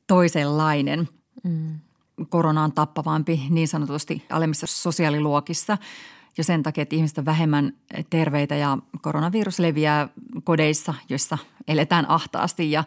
toisenlainen. 0.06 1.08
Mm. 1.44 1.78
Korona 2.28 2.64
on 2.64 2.72
tappavampi 2.72 3.42
niin 3.50 3.68
sanotusti 3.68 4.24
alemmissa 4.30 4.66
sosiaaliluokissa– 4.66 5.78
jo 6.38 6.44
sen 6.44 6.62
takia, 6.62 6.82
että 6.82 6.96
ihmiset 6.96 7.18
on 7.18 7.24
vähemmän 7.24 7.72
terveitä 8.10 8.54
ja 8.54 8.78
koronavirus 9.02 9.58
leviää 9.58 10.08
kodeissa, 10.44 10.94
joissa 11.08 11.38
eletään 11.68 12.10
ahtaasti 12.10 12.70
ja 12.72 12.84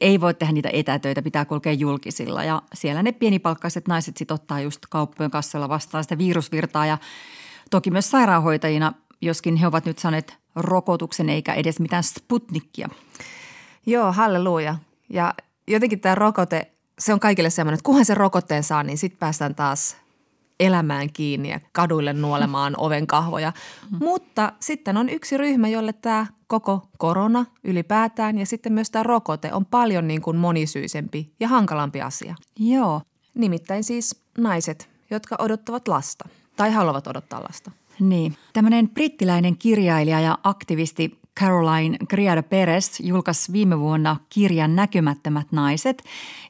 ei 0.00 0.20
voi 0.20 0.34
tehdä 0.34 0.52
niitä 0.52 0.70
etätöitä, 0.72 1.22
pitää 1.22 1.44
kulkea 1.44 1.72
julkisilla 1.72 2.44
ja 2.44 2.62
siellä 2.74 3.02
ne 3.02 3.12
pienipalkkaiset 3.12 3.88
naiset 3.88 4.16
sitten 4.16 4.34
ottaa 4.34 4.60
just 4.60 4.78
kauppojen 4.90 5.30
kassalla 5.30 5.68
vastaan 5.68 6.04
sitä 6.04 6.18
virusvirtaa 6.18 6.86
ja 6.86 6.98
toki 7.70 7.90
myös 7.90 8.10
sairaanhoitajina, 8.10 8.92
joskin 9.20 9.56
he 9.56 9.66
ovat 9.66 9.84
nyt 9.84 9.98
saaneet 9.98 10.36
rokotuksen 10.56 11.28
eikä 11.28 11.54
edes 11.54 11.80
mitään 11.80 12.02
Sputnikkia. 12.02 12.88
Joo, 13.86 14.12
halleluja. 14.12 14.76
Ja 15.08 15.34
jotenkin 15.68 16.00
tämä 16.00 16.14
rokote, 16.14 16.72
se 16.98 17.12
on 17.12 17.20
kaikille 17.20 17.50
semmoinen, 17.50 17.74
että 17.74 17.86
kunhan 17.86 18.04
se 18.04 18.14
rokotteen 18.14 18.62
saa, 18.62 18.82
niin 18.82 18.98
sitten 18.98 19.18
päästään 19.18 19.54
taas 19.54 19.96
elämään 20.60 21.12
kiinni 21.12 21.50
ja 21.50 21.60
kaduille 21.72 22.12
nuolemaan 22.12 22.74
oven 22.86 23.06
kahvoja. 23.06 23.52
Mm. 23.90 23.98
Mutta 23.98 24.52
sitten 24.60 24.96
on 24.96 25.08
yksi 25.08 25.36
ryhmä, 25.36 25.68
jolle 25.68 25.92
tämä 25.92 26.26
koko 26.46 26.88
korona 26.98 27.44
ylipäätään 27.64 28.38
ja 28.38 28.46
sitten 28.46 28.72
myös 28.72 28.90
tämä 28.90 29.02
rokote 29.02 29.52
on 29.52 29.66
paljon 29.66 30.08
niin 30.08 30.22
kuin 30.22 30.36
monisyisempi 30.36 31.32
ja 31.40 31.48
hankalampi 31.48 32.00
asia. 32.00 32.34
Joo. 32.58 33.00
Nimittäin 33.34 33.84
siis 33.84 34.22
naiset, 34.38 34.88
jotka 35.10 35.36
odottavat 35.38 35.88
lasta 35.88 36.28
tai 36.56 36.70
haluavat 36.70 37.06
odottaa 37.06 37.42
lasta. 37.42 37.70
Niin. 38.00 38.36
Tämmöinen 38.52 38.88
brittiläinen 38.88 39.58
kirjailija 39.58 40.20
ja 40.20 40.38
aktivisti 40.44 41.21
Caroline 41.40 41.96
Criado 42.10 42.42
Perez 42.42 43.00
julkaisi 43.00 43.52
viime 43.52 43.80
vuonna 43.80 44.16
kirjan 44.28 44.76
Näkymättömät 44.76 45.52
naiset, 45.52 46.02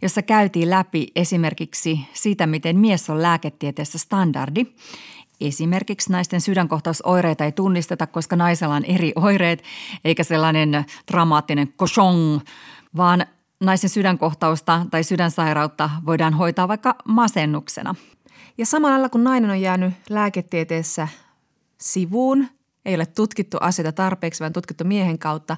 jossa 0.03 0.23
käytiin 0.23 0.71
läpi 0.71 1.07
esimerkiksi 1.17 2.01
sitä, 2.13 2.47
miten 2.47 2.79
mies 2.79 3.11
on 3.11 3.23
lääketieteessä 3.23 3.99
standardi. 3.99 4.67
Esimerkiksi 5.41 6.13
naisten 6.13 6.41
sydänkohtausoireita 6.41 7.45
ei 7.45 7.53
tunnisteta, 7.53 8.07
koska 8.07 8.37
naisella 8.37 8.75
on 8.75 8.85
eri 8.85 9.13
oireet, 9.17 9.63
eikä 10.05 10.25
sellainen 10.25 10.85
dramaattinen 11.13 11.73
koshong, 11.77 12.41
vaan 12.97 13.27
naisen 13.61 13.91
sydänkohtausta 13.91 14.87
tai 14.91 15.05
sydänsairautta 15.05 15.91
voidaan 16.07 16.35
hoitaa 16.35 16.69
vaikka 16.69 16.97
masennuksena. 17.09 17.95
Ja 18.59 18.67
samalla 18.67 19.09
kun 19.09 19.25
nainen 19.25 19.51
on 19.51 19.61
jäänyt 19.61 19.95
lääketieteessä 20.11 21.09
sivuun– 21.79 22.47
ei 22.85 22.95
ole 22.95 23.07
tutkittu 23.07 23.57
asioita 23.61 23.93
tarpeeksi, 23.93 24.41
vaan 24.41 24.53
tutkittu 24.53 24.85
miehen 24.85 25.19
kautta, 25.19 25.57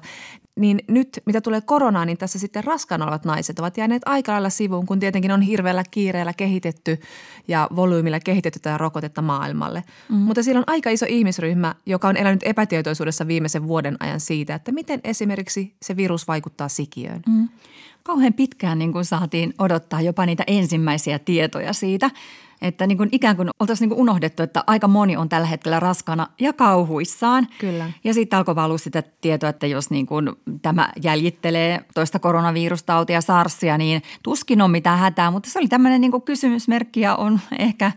niin 0.59 0.79
nyt 0.87 1.21
mitä 1.25 1.41
tulee 1.41 1.61
koronaan, 1.61 2.07
niin 2.07 2.17
tässä 2.17 2.39
sitten 2.39 2.63
raskaana 2.63 3.05
olevat 3.05 3.25
naiset 3.25 3.59
ovat 3.59 3.77
jääneet 3.77 4.01
aika 4.05 4.31
lailla 4.31 4.49
sivuun, 4.49 4.85
kun 4.85 4.99
tietenkin 4.99 5.31
on 5.31 5.41
hirveällä 5.41 5.83
kiireellä 5.91 6.33
kehitetty 6.33 6.99
ja 7.47 7.67
volyymilla 7.75 8.19
kehitetty 8.19 8.59
tätä 8.59 8.77
rokotetta 8.77 9.21
maailmalle. 9.21 9.83
Mm. 10.09 10.15
Mutta 10.15 10.43
siellä 10.43 10.59
on 10.59 10.65
aika 10.67 10.89
iso 10.89 11.05
ihmisryhmä, 11.09 11.75
joka 11.85 12.07
on 12.07 12.17
elänyt 12.17 12.43
epätietoisuudessa 12.43 13.27
viimeisen 13.27 13.67
vuoden 13.67 13.97
ajan 13.99 14.19
siitä, 14.19 14.55
että 14.55 14.71
miten 14.71 14.99
esimerkiksi 15.03 15.75
se 15.81 15.95
virus 15.95 16.27
vaikuttaa 16.27 16.67
sikiöön. 16.67 17.21
Mm. 17.27 17.49
Kauhean 18.03 18.33
pitkään 18.33 18.79
niin 18.79 18.91
kuin 18.91 19.05
saatiin 19.05 19.53
odottaa 19.59 20.01
jopa 20.01 20.25
niitä 20.25 20.43
ensimmäisiä 20.47 21.19
tietoja 21.19 21.73
siitä– 21.73 22.11
että 22.67 22.87
niin 22.87 22.97
kuin 22.97 23.09
ikään 23.11 23.35
kuin 23.35 23.49
oltaisiin 23.59 23.89
niin 23.89 23.95
kuin 23.95 24.01
unohdettu, 24.01 24.43
että 24.43 24.63
aika 24.67 24.87
moni 24.87 25.17
on 25.17 25.29
tällä 25.29 25.47
hetkellä 25.47 25.79
raskana 25.79 26.27
ja 26.39 26.53
kauhuissaan. 26.53 27.47
Kyllä. 27.59 27.91
Ja 28.03 28.13
sitten 28.13 28.37
alkoi 28.37 28.55
valua 28.55 28.77
sitä 28.77 29.03
tietoa, 29.21 29.49
että 29.49 29.67
jos 29.67 29.89
niin 29.89 30.05
kuin 30.05 30.31
tämä 30.61 30.89
jäljittelee 31.01 31.85
toista 31.93 32.19
koronavirustautia, 32.19 33.21
SARSia, 33.21 33.77
niin 33.77 34.01
tuskin 34.23 34.61
on 34.61 34.71
mitään 34.71 34.99
hätää. 34.99 35.31
Mutta 35.31 35.49
se 35.49 35.59
oli 35.59 35.67
tämmöinen 35.67 36.01
niin 36.01 36.11
kuin 36.11 36.23
kysymysmerkki 36.23 37.01
ja 37.01 37.15
on 37.15 37.39
ehkä 37.59 37.91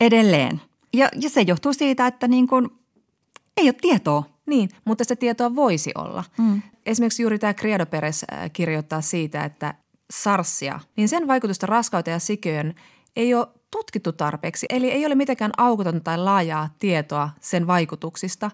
edelleen. 0.00 0.60
Ja, 0.92 1.08
ja 1.20 1.30
se 1.30 1.40
johtuu 1.40 1.72
siitä, 1.72 2.06
että 2.06 2.28
niin 2.28 2.48
kuin 2.48 2.68
ei 3.56 3.66
ole 3.66 3.74
tietoa. 3.80 4.22
Niin, 4.46 4.68
mutta 4.84 5.04
se 5.04 5.16
tietoa 5.16 5.54
voisi 5.54 5.92
olla. 5.94 6.24
Mm. 6.38 6.62
Esimerkiksi 6.86 7.22
juuri 7.22 7.38
tämä 7.38 7.54
Criado 7.54 7.86
Perez 7.86 8.22
äh, 8.32 8.50
kirjoittaa 8.52 9.00
siitä, 9.00 9.44
että 9.44 9.74
SARSia, 10.10 10.80
niin 10.96 11.08
sen 11.08 11.26
vaikutusta 11.26 11.66
raskauteen 11.66 12.12
ja 12.12 12.18
sikiön 12.18 12.74
ei 13.16 13.34
ole 13.34 13.48
tutkittu 13.78 14.12
tarpeeksi, 14.12 14.66
eli 14.70 14.90
ei 14.90 15.06
ole 15.06 15.14
mitenkään 15.14 15.52
aukotonta 15.56 16.00
tai 16.00 16.18
laajaa 16.18 16.68
tietoa 16.78 17.30
sen 17.40 17.66
vaikutuksista, 17.66 18.50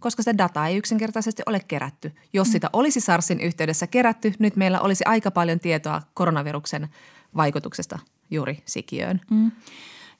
koska 0.00 0.22
sitä 0.22 0.38
dataa 0.38 0.68
ei 0.68 0.76
yksinkertaisesti 0.76 1.42
ole 1.46 1.60
kerätty. 1.68 2.12
Jos 2.32 2.48
mm. 2.48 2.52
sitä 2.52 2.70
olisi 2.72 3.00
SARSin 3.00 3.40
yhteydessä 3.40 3.86
kerätty, 3.86 4.34
nyt 4.38 4.56
meillä 4.56 4.80
olisi 4.80 5.04
aika 5.06 5.30
paljon 5.30 5.60
tietoa 5.60 6.02
koronaviruksen 6.14 6.88
vaikutuksesta 7.36 7.98
juuri 8.30 8.62
sikiöön. 8.64 9.20
Mm. 9.30 9.50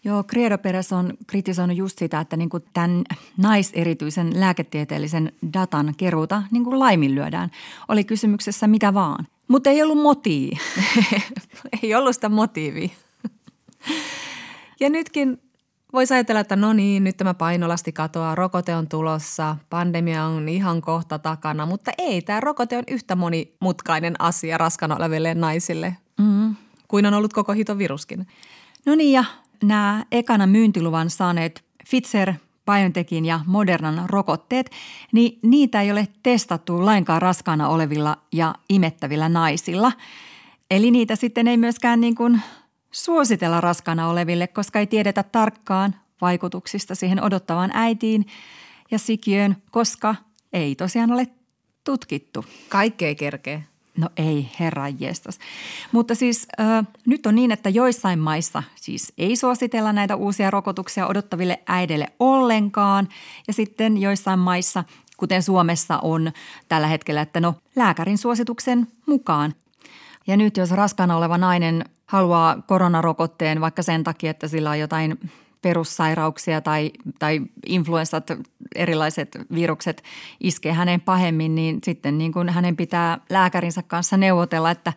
Joo, 0.05 0.25
Credo 0.25 0.59
Perez 0.59 0.93
on 0.93 1.13
kritisoinut 1.27 1.77
just 1.77 1.99
sitä, 1.99 2.21
että 2.21 2.37
niin 2.37 2.49
kuin 2.49 2.65
tämän 2.73 3.05
naiserityisen 3.37 4.41
lääketieteellisen 4.41 5.33
datan 5.53 5.95
keruuta 5.97 6.43
niin 6.51 6.65
kuin 6.65 6.79
laiminlyödään. 6.79 7.51
Oli 7.89 8.05
kysymyksessä 8.05 8.67
mitä 8.67 8.95
vaan, 8.95 9.27
mutta 9.49 9.71
ei 9.71 9.83
ollut 9.83 10.03
motiivi. 10.03 10.59
ei 11.83 11.95
ollut 11.95 12.15
sitä 12.15 12.29
motiivia. 12.29 12.89
ja 14.81 14.91
nytkin 14.91 15.43
voisi 15.93 16.15
ajatella, 16.15 16.41
että 16.41 16.57
no 16.57 16.73
niin, 16.73 17.05
nyt 17.05 17.17
tämä 17.17 17.35
painolasti 17.35 17.93
katoaa, 17.93 18.35
rokote 18.35 18.75
on 18.77 18.89
tulossa, 18.89 19.57
pandemia 19.71 20.25
on 20.25 20.49
ihan 20.49 20.81
kohta 20.81 21.19
takana, 21.19 21.67
mutta 21.67 21.91
ei, 21.99 22.23
tämä 22.23 22.41
rokote 22.41 22.79
on 22.79 22.85
yhtä 22.89 23.17
monimutkainen 23.17 24.15
asia 24.19 24.59
raskana 24.59 24.97
oleville 24.97 25.35
naisille 25.35 25.97
mm. 26.19 26.57
kuin 26.89 27.07
on 27.07 27.15
ollut 27.15 27.33
koko 27.33 27.53
hitoviruskin. 27.53 28.27
No 28.87 28.95
niin, 28.95 29.13
ja 29.13 29.25
nämä 29.63 30.05
ekana 30.13 30.47
myyntiluvan 30.47 31.11
saaneet 31.11 31.65
Pfizer, 31.91 32.33
BioNTechin 32.67 33.27
ja 33.27 33.41
Modernan 33.47 34.11
rokotteet, 34.11 34.71
niin 35.13 35.39
niitä 35.43 35.81
ei 35.81 35.91
ole 35.91 36.09
testattu 36.23 36.85
lainkaan 36.85 37.23
raskaana 37.23 37.69
olevilla 37.69 38.17
ja 38.33 38.55
imettävillä 38.69 39.29
naisilla. 39.29 39.93
Eli 40.71 40.91
niitä 40.91 41.17
sitten 41.17 41.49
ei 41.49 41.57
myöskään 41.57 42.01
niin 42.01 42.15
kuin 42.15 42.41
suositella 42.91 43.61
raskaana 43.61 44.09
oleville, 44.09 44.47
koska 44.47 44.79
ei 44.79 44.87
tiedetä 44.87 45.23
tarkkaan 45.23 45.95
vaikutuksista 46.21 46.95
siihen 46.95 47.23
odottavaan 47.23 47.71
äitiin 47.75 48.27
ja 48.91 48.99
sikiöön, 48.99 49.57
koska 49.71 50.15
ei 50.53 50.75
tosiaan 50.75 51.13
ole 51.13 51.27
tutkittu. 51.85 52.45
Kaikkea 52.69 53.15
kerkee. 53.15 53.65
No 53.97 54.09
ei, 54.17 54.51
herra 54.61 54.89
jestas. 54.89 55.39
Mutta 55.93 56.15
siis 56.15 56.47
äh, 56.61 56.87
nyt 57.07 57.27
on 57.27 57.35
niin, 57.35 57.53
että 57.53 57.69
joissain 57.69 58.19
maissa 58.19 58.63
siis 58.75 59.13
ei 59.19 59.37
suositella 59.37 59.93
näitä 59.93 60.17
uusia 60.17 60.51
rokotuksia 60.51 61.07
odottaville 61.07 61.61
äidille 61.67 62.07
ollenkaan. 62.19 63.09
Ja 63.47 63.53
sitten 63.53 63.99
joissain 63.99 64.39
maissa, 64.39 64.85
kuten 65.17 65.43
Suomessa 65.43 65.99
on 65.99 66.33
tällä 66.69 66.87
hetkellä, 66.87 67.21
että 67.21 67.41
no 67.41 67.55
lääkärin 67.77 68.19
suosituksen 68.19 68.87
mukaan. 69.07 69.55
Ja 70.27 70.37
nyt 70.37 70.57
jos 70.57 70.71
raskaana 70.71 71.17
oleva 71.17 71.39
nainen 71.39 71.85
haluaa 72.11 72.63
koronarokotteen 72.67 73.61
vaikka 73.61 73.83
sen 73.83 74.05
takia, 74.05 74.31
että 74.31 74.49
sillä 74.49 74.71
on 74.71 74.79
jotain 74.79 75.19
perussairauksia 75.63 76.61
tai, 76.61 76.91
tai 77.19 77.41
influenssat, 77.67 78.31
erilaiset 78.75 79.39
virukset 79.55 80.03
iskee 80.41 80.73
hänen 80.73 81.01
pahemmin, 81.01 81.55
niin 81.55 81.79
sitten 81.85 82.19
niin 82.19 82.33
kuin 82.33 82.49
hänen 82.49 82.77
pitää 82.77 83.19
lääkärinsä 83.31 83.83
kanssa 83.83 84.17
neuvotella, 84.17 84.71
että, 84.71 84.93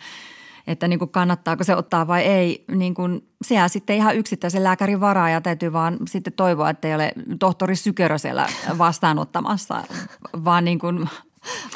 että 0.67 0.87
niin 0.87 0.99
kuin 0.99 1.09
kannattaako 1.09 1.63
se 1.63 1.75
ottaa 1.75 2.07
vai 2.07 2.21
ei. 2.21 2.65
Niin 2.71 2.93
kuin, 2.93 3.27
se 3.41 3.55
jää 3.55 3.67
sitten 3.67 3.95
ihan 3.95 4.15
yksittäisen 4.15 4.63
lääkärin 4.63 4.99
varaa 4.99 5.29
ja 5.29 5.41
täytyy 5.41 5.73
vaan 5.73 5.97
sitten 6.07 6.33
toivoa, 6.33 6.69
että 6.69 6.87
ei 6.87 6.95
ole 6.95 7.13
tohtori 7.39 7.75
Sykerö 7.75 8.17
siellä 8.17 8.47
vastaanottamassa, 8.77 9.83
vaan 10.45 10.65
niin 10.65 10.79
kuin 10.79 11.09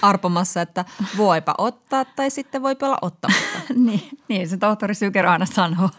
arpomassa, 0.02 0.62
että 0.62 0.86
voipa 1.18 1.56
ottaa 1.58 2.06
tai 2.06 2.30
sitten 2.30 2.62
voipa 2.62 2.86
olla 2.86 2.98
ottamatta. 3.02 3.60
niin, 3.76 4.10
niin, 4.28 4.50
se 4.50 4.58
tohtori 4.58 4.96
Sykerö 4.96 5.30
aina 5.30 5.46
sanoo. 5.46 5.90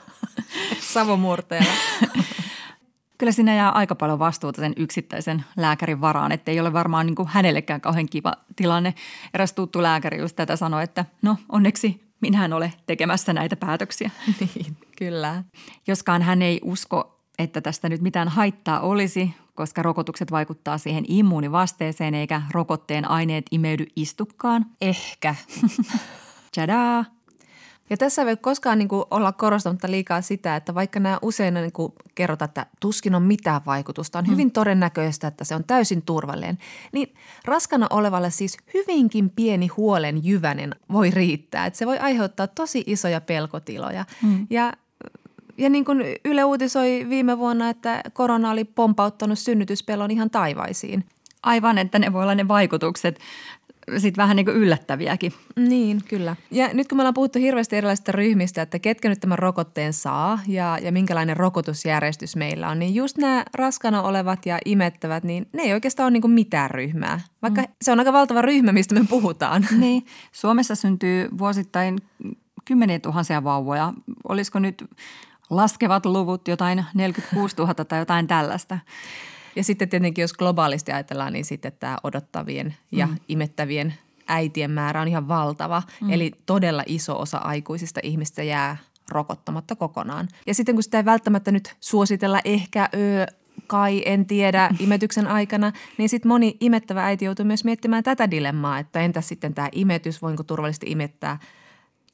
Savomurteella 0.92 1.72
kyllä 3.18 3.32
siinä 3.32 3.54
jää 3.54 3.70
aika 3.70 3.94
paljon 3.94 4.18
vastuuta 4.18 4.60
sen 4.60 4.72
yksittäisen 4.76 5.44
lääkärin 5.56 6.00
varaan, 6.00 6.32
että 6.32 6.50
ei 6.50 6.60
ole 6.60 6.72
varmaan 6.72 7.06
niin 7.06 7.14
kuin 7.14 7.28
hänellekään 7.28 7.80
kauhean 7.80 8.08
kiva 8.08 8.34
tilanne. 8.56 8.94
Eräs 9.34 9.52
tuttu 9.52 9.82
lääkäri 9.82 10.18
just 10.18 10.36
tätä 10.36 10.56
sanoi, 10.56 10.84
että 10.84 11.04
no 11.22 11.36
onneksi 11.48 12.08
minä 12.20 12.44
en 12.44 12.52
ole 12.52 12.72
tekemässä 12.86 13.32
näitä 13.32 13.56
päätöksiä. 13.56 14.10
Niin, 14.40 14.76
kyllä. 14.98 15.44
Joskaan 15.86 16.22
hän 16.22 16.42
ei 16.42 16.60
usko, 16.64 17.17
että 17.38 17.60
tästä 17.60 17.88
nyt 17.88 18.00
mitään 18.00 18.28
haittaa 18.28 18.80
olisi, 18.80 19.34
koska 19.54 19.82
rokotukset 19.82 20.30
vaikuttaa 20.30 20.78
siihen 20.78 21.04
immuunivasteeseen 21.08 22.14
eikä 22.14 22.42
rokotteen 22.50 23.10
aineet 23.10 23.44
imeydy 23.50 23.86
istukkaan. 23.96 24.66
Ehkä. 24.80 25.34
Tjadaa! 26.54 27.04
Ja 27.90 27.96
tässä 27.96 28.22
ei 28.22 28.26
voi 28.26 28.36
koskaan 28.36 28.78
niin 28.78 28.88
kuin 28.88 29.04
olla 29.10 29.32
korostamatta 29.32 29.90
liikaa 29.90 30.22
sitä, 30.22 30.56
että 30.56 30.74
vaikka 30.74 31.00
nämä 31.00 31.18
usein 31.22 31.54
niin 31.54 31.72
kuin 31.72 31.92
kerrotaan, 32.14 32.48
että 32.48 32.66
tuskin 32.80 33.14
on 33.14 33.22
mitään 33.22 33.60
vaikutusta, 33.66 34.18
on 34.18 34.24
mm. 34.24 34.30
hyvin 34.30 34.50
todennäköistä, 34.50 35.26
että 35.26 35.44
se 35.44 35.54
on 35.54 35.64
täysin 35.64 36.02
turvallinen, 36.02 36.58
niin 36.92 37.14
raskana 37.44 37.86
olevalle 37.90 38.30
siis 38.30 38.56
hyvinkin 38.74 39.30
pieni 39.30 39.66
huolen 39.66 40.24
jyvänen 40.24 40.74
voi 40.92 41.10
riittää. 41.10 41.66
Että 41.66 41.78
se 41.78 41.86
voi 41.86 41.98
aiheuttaa 41.98 42.46
tosi 42.46 42.84
isoja 42.86 43.20
pelkotiloja. 43.20 44.04
Mm. 44.22 44.46
Ja 44.50 44.72
ja 45.58 45.68
niin 45.68 45.84
kuin 45.84 46.04
Yle 46.24 46.44
uutisoi 46.44 47.06
viime 47.08 47.38
vuonna, 47.38 47.70
että 47.70 48.02
korona 48.12 48.50
oli 48.50 48.64
pompauttanut 48.64 49.38
synnytyspelon 49.38 50.10
ihan 50.10 50.30
taivaisiin. 50.30 51.04
Aivan, 51.42 51.78
että 51.78 51.98
ne 51.98 52.12
voi 52.12 52.22
olla 52.22 52.34
ne 52.34 52.48
vaikutukset 52.48 53.18
sitten 53.96 54.22
vähän 54.22 54.36
niin 54.36 54.46
kuin 54.46 54.56
yllättäviäkin. 54.56 55.32
Niin, 55.56 56.00
kyllä. 56.08 56.36
Ja 56.50 56.70
nyt 56.72 56.88
kun 56.88 56.98
me 56.98 57.02
ollaan 57.02 57.14
puhuttu 57.14 57.38
hirveästi 57.38 57.76
erilaisista 57.76 58.12
ryhmistä, 58.12 58.62
että 58.62 58.78
ketkä 58.78 59.08
nyt 59.08 59.20
tämän 59.20 59.38
rokotteen 59.38 59.92
saa 59.92 60.40
ja, 60.46 60.78
ja 60.82 60.92
minkälainen 60.92 61.36
rokotusjärjestys 61.36 62.36
meillä 62.36 62.68
on, 62.68 62.78
niin 62.78 62.94
just 62.94 63.18
nämä 63.18 63.44
raskana 63.54 64.02
olevat 64.02 64.46
ja 64.46 64.58
imettävät, 64.64 65.24
niin 65.24 65.48
ne 65.52 65.62
ei 65.62 65.72
oikeastaan 65.72 66.04
ole 66.04 66.10
niin 66.10 66.20
kuin 66.20 66.30
mitään 66.30 66.70
ryhmää. 66.70 67.20
Vaikka 67.42 67.60
mm. 67.60 67.68
se 67.82 67.92
on 67.92 67.98
aika 67.98 68.12
valtava 68.12 68.42
ryhmä, 68.42 68.72
mistä 68.72 68.94
me 68.94 69.04
puhutaan. 69.10 69.66
Niin. 69.78 70.06
Suomessa 70.32 70.74
syntyy 70.74 71.28
vuosittain 71.38 71.98
kymmeniä 72.64 72.98
tuhansia 72.98 73.44
vauvoja. 73.44 73.92
Olisiko 74.28 74.58
nyt 74.58 74.84
laskevat 75.50 76.06
luvut 76.06 76.48
jotain 76.48 76.84
46 76.94 77.56
000 77.56 77.74
tai 77.74 77.98
jotain 77.98 78.26
tällaista? 78.26 78.78
Ja 79.56 79.64
sitten 79.64 79.88
tietenkin, 79.88 80.22
jos 80.22 80.32
globaalisti 80.32 80.92
ajatellaan, 80.92 81.32
niin 81.32 81.44
sitten 81.44 81.72
tämä 81.80 81.98
odottavien 82.02 82.76
ja 82.92 83.06
mm. 83.06 83.16
imettävien 83.28 83.94
äitien 84.28 84.70
määrä 84.70 85.00
on 85.00 85.08
ihan 85.08 85.28
valtava. 85.28 85.82
Mm. 86.00 86.10
Eli 86.10 86.32
todella 86.46 86.82
iso 86.86 87.20
osa 87.20 87.38
aikuisista 87.38 88.00
ihmistä 88.02 88.42
jää 88.42 88.76
rokottamatta 89.10 89.76
kokonaan. 89.76 90.28
Ja 90.46 90.54
sitten 90.54 90.74
kun 90.74 90.82
sitä 90.82 90.98
ei 90.98 91.04
välttämättä 91.04 91.52
nyt 91.52 91.76
suositella 91.80 92.40
ehkä 92.44 92.88
öö, 92.94 93.26
kai, 93.66 94.02
en 94.06 94.26
tiedä, 94.26 94.70
imetyksen 94.80 95.26
aikana, 95.26 95.72
niin 95.98 96.08
sitten 96.08 96.28
moni 96.28 96.56
imettävä 96.60 97.04
äiti 97.04 97.24
joutuu 97.24 97.44
myös 97.44 97.64
miettimään 97.64 98.04
tätä 98.04 98.30
dilemmaa, 98.30 98.78
että 98.78 99.00
entäs 99.00 99.28
sitten 99.28 99.54
tämä 99.54 99.68
imetys, 99.72 100.22
voinko 100.22 100.42
turvallisesti 100.42 100.86
imettää. 100.90 101.38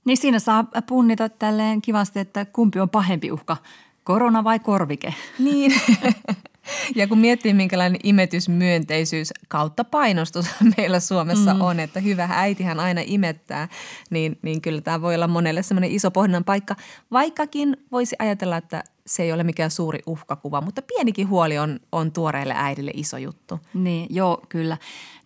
Niin 0.04 0.16
siinä 0.16 0.38
saa 0.38 0.64
punnita 0.88 1.28
tälleen 1.28 1.82
kivasti, 1.82 2.18
että 2.18 2.44
kumpi 2.44 2.80
on 2.80 2.90
pahempi 2.90 3.32
uhka, 3.32 3.56
korona 4.04 4.44
vai 4.44 4.58
korvike. 4.58 5.14
Niin, 5.38 5.72
Ja 6.94 7.08
kun 7.08 7.18
miettii, 7.18 7.54
minkälainen 7.54 8.00
imetysmyönteisyys 8.02 9.32
kautta 9.48 9.84
painostus 9.84 10.46
meillä 10.76 11.00
Suomessa 11.00 11.54
mm. 11.54 11.60
on, 11.60 11.80
että 11.80 12.00
hyvä 12.00 12.28
äitihän 12.32 12.80
aina 12.80 13.00
imettää, 13.04 13.68
niin, 14.10 14.38
niin 14.42 14.60
kyllä 14.60 14.80
tämä 14.80 15.00
voi 15.02 15.14
olla 15.14 15.28
monelle 15.28 15.62
semmoinen 15.62 15.90
iso 15.90 16.10
pohdinnan 16.10 16.44
paikka. 16.44 16.76
Vaikkakin 17.12 17.76
voisi 17.92 18.16
ajatella, 18.18 18.56
että 18.56 18.84
se 19.06 19.22
ei 19.22 19.32
ole 19.32 19.44
mikään 19.44 19.70
suuri 19.70 19.98
uhkakuva, 20.06 20.60
mutta 20.60 20.82
pienikin 20.82 21.28
huoli 21.28 21.58
on, 21.58 21.80
on 21.92 22.12
tuoreelle 22.12 22.54
äidille 22.56 22.90
iso 22.94 23.16
juttu. 23.16 23.60
Niin, 23.74 24.06
joo, 24.10 24.42
kyllä. 24.48 24.76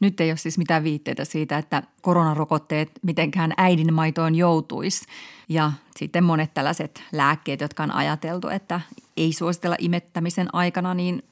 Nyt 0.01 0.21
ei 0.21 0.31
ole 0.31 0.37
siis 0.37 0.59
mitään 0.59 0.85
viitteitä 0.85 1.25
siitä, 1.25 1.59
että 1.59 1.83
koronarokotteet 2.03 2.91
mitenkään 3.03 3.53
äidin 3.57 3.95
maitoon 3.95 4.35
joutuisi. 4.35 5.07
Ja 5.49 5.73
sitten 5.97 6.25
monet 6.25 6.55
tällaiset 6.55 7.03
lääkkeet, 7.13 7.61
jotka 7.61 7.83
on 7.83 7.95
ajateltu, 7.95 8.49
että 8.49 8.81
ei 9.17 9.33
suositella 9.33 9.77
imettämisen 9.79 10.55
aikana, 10.55 10.95
niin 10.95 11.23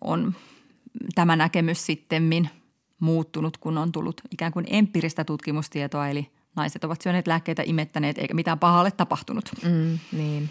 on 0.00 0.34
tämä 1.14 1.36
näkemys 1.36 1.86
sittemmin 1.86 2.50
muuttunut, 3.00 3.56
kun 3.56 3.78
on 3.78 3.92
tullut 3.92 4.20
ikään 4.30 4.52
kuin 4.52 4.66
empiiristä 4.70 5.24
tutkimustietoa, 5.24 6.08
eli 6.08 6.30
naiset 6.56 6.84
ovat 6.84 7.00
syöneet 7.02 7.26
lääkkeitä 7.26 7.62
imettäneet 7.66 8.18
eikä 8.18 8.34
mitään 8.34 8.58
pahaa 8.58 8.80
ole 8.80 8.90
tapahtunut. 8.90 9.44
Mm, 9.64 9.98
niin. 10.12 10.50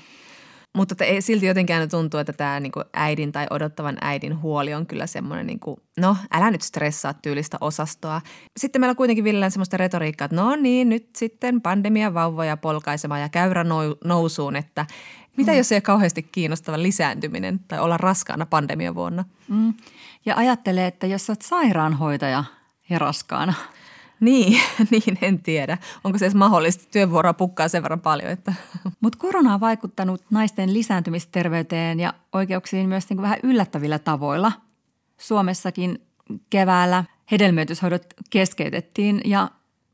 Mutta 0.73 0.95
te, 0.95 1.21
silti 1.21 1.45
jotenkin 1.45 1.89
tuntuu, 1.91 2.19
että 2.19 2.33
tämä 2.33 2.59
niin 2.59 2.71
kuin 2.71 2.85
äidin 2.93 3.31
tai 3.31 3.47
odottavan 3.49 3.97
äidin 4.01 4.41
huoli 4.41 4.73
on 4.73 4.85
kyllä 4.85 5.07
semmoinen, 5.07 5.47
niin 5.47 5.59
kuin, 5.59 5.77
no 5.99 6.17
älä 6.31 6.51
nyt 6.51 6.61
stressaa 6.61 7.13
tyylistä 7.13 7.57
osastoa. 7.61 8.21
Sitten 8.57 8.81
meillä 8.81 8.95
kuitenkin 8.95 9.23
viljellään 9.23 9.51
semmoista 9.51 9.77
retoriikkaa, 9.77 10.25
että 10.25 10.35
no 10.35 10.55
niin, 10.55 10.89
nyt 10.89 11.09
sitten 11.15 11.61
pandemia 11.61 12.13
vauvoja 12.13 12.57
polkaisemaan 12.57 13.21
ja 13.21 13.29
käyrä 13.29 13.65
nousuun, 14.05 14.55
että 14.55 14.85
mitä 15.37 15.51
mm. 15.51 15.57
jos 15.57 15.71
ei 15.71 15.75
ole 15.75 15.81
kauheasti 15.81 16.23
kiinnostava 16.23 16.81
lisääntyminen 16.81 17.59
tai 17.67 17.79
olla 17.79 17.97
raskaana 17.97 18.45
pandemian 18.45 18.95
vuonna? 18.95 19.25
Mm. 19.47 19.73
Ja 20.25 20.35
ajattelee, 20.35 20.87
että 20.87 21.07
jos 21.07 21.29
olet 21.29 21.41
sairaanhoitaja 21.41 22.43
ja 22.89 22.99
raskaana– 22.99 23.53
niin, 24.23 24.61
niin, 24.91 25.17
en 25.21 25.39
tiedä. 25.39 25.77
Onko 26.03 26.17
se 26.17 26.25
edes 26.25 26.35
mahdollista? 26.35 26.83
Työvuoroa 26.91 27.33
pukkaa 27.33 27.67
sen 27.67 27.83
verran 27.83 28.01
paljon. 28.01 28.31
Että. 28.31 28.53
Mutta 29.01 29.19
korona 29.19 29.53
on 29.53 29.59
vaikuttanut 29.59 30.21
naisten 30.29 30.73
lisääntymisterveyteen 30.73 31.99
ja 31.99 32.13
oikeuksiin 32.33 32.89
myös 32.89 33.09
niin 33.09 33.17
kuin 33.17 33.23
vähän 33.23 33.39
yllättävillä 33.43 33.99
tavoilla. 33.99 34.51
Suomessakin 35.17 36.01
keväällä 36.49 37.03
hedelmöityshoidot 37.31 38.05
keskeytettiin 38.29 39.21
ja 39.25 39.49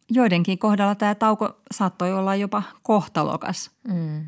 joidenkin 0.09 0.59
kohdalla 0.59 0.95
tämä 0.95 1.15
tauko 1.15 1.61
saattoi 1.71 2.13
olla 2.13 2.35
jopa 2.35 2.63
kohtalokas. 2.83 3.71
Mm. 3.87 4.25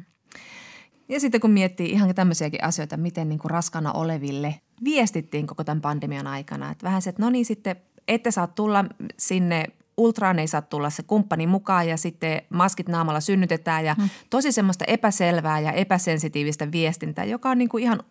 Ja 1.10 1.20
sitten 1.20 1.42
kun 1.42 1.52
miettii 1.52 1.92
ihan 1.92 2.16
tämmöisiäkin 2.16 2.64
asioita, 2.64 2.98
miten 2.98 3.30
niin 3.30 3.40
kuin 3.40 3.52
raskana 3.52 3.92
oleville 3.92 4.62
viestittiin 4.84 5.48
koko 5.48 5.64
tämän 5.64 5.82
pandemian 5.82 6.28
aikana. 6.28 6.72
Että 6.72 6.84
vähän 6.84 7.02
se, 7.02 7.10
että 7.10 7.22
no 7.22 7.30
niin 7.30 7.46
sitten 7.46 7.76
ette 8.08 8.32
saa 8.32 8.48
tulla 8.48 8.86
sinne 9.18 9.68
ultraan 10.04 10.40
ei 10.40 10.48
saa 10.48 10.62
tulla 10.62 10.90
se 10.90 11.04
kumppani 11.04 11.48
mukaan 11.48 11.88
ja 11.88 11.98
sitten 11.98 12.42
maskit 12.50 12.88
naamalla 12.88 13.20
synnytetään 13.20 13.86
ja 13.86 13.94
hmm. 13.94 14.10
tosi 14.30 14.52
semmoista 14.52 14.86
epäselvää 14.88 15.60
ja 15.60 15.72
epäsensitiivistä 15.72 16.72
viestintää, 16.72 17.26
joka 17.26 17.50
on 17.50 17.58
niin 17.58 17.70
kuin 17.70 17.84
ihan 17.84 18.04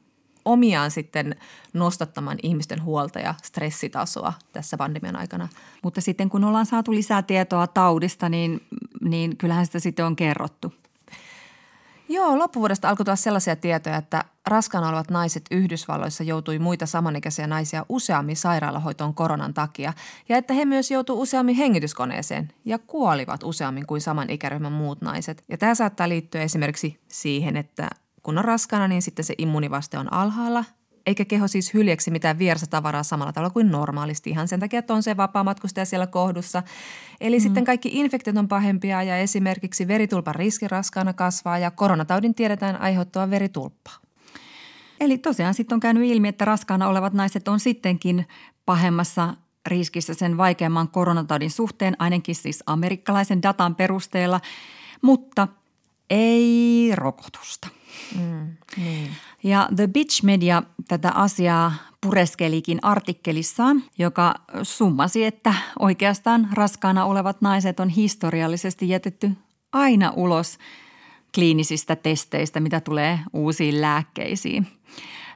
omiaan 0.45 0.91
sitten 0.91 1.37
nostattamaan 1.73 2.39
ihmisten 2.43 2.85
huolta 2.85 3.19
ja 3.19 3.35
stressitasoa 3.43 4.33
tässä 4.53 4.77
pandemian 4.77 5.17
aikana. 5.17 5.49
Mutta 5.83 6.01
sitten 6.01 6.31
kun 6.31 6.45
ollaan 6.45 6.67
saatu 6.67 6.95
lisää 6.95 7.23
tietoa 7.23 7.67
taudista, 7.67 8.29
niin, 8.29 8.61
niin 9.01 9.37
kyllähän 9.37 9.67
sitä 9.67 9.81
sitten 9.81 10.05
on 10.05 10.17
kerrottu. 10.17 10.75
Joo, 12.13 12.39
loppuvuodesta 12.39 12.89
alkoi 12.89 13.05
tulla 13.05 13.17
sellaisia 13.17 13.57
tietoja, 13.57 13.97
että 13.97 14.25
raskaana 14.47 14.89
olevat 14.89 15.11
naiset 15.11 15.45
Yhdysvalloissa 15.51 16.25
joutui 16.25 16.59
muita 16.59 16.87
samanikäisiä 16.87 17.47
naisia 17.47 17.87
useammin 17.89 18.37
sairaalahoitoon 18.37 19.15
koronan 19.15 19.55
takia 19.55 19.93
ja 20.29 20.37
että 20.37 20.55
he 20.55 20.65
myös 20.65 20.91
joutuivat 20.91 21.23
useammin 21.23 21.55
hengityskoneeseen 21.55 22.53
ja 22.65 22.79
kuolivat 22.79 23.43
useammin 23.43 23.87
kuin 23.87 24.01
saman 24.01 24.31
ikäryhmän 24.31 24.73
muut 24.73 25.01
naiset. 25.01 25.45
Ja 25.49 25.59
tämä 25.59 25.75
saattaa 25.75 26.09
liittyä 26.09 26.43
esimerkiksi 26.43 27.01
siihen, 27.09 27.57
että 27.57 27.91
kun 28.23 28.39
on 28.39 28.45
raskana, 28.45 28.89
niin 28.89 29.03
sitten 29.03 29.25
se 29.25 29.35
immunivaste 29.39 29.99
on 29.99 30.13
alhaalla 30.13 30.65
eikä 31.11 31.25
keho 31.25 31.49
siis 31.49 31.75
hyljeksi 31.75 32.11
mitään 32.11 32.39
vierasta 32.39 32.67
tavaraa 32.67 33.03
samalla 33.03 33.33
tavalla 33.33 33.51
kuin 33.51 33.71
normaalisti 33.71 34.31
ihan 34.31 34.49
sen 34.49 34.61
takia, 34.61 34.79
että 34.79 34.95
on 34.95 35.03
se 35.03 35.17
vapaamatkustaja 35.17 35.85
siellä 35.85 36.07
kohdussa. 36.07 36.63
Eli 37.21 37.39
mm. 37.39 37.43
sitten 37.43 37.65
kaikki 37.65 37.91
infektiot 37.93 38.37
on 38.37 38.49
pahempia 38.49 39.03
ja 39.03 39.17
esimerkiksi 39.17 39.89
veritulpan 39.89 40.35
riski 40.35 40.69
raskaana 40.69 41.13
kasvaa 41.13 41.59
ja 41.59 41.71
koronataudin 41.71 42.35
tiedetään 42.35 42.81
aiheuttava 42.81 43.31
veritulppaa. 43.31 43.99
Eli 45.01 45.19
tosiaan 45.19 45.55
sitten 45.55 45.77
on 45.77 45.81
käynyt 45.81 46.11
ilmi, 46.11 46.29
että 46.29 46.45
raskaana 46.45 46.89
olevat 46.89 47.13
naiset 47.13 47.49
on 47.49 47.61
sittenkin 47.61 48.27
pahemmassa 48.67 49.35
riskissä 49.67 50.15
sen 50.15 50.37
vaikeamman 50.37 50.89
koronataudin 50.89 51.51
suhteen, 51.51 51.97
ainakin 51.99 52.35
siis 52.35 52.63
amerikkalaisen 52.67 53.43
datan 53.43 53.75
perusteella, 53.75 54.41
mutta 55.03 55.49
ei 56.11 56.93
rokotusta. 56.95 57.69
Mm, 58.19 58.57
niin. 58.77 59.11
Ja 59.43 59.69
The 59.77 59.87
Bitch 59.87 60.23
Media 60.25 60.63
tätä 60.89 61.11
asiaa 61.11 61.73
pureskelikin 62.01 62.79
artikkelissaan, 62.83 63.83
joka 63.99 64.35
summasi, 64.63 65.25
että 65.25 65.55
oikeastaan 65.79 66.49
raskaana 66.53 67.05
olevat 67.05 67.41
naiset 67.41 67.81
on 67.81 67.89
historiallisesti 67.89 68.89
jätetty 68.89 69.31
aina 69.73 70.13
ulos 70.17 70.59
kliinisistä 71.35 71.97
testeistä, 71.97 72.61
mitä 72.61 72.81
tulee 72.81 73.21
uusiin 73.33 73.81
lääkkeisiin. 73.81 74.67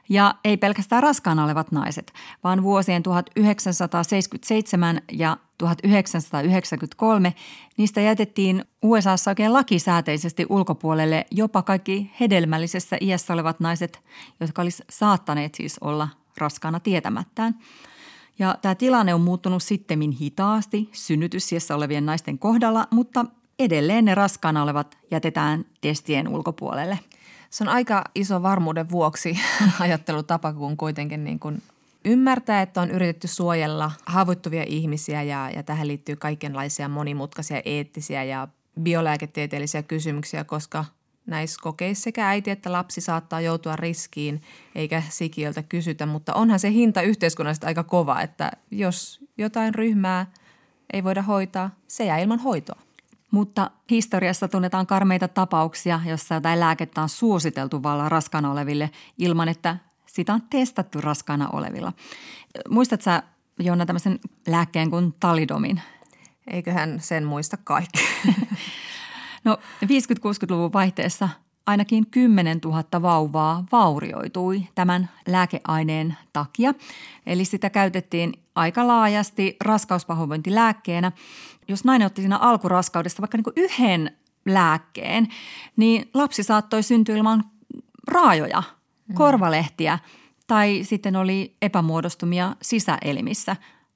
Ja 0.09 0.35
ei 0.43 0.57
pelkästään 0.57 1.03
raskaana 1.03 1.43
olevat 1.43 1.71
naiset, 1.71 2.13
vaan 2.43 2.63
vuosien 2.63 3.03
1977 3.03 5.01
ja 5.11 5.37
1993 5.57 7.33
niistä 7.77 8.01
jätettiin 8.01 8.65
USAssa 8.83 9.31
oikein 9.31 9.53
lakisääteisesti 9.53 10.45
ulkopuolelle 10.49 11.25
jopa 11.31 11.61
kaikki 11.61 12.11
hedelmällisessä 12.19 12.97
iässä 13.01 13.33
olevat 13.33 13.59
naiset, 13.59 13.99
jotka 14.39 14.61
olisi 14.61 14.83
saattaneet 14.89 15.55
siis 15.55 15.77
olla 15.81 16.09
raskaana 16.37 16.79
tietämättään. 16.79 17.55
Ja 18.39 18.57
tämä 18.61 18.75
tilanne 18.75 19.13
on 19.13 19.21
muuttunut 19.21 19.63
sittemmin 19.63 20.11
hitaasti 20.11 20.89
synnytyssiessä 20.91 21.75
olevien 21.75 22.05
naisten 22.05 22.39
kohdalla, 22.39 22.87
mutta 22.91 23.25
edelleen 23.59 24.05
ne 24.05 24.15
raskaana 24.15 24.63
olevat 24.63 24.97
jätetään 25.11 25.65
testien 25.81 26.27
ulkopuolelle– 26.27 26.99
se 27.55 27.63
on 27.63 27.69
aika 27.69 28.03
iso 28.15 28.43
varmuuden 28.43 28.89
vuoksi 28.89 29.39
ajattelutapa, 29.79 30.53
kun 30.53 30.77
kuitenkin 30.77 31.23
niin 31.23 31.39
kuin 31.39 31.61
ymmärtää, 32.05 32.61
että 32.61 32.81
on 32.81 32.91
yritetty 32.91 33.27
suojella 33.27 33.91
haavoittuvia 34.05 34.63
ihmisiä 34.67 35.23
ja, 35.23 35.49
ja 35.55 35.63
tähän 35.63 35.87
liittyy 35.87 36.15
kaikenlaisia 36.15 36.89
monimutkaisia 36.89 37.61
eettisiä 37.65 38.23
ja 38.23 38.47
biolääketieteellisiä 38.81 39.83
kysymyksiä, 39.83 40.43
koska 40.43 40.85
näissä 41.25 41.59
kokeissa 41.63 42.03
sekä 42.03 42.29
äiti 42.29 42.51
että 42.51 42.71
lapsi 42.71 43.01
saattaa 43.01 43.41
joutua 43.41 43.75
riskiin, 43.75 44.41
eikä 44.75 45.03
sikiöltä 45.09 45.63
kysytä, 45.63 46.05
mutta 46.05 46.33
onhan 46.33 46.59
se 46.59 46.71
hinta 46.71 47.01
yhteiskunnallisesti 47.01 47.65
aika 47.65 47.83
kova, 47.83 48.21
että 48.21 48.51
jos 48.71 49.19
jotain 49.37 49.75
ryhmää 49.75 50.31
ei 50.93 51.03
voida 51.03 51.21
hoitaa, 51.21 51.69
se 51.87 52.05
jää 52.05 52.17
ilman 52.17 52.39
hoitoa. 52.39 52.84
Mutta 53.35 53.71
historiassa 53.89 54.47
tunnetaan 54.47 54.87
karmeita 54.87 55.27
tapauksia, 55.27 56.01
jossa 56.05 56.35
jotain 56.35 56.59
lääkettä 56.59 57.01
on 57.01 57.09
suositeltu 57.09 57.83
vallan 57.83 58.11
raskaana 58.11 58.51
oleville 58.51 58.89
ilman, 59.17 59.49
että 59.49 59.77
sitä 60.05 60.33
on 60.33 60.41
testattu 60.49 61.01
raskaana 61.01 61.49
olevilla. 61.49 61.93
Muistatko 62.69 63.03
sä, 63.03 63.23
Jonna, 63.59 63.85
tämmöisen 63.85 64.19
lääkkeen 64.47 64.89
kuin 64.89 65.13
talidomin? 65.19 65.81
Eiköhän 66.47 66.99
sen 66.99 67.23
muista 67.23 67.57
kaikki. 67.57 67.99
no 69.45 69.57
50-60-luvun 69.85 70.73
vaihteessa 70.73 71.29
ainakin 71.65 72.05
10 72.11 72.59
000 72.65 73.01
vauvaa 73.01 73.63
vaurioitui 73.71 74.67
tämän 74.75 75.09
lääkeaineen 75.27 76.17
takia. 76.33 76.73
Eli 77.25 77.45
sitä 77.45 77.69
käytettiin 77.69 78.33
aika 78.55 78.87
laajasti 78.87 79.55
raskauspahoinvointilääkkeenä– 79.59 81.11
jos 81.67 81.83
nainen 81.83 82.05
otti 82.05 82.21
siinä 82.21 82.37
alkuraskaudesta 82.37 83.21
vaikka 83.21 83.37
niin 83.37 83.69
yhden 83.69 84.11
lääkkeen, 84.45 85.27
niin 85.75 86.09
lapsi 86.13 86.43
saattoi 86.43 86.83
syntyä 86.83 87.17
ilman 87.17 87.43
raajoja, 88.07 88.63
mm. 89.07 89.15
korvalehtiä 89.15 89.99
tai 90.47 90.79
sitten 90.83 91.15
oli 91.15 91.55
epämuodostumia 91.61 92.55
sisäelimissä, 92.61 93.55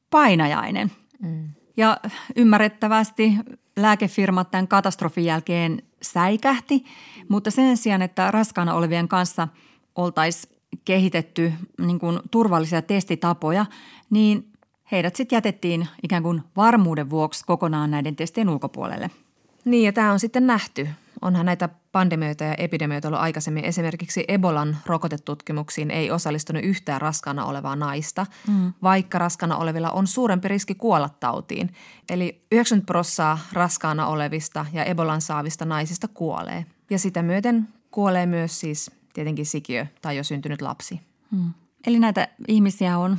painajainen. 0.10 0.92
Mm. 1.22 1.50
Ja 1.78 1.98
ymmärrettävästi 2.36 3.34
lääkefirmat 3.78 4.52
tämän 4.52 4.68
katastrofin 4.68 5.26
jälkeen 5.26 5.84
säikähti, 6.02 6.86
mutta 7.30 7.52
sen 7.52 7.78
sijaan, 7.78 8.02
että 8.02 8.32
raskaana 8.32 8.74
olevien 8.74 9.08
kanssa 9.08 9.48
oltaisiin 9.96 10.56
kehitetty 10.86 11.54
niin 11.82 12.00
kuin 12.00 12.20
turvallisia 12.32 12.82
testitapoja, 12.82 13.66
niin 14.10 14.49
heidät 14.92 15.16
sitten 15.16 15.38
jätettiin 15.38 15.88
ikään 16.04 16.24
kuin 16.24 16.44
varmuuden 16.56 17.10
vuoksi 17.10 17.46
kokonaan 17.46 17.92
näiden 17.92 18.16
testien 18.16 18.50
ulkopuolelle. 18.50 19.12
Niin 19.66 19.86
ja 19.86 19.94
tämä 19.94 20.12
on 20.12 20.20
sitten 20.20 20.48
nähty. 20.48 20.90
Onhan 21.22 21.46
näitä 21.46 21.70
pandemioita 21.92 22.44
ja 22.44 22.56
epidemioita 22.56 23.08
ollut 23.08 23.22
aikaisemmin. 23.22 23.66
Esimerkiksi 23.66 24.26
Ebolan 24.28 24.78
rokotetutkimuksiin 24.86 25.92
ei 25.92 26.12
osallistunut 26.12 26.64
yhtään 26.64 27.02
raskaana 27.02 27.46
olevaa 27.46 27.76
naista, 27.76 28.26
mm. 28.48 28.74
vaikka 28.84 29.20
raskaana 29.20 29.58
olevilla 29.58 29.92
on 29.92 30.08
suurempi 30.08 30.48
riski 30.48 30.76
kuolla 30.76 31.10
tautiin. 31.10 31.74
Eli 32.10 32.42
90 32.52 32.88
prosenttia 32.88 33.38
raskaana 33.54 34.08
olevista 34.08 34.66
ja 34.74 34.84
Ebolan 34.84 35.22
saavista 35.22 35.66
naisista 35.66 36.08
kuolee. 36.08 36.66
Ja 36.90 37.00
sitä 37.00 37.22
myöten 37.22 37.68
kuolee 37.92 38.26
myös 38.26 38.60
siis 38.60 38.92
tietenkin 39.14 39.46
sikiö 39.46 39.86
tai 40.02 40.18
jo 40.18 40.24
syntynyt 40.24 40.62
lapsi. 40.62 41.02
Mm. 41.32 41.54
Eli 41.88 42.00
näitä 42.00 42.28
ihmisiä 42.48 42.98
on 42.98 43.18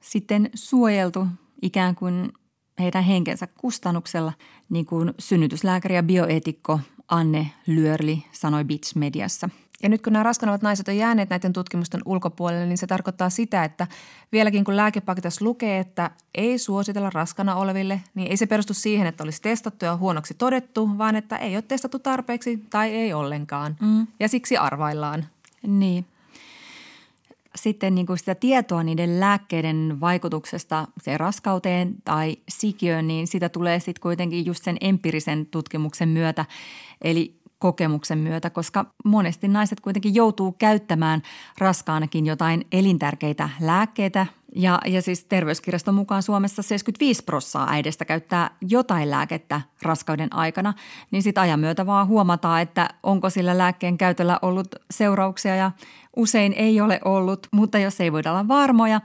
sitten 0.00 0.50
suojeltu 0.54 1.26
ikään 1.62 1.94
kuin 1.94 2.32
heidän 2.78 3.04
henkensä 3.04 3.46
kustannuksella, 3.46 4.32
niin 4.68 4.86
kuin 4.86 5.14
synnytyslääkäri 5.18 5.94
ja 5.94 6.02
bioetikko 6.02 6.80
Anne 7.08 7.46
Lyörli 7.66 8.24
sanoi 8.32 8.64
Beach 8.64 8.96
Mediassa. 8.96 9.48
Ja 9.82 9.88
nyt 9.88 10.02
kun 10.02 10.12
nämä 10.12 10.22
raskanavat 10.22 10.62
naiset 10.62 10.88
on 10.88 10.96
jääneet 10.96 11.30
näiden 11.30 11.52
tutkimusten 11.52 12.00
ulkopuolelle, 12.04 12.66
niin 12.66 12.78
se 12.78 12.86
tarkoittaa 12.86 13.30
sitä, 13.30 13.64
että 13.64 13.86
vieläkin 14.32 14.64
kun 14.64 14.76
lääkepaketissa 14.76 15.44
lukee, 15.44 15.78
että 15.78 16.10
ei 16.34 16.58
suositella 16.58 17.10
raskana 17.10 17.56
oleville, 17.56 18.00
niin 18.14 18.30
ei 18.30 18.36
se 18.36 18.46
perustu 18.46 18.74
siihen, 18.74 19.06
että 19.06 19.24
olisi 19.24 19.42
testattu 19.42 19.84
ja 19.84 19.96
huonoksi 19.96 20.34
todettu, 20.34 20.98
vaan 20.98 21.16
että 21.16 21.36
ei 21.36 21.56
ole 21.56 21.62
testattu 21.62 21.98
tarpeeksi 21.98 22.64
tai 22.70 22.94
ei 22.94 23.12
ollenkaan. 23.12 23.76
Mm. 23.80 24.06
Ja 24.20 24.28
siksi 24.28 24.56
arvaillaan. 24.56 25.26
Niin 25.66 26.06
sitten 27.62 27.94
niin 27.94 28.06
kuin 28.06 28.18
sitä 28.18 28.34
tietoa 28.34 28.82
niiden 28.82 29.20
lääkkeiden 29.20 29.96
vaikutuksesta 30.00 30.88
se 31.02 31.18
raskauteen 31.18 31.94
tai 32.04 32.36
sikiöön, 32.48 33.08
niin 33.08 33.26
sitä 33.26 33.48
tulee 33.48 33.80
sitten 33.80 34.02
kuitenkin 34.02 34.46
just 34.46 34.64
sen 34.64 34.76
empiirisen 34.80 35.46
tutkimuksen 35.46 36.08
myötä, 36.08 36.44
eli 37.02 37.38
kokemuksen 37.58 38.18
myötä, 38.18 38.50
koska 38.50 38.86
monesti 39.04 39.48
naiset 39.48 39.80
kuitenkin 39.80 40.14
joutuu 40.14 40.52
käyttämään 40.52 41.22
raskaanakin 41.58 42.26
jotain 42.26 42.66
elintärkeitä 42.72 43.48
lääkkeitä. 43.60 44.26
Ja, 44.54 44.78
ja 44.86 45.02
siis 45.02 45.24
terveyskirjaston 45.24 45.94
mukaan 45.94 46.22
Suomessa 46.22 46.62
75 46.62 47.24
prossaa 47.24 47.70
äidestä 47.70 48.04
käyttää 48.04 48.50
jotain 48.60 49.10
lääkettä 49.10 49.60
raskauden 49.82 50.34
aikana, 50.34 50.74
niin 51.10 51.22
sitten 51.22 51.42
ajan 51.42 51.60
myötä 51.60 51.86
vaan 51.86 52.06
huomataan, 52.06 52.62
että 52.62 52.88
onko 53.02 53.30
sillä 53.30 53.58
lääkkeen 53.58 53.98
käytöllä 53.98 54.38
ollut 54.42 54.74
seurauksia 54.90 55.56
ja 55.56 55.70
usein 56.18 56.52
ei 56.52 56.80
ole 56.80 57.00
ollut, 57.04 57.46
mutta 57.52 57.78
jos 57.78 58.00
ei 58.00 58.12
voida 58.12 58.30
olla 58.30 58.48
varmoja, 58.48 59.00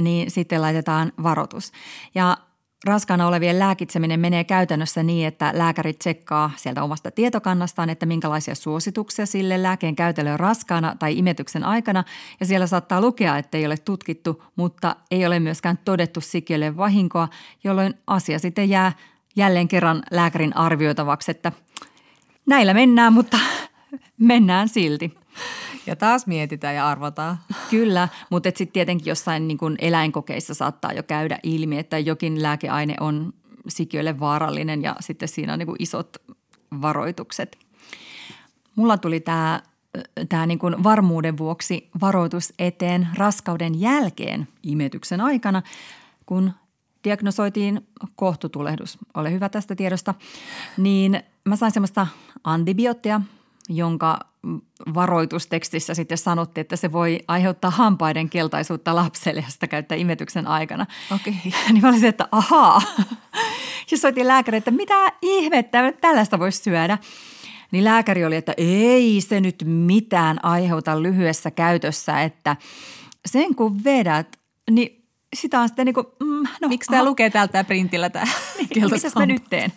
niin 0.00 0.30
sitten 0.30 0.62
laitetaan 0.62 1.12
varoitus. 1.22 1.72
Ja 2.14 2.36
raskaana 2.84 3.26
olevien 3.26 3.58
lääkitseminen 3.58 4.20
menee 4.20 4.44
käytännössä 4.44 5.02
niin, 5.02 5.28
että 5.28 5.50
lääkäri 5.54 5.92
tsekkaa 5.92 6.50
sieltä 6.56 6.82
omasta 6.82 7.10
tietokannastaan, 7.10 7.90
että 7.90 8.06
minkälaisia 8.06 8.54
suosituksia 8.54 9.26
sille 9.26 9.62
lääkeen 9.62 9.96
käytölle 9.96 10.32
on 10.32 10.40
raskaana 10.40 10.96
tai 10.98 11.18
imetyksen 11.18 11.64
aikana. 11.64 12.04
Ja 12.40 12.46
siellä 12.46 12.66
saattaa 12.66 13.00
lukea, 13.00 13.38
että 13.38 13.58
ei 13.58 13.66
ole 13.66 13.76
tutkittu, 13.76 14.42
mutta 14.56 14.96
ei 15.10 15.26
ole 15.26 15.40
myöskään 15.40 15.78
todettu 15.84 16.20
sikiölle 16.20 16.76
vahinkoa, 16.76 17.28
jolloin 17.64 17.94
asia 18.06 18.38
sitten 18.38 18.68
jää 18.68 18.92
jälleen 19.36 19.68
kerran 19.68 20.02
lääkärin 20.10 20.56
arvioitavaksi, 20.56 21.30
että 21.30 21.52
näillä 22.46 22.74
mennään, 22.74 23.12
mutta 23.12 23.38
mennään 24.18 24.68
silti. 24.68 25.14
Ja 25.86 25.96
taas 25.96 26.26
mietitään 26.26 26.74
ja 26.74 26.88
arvotaan. 26.88 27.38
Kyllä, 27.70 28.08
mutta 28.30 28.48
sitten 28.48 28.72
tietenkin 28.72 29.10
jossain 29.10 29.48
niin 29.48 29.58
kuin 29.58 29.76
eläinkokeissa 29.78 30.54
saattaa 30.54 30.92
jo 30.92 31.02
käydä 31.02 31.38
ilmi, 31.42 31.78
että 31.78 31.98
jokin 31.98 32.42
lääkeaine 32.42 32.94
on 33.00 33.32
sikiölle 33.68 34.20
vaarallinen 34.20 34.82
ja 34.82 34.96
sitten 35.00 35.28
siinä 35.28 35.52
on 35.52 35.58
niin 35.58 35.76
isot 35.78 36.16
varoitukset. 36.82 37.58
Mulla 38.76 38.98
tuli 38.98 39.20
tämä 39.20 39.62
tämä 40.28 40.46
niin 40.46 40.58
varmuuden 40.84 41.38
vuoksi 41.38 41.88
varoitus 42.00 42.52
eteen 42.58 43.08
raskauden 43.14 43.80
jälkeen 43.80 44.48
imetyksen 44.62 45.20
aikana, 45.20 45.62
kun 46.26 46.52
diagnosoitiin 47.04 47.88
kohtutulehdus. 48.16 48.98
Ole 49.14 49.32
hyvä 49.32 49.48
tästä 49.48 49.74
tiedosta. 49.74 50.14
Niin 50.76 51.22
mä 51.44 51.56
sain 51.56 51.72
semmoista 51.72 52.06
antibioottia, 52.44 53.20
jonka 53.68 54.18
varoitustekstissä 54.94 55.94
sitten 55.94 56.18
sanottiin, 56.18 56.62
että 56.62 56.76
se 56.76 56.92
voi 56.92 57.20
aiheuttaa 57.28 57.70
hampaiden 57.70 58.30
keltaisuutta 58.30 58.94
lapselle, 58.94 59.40
jos 59.40 59.52
sitä 59.52 59.66
käyttää 59.66 59.98
imetyksen 59.98 60.46
aikana. 60.46 60.86
Okei. 61.14 61.34
Okay. 61.46 61.60
Niin 61.72 61.82
mä 61.82 61.88
olisin, 61.88 62.08
että 62.08 62.28
ahaa. 62.32 62.82
Ja 63.90 63.98
soitin 63.98 64.28
lääkäri, 64.28 64.58
että 64.58 64.70
mitä 64.70 65.12
ihmettä, 65.22 65.92
tällaista 66.00 66.38
voisi 66.38 66.62
syödä. 66.62 66.98
Niin 67.70 67.84
lääkäri 67.84 68.24
oli, 68.24 68.36
että 68.36 68.54
ei 68.56 69.20
se 69.20 69.40
nyt 69.40 69.62
mitään 69.66 70.44
aiheuta 70.44 71.02
lyhyessä 71.02 71.50
käytössä, 71.50 72.22
että 72.22 72.56
sen 73.26 73.54
kun 73.54 73.84
vedät, 73.84 74.38
niin 74.70 75.04
sitä 75.34 75.60
on 75.60 75.68
sitten 75.68 75.86
niin 75.86 75.94
kuin, 75.94 76.06
mm, 76.20 76.42
no, 76.60 76.68
Miksi 76.68 76.90
tämä 76.90 77.04
lukee 77.04 77.30
täältä 77.30 77.64
printillä 77.64 78.10
tämä 78.10 78.24
niin, 78.58 78.68
Mitä 78.92 79.10
mä 79.18 79.26
nyt 79.26 79.44
teen? 79.50 79.72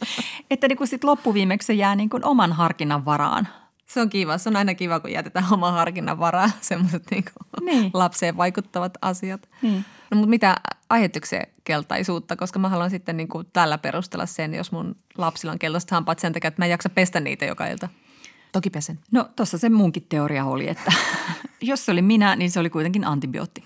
Että 0.52 0.68
niin 0.68 0.78
kuin 0.78 0.88
sit 0.88 1.04
loppuviimeksi 1.04 1.66
se 1.66 1.74
jää 1.74 1.96
niin 1.96 2.10
kuin 2.10 2.26
oman 2.26 2.54
harkinnan 2.54 3.06
varaan. 3.06 3.48
Se 3.88 4.02
on 4.02 4.10
kiva. 4.10 4.38
Se 4.38 4.50
on 4.50 4.56
aina 4.56 4.74
kiva, 4.74 5.00
kun 5.00 5.12
jätetään 5.12 5.46
oma 5.54 5.72
harkinnan 5.72 6.20
varaa 6.20 6.50
semmoiset 6.62 7.04
niin 7.12 7.26
niin. 7.62 7.92
lapseen 7.94 8.38
vaikuttavat 8.38 8.98
asiat. 9.02 9.50
Niin. 9.62 9.86
No 10.12 10.16
mutta 10.18 10.30
mitä 10.30 10.56
aiheuttiinko 10.90 11.28
keltaisuutta? 11.64 12.36
Koska 12.36 12.60
mä 12.60 12.70
haluan 12.70 12.90
sitten 12.90 13.18
niin 13.18 13.28
kuin 13.28 13.48
tällä 13.54 13.78
perustella 13.78 14.26
sen, 14.26 14.54
jos 14.54 14.72
mun 14.72 14.96
lapsilla 15.18 15.52
on 15.52 15.60
keltaiset 15.60 15.92
hampaat 15.92 16.20
sen 16.20 16.34
takia, 16.34 16.48
että 16.48 16.62
mä 16.62 16.66
en 16.66 16.72
jaksa 16.72 16.90
pestä 16.90 17.20
niitä 17.20 17.46
joka 17.46 17.68
ilta. 17.68 17.90
Toki 18.52 18.70
pesen. 18.70 19.00
No 19.12 19.30
tuossa 19.36 19.58
se 19.58 19.70
munkin 19.70 20.06
teoria 20.10 20.46
oli, 20.46 20.70
että 20.70 20.92
jos 21.62 21.86
se 21.86 21.92
oli 21.92 22.02
minä, 22.02 22.36
niin 22.36 22.52
se 22.52 22.60
oli 22.60 22.70
kuitenkin 22.70 23.06
antibiootti. 23.06 23.64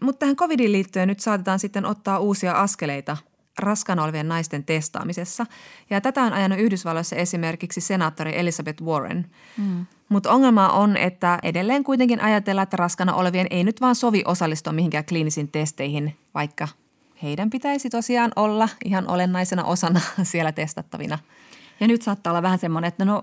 Mutta 0.00 0.18
tähän 0.18 0.36
covidiin 0.36 0.72
liittyen 0.72 1.08
nyt 1.08 1.20
saatetaan 1.20 1.58
sitten 1.58 1.86
ottaa 1.86 2.18
uusia 2.18 2.52
askeleita 2.52 3.16
raskaana 3.58 4.04
olevien 4.04 4.28
naisten 4.28 4.64
testaamisessa. 4.64 5.46
Ja 5.90 6.00
tätä 6.00 6.22
on 6.22 6.32
ajanut 6.32 6.58
Yhdysvalloissa 6.58 7.16
esimerkiksi 7.16 7.80
senaattori 7.80 8.38
Elizabeth 8.38 8.82
Warren. 8.82 9.26
Mm. 9.56 9.86
Mutta 10.08 10.32
ongelma 10.32 10.68
on, 10.68 10.96
että 10.96 11.38
edelleen 11.42 11.84
kuitenkin 11.84 12.20
ajatellaan, 12.20 12.62
että 12.62 12.76
raskana 12.76 13.14
olevien 13.14 13.46
ei 13.50 13.64
nyt 13.64 13.80
vaan 13.80 13.94
sovi 13.94 14.22
osallistua 14.24 14.72
mihinkään 14.72 15.04
kliinisiin 15.04 15.48
testeihin, 15.48 16.16
vaikka 16.34 16.68
heidän 17.22 17.50
pitäisi 17.50 17.90
tosiaan 17.90 18.32
olla 18.36 18.68
ihan 18.84 19.08
olennaisena 19.08 19.64
osana 19.64 20.00
siellä 20.22 20.52
testattavina. 20.52 21.18
Ja 21.80 21.88
nyt 21.88 22.02
saattaa 22.02 22.30
olla 22.30 22.42
vähän 22.42 22.58
semmoinen, 22.58 22.88
että 22.88 23.04
no 23.04 23.22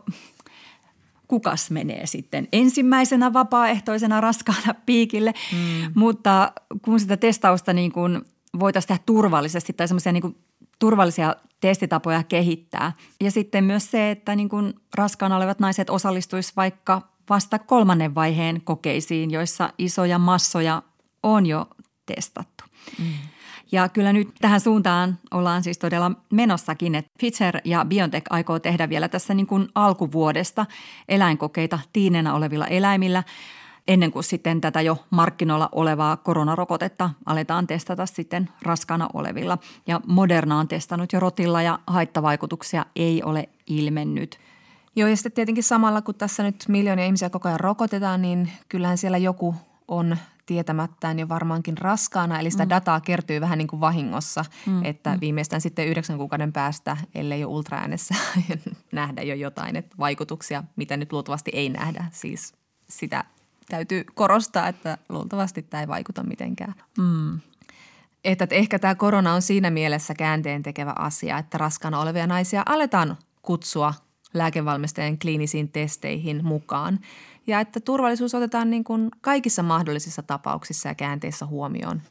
kukas 1.27 1.71
menee 1.71 2.05
sitten 2.05 2.47
ensimmäisenä 2.51 3.33
vapaaehtoisena 3.33 4.21
raskaana 4.21 4.73
piikille, 4.85 5.33
mm. 5.51 5.91
mutta 5.95 6.51
kun 6.81 6.99
sitä 6.99 7.17
testausta 7.17 7.73
niin 7.73 7.91
kuin 7.91 8.21
voitaisiin 8.59 8.87
tehdä 8.87 9.03
turvallisesti 9.05 9.73
tai 9.73 9.87
semmoisia 9.87 10.11
niin 10.11 10.37
turvallisia 10.79 11.35
testitapoja 11.59 12.23
kehittää. 12.23 12.91
Ja 13.21 13.31
sitten 13.31 13.63
myös 13.63 13.91
se, 13.91 14.11
että 14.11 14.35
niin 14.35 14.49
kuin 14.49 14.73
raskaana 14.95 15.37
olevat 15.37 15.59
naiset 15.59 15.89
osallistuisivat 15.89 16.57
vaikka 16.57 17.01
vasta 17.29 17.59
kolmannen 17.59 18.15
vaiheen 18.15 18.61
kokeisiin, 18.61 19.31
joissa 19.31 19.73
isoja 19.77 20.19
massoja 20.19 20.81
on 21.23 21.45
jo 21.45 21.67
testattu. 22.05 22.63
Mm. 22.99 23.05
Ja 23.71 23.89
kyllä 23.89 24.13
nyt 24.13 24.29
tähän 24.41 24.59
suuntaan 24.59 25.19
ollaan 25.31 25.63
siis 25.63 25.77
todella 25.77 26.11
menossakin, 26.31 26.95
että 26.95 27.11
Pfizer 27.17 27.57
ja 27.65 27.85
BioNTech 27.85 28.25
aikoo 28.29 28.59
tehdä 28.59 28.89
vielä 28.89 29.07
tässä 29.07 29.33
niin 29.33 29.47
kuin 29.47 29.67
alkuvuodesta 29.75 30.65
eläinkokeita 31.09 31.79
tiinenä 31.93 32.33
olevilla 32.33 32.67
eläimillä– 32.67 33.23
ennen 33.87 34.11
kuin 34.11 34.23
sitten 34.23 34.61
tätä 34.61 34.81
jo 34.81 34.97
markkinoilla 35.09 35.69
olevaa 35.71 36.17
koronarokotetta 36.17 37.09
aletaan 37.25 37.67
testata 37.67 38.05
sitten 38.05 38.49
raskana 38.61 39.09
olevilla. 39.13 39.57
Ja 39.87 40.01
Moderna 40.07 40.59
on 40.59 40.67
testannut 40.67 41.13
jo 41.13 41.19
rotilla 41.19 41.61
ja 41.61 41.79
haittavaikutuksia 41.87 42.85
ei 42.95 43.23
ole 43.23 43.49
ilmennyt. 43.67 44.39
Joo 44.95 45.09
ja 45.09 45.15
sitten 45.15 45.31
tietenkin 45.31 45.63
samalla 45.63 46.01
kun 46.01 46.15
tässä 46.15 46.43
nyt 46.43 46.65
miljoonia 46.67 47.05
ihmisiä 47.05 47.29
koko 47.29 47.47
ajan 47.47 47.59
rokotetaan, 47.59 48.21
niin 48.21 48.51
kyllähän 48.69 48.97
siellä 48.97 49.17
joku 49.17 49.55
on 49.87 50.17
tietämättään 50.45 51.19
jo 51.19 51.29
varmaankin 51.29 51.77
raskaana, 51.77 52.39
eli 52.39 52.51
sitä 52.51 52.65
mm. 52.65 52.69
dataa 52.69 53.01
kertyy 53.01 53.41
vähän 53.41 53.57
niin 53.57 53.67
kuin 53.67 53.79
vahingossa, 53.79 54.45
mm. 54.65 54.85
että 54.85 55.13
mm. 55.13 55.19
viimeistään 55.21 55.61
sitten 55.61 55.87
yhdeksän 55.87 56.17
kuukauden 56.17 56.53
päästä, 56.53 56.97
ellei 57.15 57.41
jo 57.41 57.49
ultraäänessä 57.49 58.15
nähdä 58.91 59.21
jo 59.21 59.35
jotain 59.35 59.75
että 59.75 59.95
vaikutuksia, 59.99 60.63
mitä 60.75 60.97
nyt 60.97 61.13
luultavasti 61.13 61.51
ei 61.53 61.69
nähdä, 61.69 62.05
siis 62.11 62.53
sitä 62.89 63.23
täytyy 63.69 64.03
korostaa, 64.13 64.67
että 64.67 64.97
luultavasti 65.09 65.61
tämä 65.61 65.81
ei 65.81 65.87
vaikuta 65.87 66.23
mitenkään. 66.23 66.73
Mm. 66.97 67.39
Että, 68.23 68.43
että 68.43 68.55
ehkä 68.55 68.79
tämä 68.79 68.95
korona 68.95 69.33
on 69.33 69.41
siinä 69.41 69.69
mielessä 69.69 70.13
käänteen 70.15 70.63
tekevä 70.63 70.93
asia, 70.99 71.37
että 71.37 71.57
raskaana 71.57 71.99
olevia 71.99 72.27
naisia 72.27 72.63
aletaan 72.65 73.17
kutsua 73.41 73.93
lääkevalmistajien 74.33 75.19
kliinisiin 75.19 75.69
testeihin 75.69 76.45
mukaan. 76.45 76.99
Ja 77.47 77.59
että 77.59 77.79
turvallisuus 77.79 78.35
otetaan 78.35 78.69
niin 78.69 78.83
kuin 78.83 79.11
kaikissa 79.21 79.63
mahdollisissa 79.63 80.23
tapauksissa 80.23 80.89
ja 80.89 80.95
käänteissä 80.95 81.45
huomioon. 81.45 82.01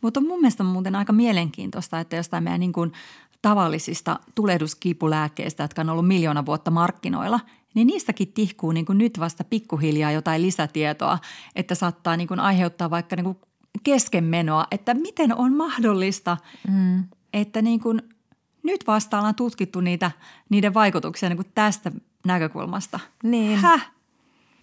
Mutta 0.00 0.20
mun 0.20 0.40
mielestä 0.40 0.62
on 0.62 0.68
muuten 0.70 0.96
aika 0.96 1.12
mielenkiintoista, 1.12 2.00
että 2.00 2.16
jostain 2.16 2.44
meidän 2.44 2.60
niin 2.60 2.72
kuin 2.72 2.92
tavallisista 3.42 4.20
tulehduskipulääkkeistä, 4.34 5.64
jotka 5.64 5.82
on 5.82 5.90
ollut 5.90 6.06
miljoona 6.06 6.46
vuotta 6.46 6.70
markkinoilla– 6.70 7.40
niin 7.74 7.86
niistäkin 7.86 8.32
tihkuu 8.32 8.72
niin 8.72 8.86
kuin 8.86 8.98
nyt 8.98 9.20
vasta 9.20 9.44
pikkuhiljaa 9.44 10.10
jotain 10.10 10.42
lisätietoa, 10.42 11.18
että 11.56 11.74
saattaa 11.74 12.16
niin 12.16 12.28
kuin 12.28 12.40
aiheuttaa 12.40 12.90
vaikka 12.90 13.16
niin 13.16 13.24
kuin 13.24 13.38
keskenmenoa, 13.82 14.66
että 14.70 14.94
miten 14.94 15.36
on 15.36 15.56
mahdollista, 15.56 16.36
mm. 16.68 17.04
että 17.32 17.62
niin 17.62 17.80
kuin 17.80 18.02
nyt 18.62 18.86
vasta 18.86 19.18
ollaan 19.18 19.34
tutkittu 19.34 19.80
niitä, 19.80 20.10
niiden 20.48 20.74
vaikutuksia 20.74 21.28
niin 21.28 21.36
kuin 21.36 21.52
tästä 21.54 21.92
näkökulmasta. 22.26 23.00
Niin. 23.22 23.58
Häh? 23.58 23.90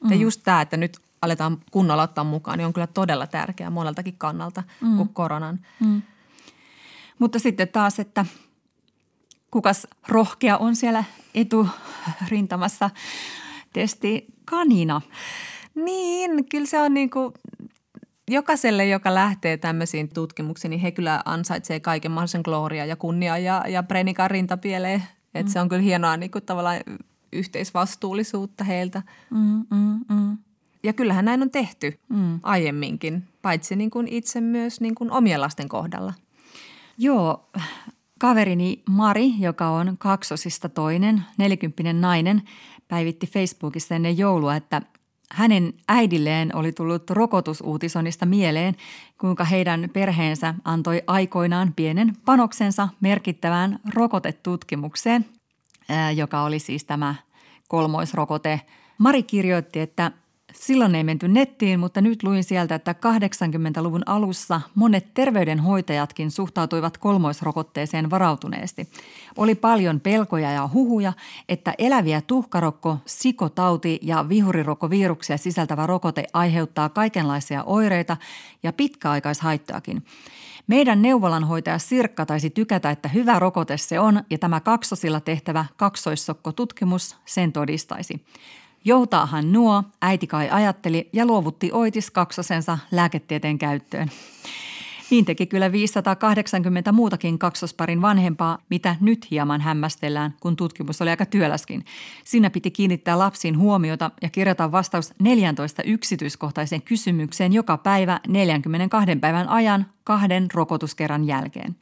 Mm. 0.03 0.11
Ja 0.11 0.17
just 0.17 0.41
tämä, 0.43 0.61
että 0.61 0.77
nyt 0.77 0.97
aletaan 1.21 1.57
kunnolla 1.71 2.03
ottaa 2.03 2.23
mukaan, 2.23 2.57
niin 2.57 2.65
on 2.65 2.73
kyllä 2.73 2.87
todella 2.87 3.27
tärkeää 3.27 3.69
moneltakin 3.69 4.17
kannalta 4.17 4.63
mm. 4.81 4.97
kuin 4.97 5.09
koronan. 5.09 5.59
Mm. 5.79 6.01
Mutta 7.19 7.39
sitten 7.39 7.67
taas, 7.67 7.99
että– 7.99 8.25
kukas 9.57 9.87
rohkea 10.07 10.57
on 10.57 10.75
siellä 10.75 11.03
eturintamassa 11.35 12.89
testi 13.73 14.25
kanina. 14.45 15.01
Niin, 15.75 16.49
kyllä 16.49 16.65
se 16.65 16.81
on 16.81 16.93
niin 16.93 17.09
kuin 17.09 17.33
jokaiselle, 18.27 18.85
joka 18.85 19.13
lähtee 19.13 19.57
tämmöisiin 19.57 20.09
tutkimuksiin, 20.09 20.69
niin 20.69 20.79
he 20.79 20.91
kyllä 20.91 21.21
ansaitsee 21.25 21.79
kaiken 21.79 22.11
mahdollisen 22.11 22.41
gloria 22.43 22.85
ja 22.85 22.95
kunnia 22.95 23.37
ja, 23.37 23.63
ja 23.67 23.83
prenikan 23.83 24.31
rintapieleen. 24.31 25.03
Että 25.33 25.49
mm. 25.49 25.53
se 25.53 25.59
on 25.61 25.69
kyllä 25.69 25.81
hienoa 25.81 26.17
niin 26.17 26.31
kuin 26.31 26.45
tavallaan 26.45 26.79
yhteisvastuullisuutta 27.33 28.63
heiltä. 28.63 29.01
Mm, 29.29 29.65
mm, 29.71 29.99
mm. 30.09 30.37
Ja 30.83 30.93
kyllähän 30.93 31.25
näin 31.25 31.41
on 31.41 31.51
tehty 31.51 31.99
mm. 32.09 32.39
aiemminkin, 32.43 33.23
paitsi 33.41 33.75
niin 33.75 33.89
kuin 33.89 34.07
itse 34.07 34.41
myös 34.41 34.81
niin 34.81 34.95
kuin 34.95 35.11
omien 35.11 35.41
lasten 35.41 35.69
kohdalla. 35.69 36.13
Joo, 36.97 37.49
Kaverini 38.17 38.83
Mari, 38.89 39.33
joka 39.39 39.69
on 39.69 39.95
kaksosista 39.99 40.69
toinen, 40.69 41.23
nelikymppinen 41.37 42.01
nainen, 42.01 42.41
päivitti 42.87 43.27
Facebookissa 43.27 43.95
ennen 43.95 44.17
joulua, 44.17 44.55
että 44.55 44.81
hänen 45.31 45.73
äidilleen 45.87 46.55
oli 46.55 46.71
tullut 46.71 47.09
rokotusuutisonista 47.09 48.25
mieleen, 48.25 48.75
kuinka 49.21 49.43
heidän 49.43 49.89
perheensä 49.93 50.53
antoi 50.63 51.03
aikoinaan 51.07 51.73
pienen 51.75 52.17
panoksensa 52.25 52.89
merkittävään 53.01 53.79
rokotetutkimukseen, 53.93 55.25
joka 56.15 56.41
oli 56.41 56.59
siis 56.59 56.85
tämä 56.85 57.15
kolmoisrokote. 57.67 58.61
Mari 58.97 59.23
kirjoitti, 59.23 59.79
että 59.79 60.11
Silloin 60.59 60.95
ei 60.95 61.03
menty 61.03 61.27
nettiin, 61.27 61.79
mutta 61.79 62.01
nyt 62.01 62.23
luin 62.23 62.43
sieltä, 62.43 62.75
että 62.75 62.95
80-luvun 63.05 64.01
alussa 64.05 64.61
monet 64.75 65.13
terveydenhoitajatkin 65.13 66.31
suhtautuivat 66.31 66.97
kolmoisrokotteeseen 66.97 68.09
varautuneesti. 68.09 68.87
Oli 69.37 69.55
paljon 69.55 69.99
pelkoja 69.99 70.51
ja 70.51 70.69
huhuja, 70.73 71.13
että 71.49 71.73
eläviä 71.77 72.21
tuhkarokko, 72.21 72.97
sikotauti 73.05 73.99
ja 74.01 74.29
vihurirokoviruksia 74.29 75.37
sisältävä 75.37 75.87
rokote 75.87 76.23
aiheuttaa 76.33 76.89
kaikenlaisia 76.89 77.63
oireita 77.63 78.17
ja 78.63 78.73
pitkäaikaishaittoakin. 78.73 80.05
Meidän 80.67 81.01
neuvolanhoitaja 81.01 81.79
Sirkka 81.79 82.25
taisi 82.25 82.49
tykätä, 82.49 82.91
että 82.91 83.09
hyvä 83.09 83.39
rokote 83.39 83.77
se 83.77 83.99
on 83.99 84.23
ja 84.29 84.37
tämä 84.37 84.59
kaksosilla 84.59 85.19
tehtävä 85.19 85.65
kaksoissokkotutkimus 85.77 87.17
sen 87.25 87.53
todistaisi. 87.53 88.25
Joutaahan 88.85 89.51
nuo, 89.51 89.83
äiti 90.01 90.27
kai 90.27 90.49
ajatteli 90.49 91.09
ja 91.13 91.25
luovutti 91.25 91.71
Oitis 91.71 92.11
kaksosensa 92.11 92.77
lääketieteen 92.91 93.57
käyttöön. 93.57 94.11
Niin 95.09 95.25
teki 95.25 95.45
kyllä 95.45 95.71
580 95.71 96.91
muutakin 96.91 97.39
kaksosparin 97.39 98.01
vanhempaa, 98.01 98.57
mitä 98.69 98.95
nyt 99.01 99.31
hieman 99.31 99.61
hämmästellään, 99.61 100.33
kun 100.39 100.55
tutkimus 100.55 101.01
oli 101.01 101.09
aika 101.09 101.25
työläskin. 101.25 101.85
Siinä 102.23 102.49
piti 102.49 102.71
kiinnittää 102.71 103.19
lapsiin 103.19 103.57
huomiota 103.57 104.11
ja 104.21 104.29
kirjata 104.29 104.71
vastaus 104.71 105.13
14 105.19 105.83
yksityiskohtaiseen 105.83 106.81
kysymykseen 106.81 107.53
joka 107.53 107.77
päivä 107.77 108.19
42 108.27 109.15
päivän 109.15 109.49
ajan 109.49 109.85
kahden 110.03 110.47
rokotuskerran 110.53 111.27
jälkeen. 111.27 111.75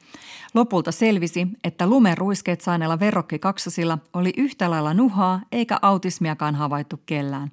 Lopulta 0.54 0.92
selvisi, 0.92 1.46
että 1.64 1.86
lumeruiskeet 1.86 2.60
saaneella 2.60 3.00
verrokki 3.00 3.38
kaksosilla 3.38 3.98
oli 4.12 4.32
yhtä 4.36 4.70
lailla 4.70 4.94
nuhaa 4.94 5.40
eikä 5.52 5.78
autismiakaan 5.82 6.54
havaittu 6.54 7.00
kellään. 7.06 7.50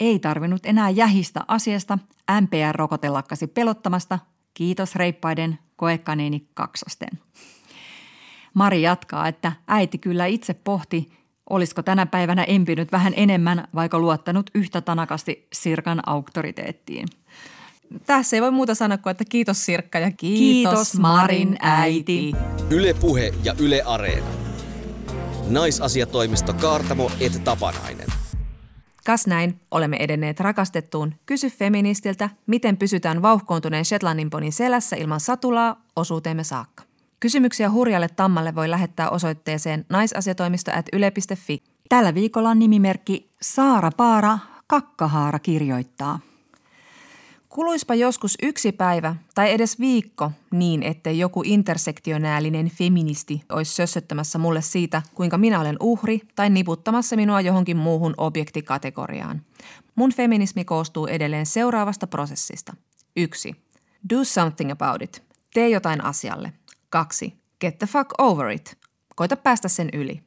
Ei 0.00 0.18
tarvinnut 0.18 0.66
enää 0.66 0.90
jähistä 0.90 1.40
asiasta, 1.48 1.98
MPR-rokote 2.40 3.08
lakkasi 3.08 3.46
pelottamasta, 3.46 4.18
Kiitos 4.54 4.94
reippaiden 4.94 5.58
koekaniini 5.76 6.46
kaksosten. 6.54 7.10
Mari 8.54 8.82
jatkaa, 8.82 9.28
että 9.28 9.52
äiti 9.68 9.98
kyllä 9.98 10.26
itse 10.26 10.54
pohti, 10.54 11.08
olisiko 11.50 11.82
tänä 11.82 12.06
päivänä 12.06 12.44
empinyt 12.44 12.92
vähän 12.92 13.12
enemmän, 13.16 13.68
vaikka 13.74 13.98
luottanut 13.98 14.50
yhtä 14.54 14.80
tanakasti 14.80 15.48
Sirkan 15.52 16.08
auktoriteettiin. 16.08 17.08
Tässä 18.06 18.36
ei 18.36 18.42
voi 18.42 18.50
muuta 18.50 18.74
sanoa 18.74 18.98
kuin, 18.98 19.10
että 19.10 19.24
kiitos 19.24 19.64
Sirkka 19.64 19.98
ja 19.98 20.10
kiitos, 20.10 20.38
kiitos 20.38 20.94
Marin 20.94 21.56
äiti. 21.60 22.32
Yle 22.70 22.94
Puhe 22.94 23.34
ja 23.44 23.54
Yle 23.58 23.82
Areena. 23.82 24.26
Naisasiatoimisto 25.48 26.54
Kaartamo 26.54 27.10
et 27.20 27.44
Tapanainen. 27.44 28.11
Kas 29.06 29.26
näin, 29.26 29.60
olemme 29.70 29.96
edenneet 29.96 30.40
rakastettuun 30.40 31.14
Kysy 31.26 31.50
feministiltä, 31.50 32.30
miten 32.46 32.76
pysytään 32.76 33.22
vauhkoontuneen 33.22 33.84
Shetlandin 33.84 34.30
ponin 34.30 34.52
selässä 34.52 34.96
ilman 34.96 35.20
satulaa 35.20 35.82
osuuteemme 35.96 36.44
saakka. 36.44 36.84
Kysymyksiä 37.20 37.70
hurjalle 37.70 38.08
tammalle 38.08 38.54
voi 38.54 38.70
lähettää 38.70 39.10
osoitteeseen 39.10 39.84
naisasiatoimisto 39.88 40.70
at 40.74 40.86
yle.fi. 40.92 41.62
Tällä 41.88 42.14
viikolla 42.14 42.50
on 42.50 42.58
nimimerkki 42.58 43.30
Saara 43.42 43.90
Paara 43.96 44.38
Kakkahaara 44.66 45.38
kirjoittaa– 45.38 46.18
Kuluispa 47.52 47.94
joskus 47.94 48.38
yksi 48.42 48.72
päivä 48.72 49.16
tai 49.34 49.52
edes 49.52 49.80
viikko 49.80 50.32
niin, 50.50 50.82
ettei 50.82 51.18
joku 51.18 51.42
intersektionäälinen 51.44 52.70
feministi 52.70 53.42
olisi 53.48 53.74
sössöttämässä 53.74 54.38
mulle 54.38 54.62
siitä, 54.62 55.02
kuinka 55.14 55.38
minä 55.38 55.60
olen 55.60 55.76
uhri 55.80 56.20
tai 56.34 56.50
niputtamassa 56.50 57.16
minua 57.16 57.40
johonkin 57.40 57.76
muuhun 57.76 58.14
objektikategoriaan. 58.16 59.42
Mun 59.94 60.12
feminismi 60.12 60.64
koostuu 60.64 61.06
edelleen 61.06 61.46
seuraavasta 61.46 62.06
prosessista. 62.06 62.76
1. 63.16 63.54
Do 64.10 64.24
something 64.24 64.70
about 64.70 65.02
it. 65.02 65.22
Tee 65.54 65.68
jotain 65.68 66.04
asialle. 66.04 66.52
2. 66.90 67.34
Get 67.60 67.78
the 67.78 67.86
fuck 67.86 68.10
over 68.18 68.50
it. 68.50 68.78
Koita 69.14 69.36
päästä 69.36 69.68
sen 69.68 69.88
yli. 69.92 70.22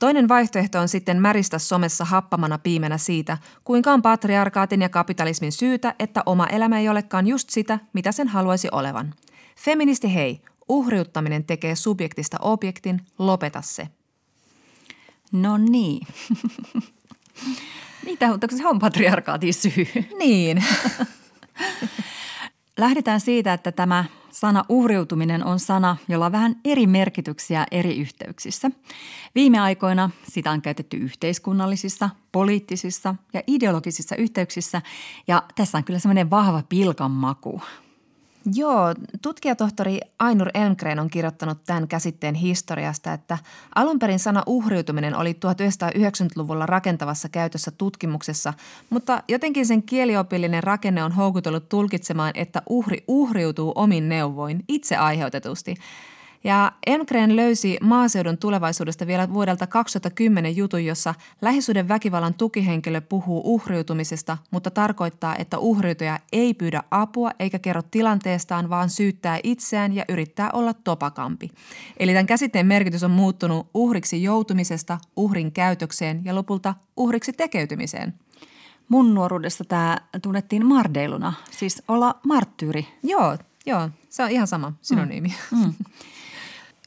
Toinen 0.00 0.28
vaihtoehto 0.28 0.80
on 0.80 0.88
sitten 0.88 1.22
märistä 1.22 1.58
somessa 1.58 2.04
happamana 2.04 2.58
piimenä 2.58 2.98
siitä, 2.98 3.38
kuinka 3.64 3.92
on 3.92 4.02
patriarkaatin 4.02 4.82
ja 4.82 4.88
kapitalismin 4.88 5.52
syytä, 5.52 5.94
että 5.98 6.22
oma 6.26 6.46
elämä 6.46 6.78
ei 6.78 6.88
olekaan 6.88 7.26
just 7.26 7.50
sitä, 7.50 7.78
mitä 7.92 8.12
sen 8.12 8.28
haluaisi 8.28 8.68
olevan. 8.72 9.14
Feministi 9.56 10.14
hei, 10.14 10.40
uhriuttaminen 10.68 11.44
tekee 11.44 11.74
subjektista 11.74 12.36
objektin, 12.40 13.00
lopeta 13.18 13.62
se. 13.62 13.88
No 15.32 15.58
niin. 15.58 16.06
Mitä, 18.06 18.28
mutta 18.28 18.46
se 18.56 18.68
on 18.68 18.78
patriarkaatin 18.78 19.54
syy. 19.54 19.86
Niin. 20.18 20.64
Lähdetään 22.78 23.20
siitä, 23.20 23.52
että 23.52 23.72
tämä 23.72 24.04
Sana 24.30 24.64
uhriutuminen 24.68 25.44
on 25.44 25.60
sana, 25.60 25.96
jolla 26.08 26.26
on 26.26 26.32
vähän 26.32 26.56
eri 26.64 26.86
merkityksiä 26.86 27.66
eri 27.70 27.98
yhteyksissä. 27.98 28.70
Viime 29.34 29.58
aikoina 29.58 30.10
sitä 30.28 30.50
on 30.50 30.62
käytetty 30.62 30.96
yhteiskunnallisissa, 30.96 32.10
poliittisissa 32.32 33.14
ja 33.32 33.42
ideologisissa 33.46 34.16
yhteyksissä 34.16 34.82
ja 35.28 35.42
tässä 35.54 35.78
on 35.78 35.84
kyllä 35.84 35.98
semmoinen 35.98 36.30
vahva 36.30 36.62
pilkan 36.68 37.10
maku. 37.10 37.60
Joo, 38.54 38.94
tutkijatohtori 39.22 40.00
Ainur 40.18 40.48
Elmgren 40.54 40.98
on 40.98 41.10
kirjoittanut 41.10 41.58
tämän 41.66 41.88
käsitteen 41.88 42.34
historiasta, 42.34 43.12
että 43.12 43.38
alun 43.74 43.98
perin 43.98 44.18
sana 44.18 44.42
uhriutuminen 44.46 45.16
oli 45.16 45.32
1990-luvulla 45.32 46.66
rakentavassa 46.66 47.28
käytössä 47.28 47.70
tutkimuksessa, 47.70 48.54
mutta 48.90 49.22
jotenkin 49.28 49.66
sen 49.66 49.82
kieliopillinen 49.82 50.62
rakenne 50.62 51.04
on 51.04 51.12
houkutellut 51.12 51.68
tulkitsemaan, 51.68 52.32
että 52.34 52.62
uhri 52.68 53.04
uhriutuu 53.08 53.72
omin 53.74 54.08
neuvoin, 54.08 54.64
itse 54.68 54.96
aiheutetusti– 54.96 55.74
ja 56.44 56.72
Emgren 56.86 57.36
löysi 57.36 57.78
maaseudun 57.80 58.38
tulevaisuudesta 58.38 59.06
vielä 59.06 59.32
vuodelta 59.32 59.66
2010 59.66 60.56
jutun, 60.56 60.84
jossa 60.84 61.14
lähisuuden 61.42 61.88
väkivallan 61.88 62.34
tukihenkilö 62.34 63.00
puhuu 63.00 63.42
uhriutumisesta, 63.44 64.38
mutta 64.50 64.70
tarkoittaa, 64.70 65.36
että 65.36 65.58
uhriutuja 65.58 66.18
ei 66.32 66.54
pyydä 66.54 66.82
apua 66.90 67.30
eikä 67.38 67.58
kerro 67.58 67.82
tilanteestaan, 67.90 68.70
vaan 68.70 68.90
syyttää 68.90 69.38
itseään 69.42 69.92
ja 69.92 70.04
yrittää 70.08 70.50
olla 70.52 70.74
topakampi. 70.74 71.50
Eli 71.96 72.12
tämän 72.12 72.26
käsitteen 72.26 72.66
merkitys 72.66 73.02
on 73.02 73.10
muuttunut 73.10 73.66
uhriksi 73.74 74.22
joutumisesta 74.22 74.98
uhrin 75.16 75.52
käytökseen 75.52 76.24
ja 76.24 76.34
lopulta 76.34 76.74
uhriksi 76.96 77.32
tekeytymiseen. 77.32 78.14
Mun 78.88 79.14
nuoruudessa 79.14 79.64
tämä 79.64 79.98
tunnettiin 80.22 80.66
mardeiluna, 80.66 81.32
siis 81.50 81.82
olla 81.88 82.14
marttyyri. 82.26 82.86
Joo, 83.02 83.38
joo, 83.66 83.90
se 84.08 84.22
on 84.22 84.30
ihan 84.30 84.46
sama 84.46 84.72
synonyymi. 84.82 85.34
Mm. 85.52 85.58
Mm. 85.58 85.74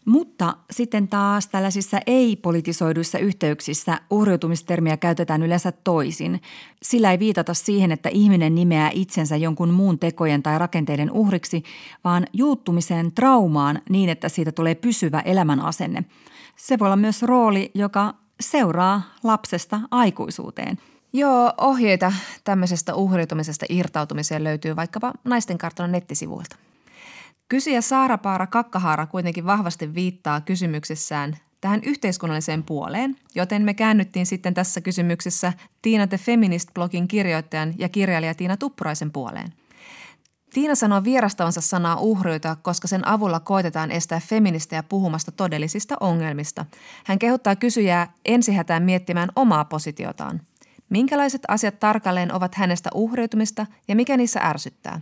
Mutta 0.05 0.57
sitten 0.71 1.07
taas 1.07 1.47
tällaisissa 1.47 1.99
ei-politisoiduissa 2.07 3.19
yhteyksissä 3.19 4.01
uhriutumistermiä 4.09 4.97
käytetään 4.97 5.43
yleensä 5.43 5.71
toisin. 5.71 6.41
Sillä 6.81 7.11
ei 7.11 7.19
viitata 7.19 7.53
siihen, 7.53 7.91
että 7.91 8.09
ihminen 8.09 8.55
nimeää 8.55 8.89
itsensä 8.93 9.35
jonkun 9.35 9.69
muun 9.69 9.99
tekojen 9.99 10.43
tai 10.43 10.59
rakenteiden 10.59 11.11
uhriksi, 11.11 11.63
vaan 12.03 12.25
juuttumiseen 12.33 13.11
traumaan 13.11 13.81
niin, 13.89 14.09
että 14.09 14.29
siitä 14.29 14.51
tulee 14.51 14.75
pysyvä 14.75 15.19
elämän 15.19 15.59
asenne. 15.59 16.03
Se 16.55 16.79
voi 16.79 16.87
olla 16.87 16.95
myös 16.95 17.21
rooli, 17.21 17.71
joka 17.73 18.13
seuraa 18.39 19.01
lapsesta 19.23 19.79
aikuisuuteen. 19.91 20.77
Joo, 21.13 21.53
ohjeita 21.57 22.13
tämmöisestä 22.43 22.95
uhriutumisesta 22.95 23.65
irtautumiseen 23.69 24.43
löytyy 24.43 24.75
vaikkapa 24.75 25.13
naisten 25.23 25.57
kartanon 25.57 25.91
nettisivuilta. 25.91 26.55
Kysyjä 27.53 27.81
Saara 27.81 28.17
Paara 28.17 28.47
Kakkahaara 28.47 29.05
kuitenkin 29.05 29.45
vahvasti 29.45 29.93
viittaa 29.93 30.41
kysymyksessään 30.41 31.37
tähän 31.61 31.81
yhteiskunnalliseen 31.83 32.63
puoleen, 32.63 33.15
joten 33.35 33.61
me 33.61 33.73
käännyttiin 33.73 34.25
sitten 34.25 34.53
tässä 34.53 34.81
kysymyksessä 34.81 35.53
Tiina 35.81 36.07
the 36.07 36.17
Feminist-blogin 36.17 37.07
kirjoittajan 37.07 37.73
ja 37.77 37.89
kirjailija 37.89 38.35
Tiina 38.35 38.57
Tuppuraisen 38.57 39.11
puoleen. 39.11 39.53
Tiina 40.53 40.75
sanoo 40.75 41.03
vierastavansa 41.03 41.61
sanaa 41.61 41.97
uhriuta, 41.97 42.57
koska 42.61 42.87
sen 42.87 43.07
avulla 43.07 43.39
koitetaan 43.39 43.91
estää 43.91 44.19
feministejä 44.19 44.83
puhumasta 44.83 45.31
todellisista 45.31 45.95
ongelmista. 45.99 46.65
Hän 47.05 47.19
kehottaa 47.19 47.55
kysyjää 47.55 48.13
ensihätään 48.25 48.83
miettimään 48.83 49.29
omaa 49.35 49.65
positiotaan. 49.65 50.41
Minkälaiset 50.89 51.41
asiat 51.47 51.79
tarkalleen 51.79 52.33
ovat 52.33 52.55
hänestä 52.55 52.89
uhriutumista 52.93 53.65
ja 53.87 53.95
mikä 53.95 54.17
niissä 54.17 54.39
ärsyttää? 54.43 55.01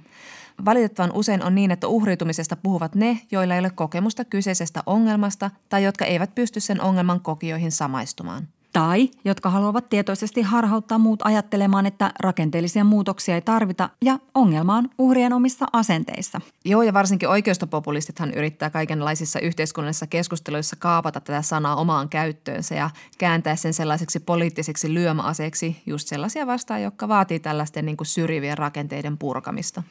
Valitettavan 0.66 1.12
usein 1.14 1.44
on 1.44 1.56
niin, 1.56 1.72
että 1.72 1.88
uhriutumisesta 1.88 2.56
puhuvat 2.56 2.96
ne, 2.96 3.22
joilla 3.32 3.54
ei 3.54 3.60
ole 3.60 3.70
kokemusta 3.70 4.26
kyseisestä 4.26 4.84
ongelmasta 4.86 5.52
tai 5.70 5.84
jotka 5.84 6.06
eivät 6.06 6.36
pysty 6.36 6.60
sen 6.60 6.82
ongelman 6.82 7.22
kokijoihin 7.22 7.72
samaistumaan. 7.72 8.48
Tai 8.74 9.10
jotka 9.26 9.50
haluavat 9.50 9.90
tietoisesti 9.90 10.42
harhauttaa 10.42 10.98
muut 10.98 11.20
ajattelemaan, 11.24 11.86
että 11.86 12.12
rakenteellisia 12.20 12.84
muutoksia 12.84 13.36
ei 13.36 13.42
tarvita 13.42 13.90
ja 14.02 14.20
ongelma 14.36 14.76
on 14.76 14.90
uhrien 14.98 15.34
omissa 15.34 15.66
asenteissa. 15.74 16.42
Joo, 16.66 16.82
ja 16.82 16.94
varsinkin 16.94 17.30
oikeistopopulistithan 17.30 18.34
yrittää 18.34 18.70
kaikenlaisissa 18.70 19.40
yhteiskunnallisissa 19.40 20.08
keskusteluissa 20.08 20.76
kaapata 20.80 21.20
tätä 21.20 21.42
sanaa 21.42 21.76
omaan 21.76 22.10
käyttöönsä 22.10 22.76
ja 22.76 22.90
kääntää 23.18 23.56
sen 23.56 23.74
sellaiseksi 23.74 24.20
poliittiseksi 24.20 24.94
lyömäaseeksi 24.94 25.82
just 25.86 26.08
sellaisia 26.08 26.48
vastaan, 26.48 26.82
jotka 26.82 27.08
vaatii 27.08 27.40
tällaisten 27.40 27.86
niin 27.86 27.98
kuin 27.98 28.08
syrjivien 28.08 28.58
rakenteiden 28.58 29.18
purkamista. 29.18 29.84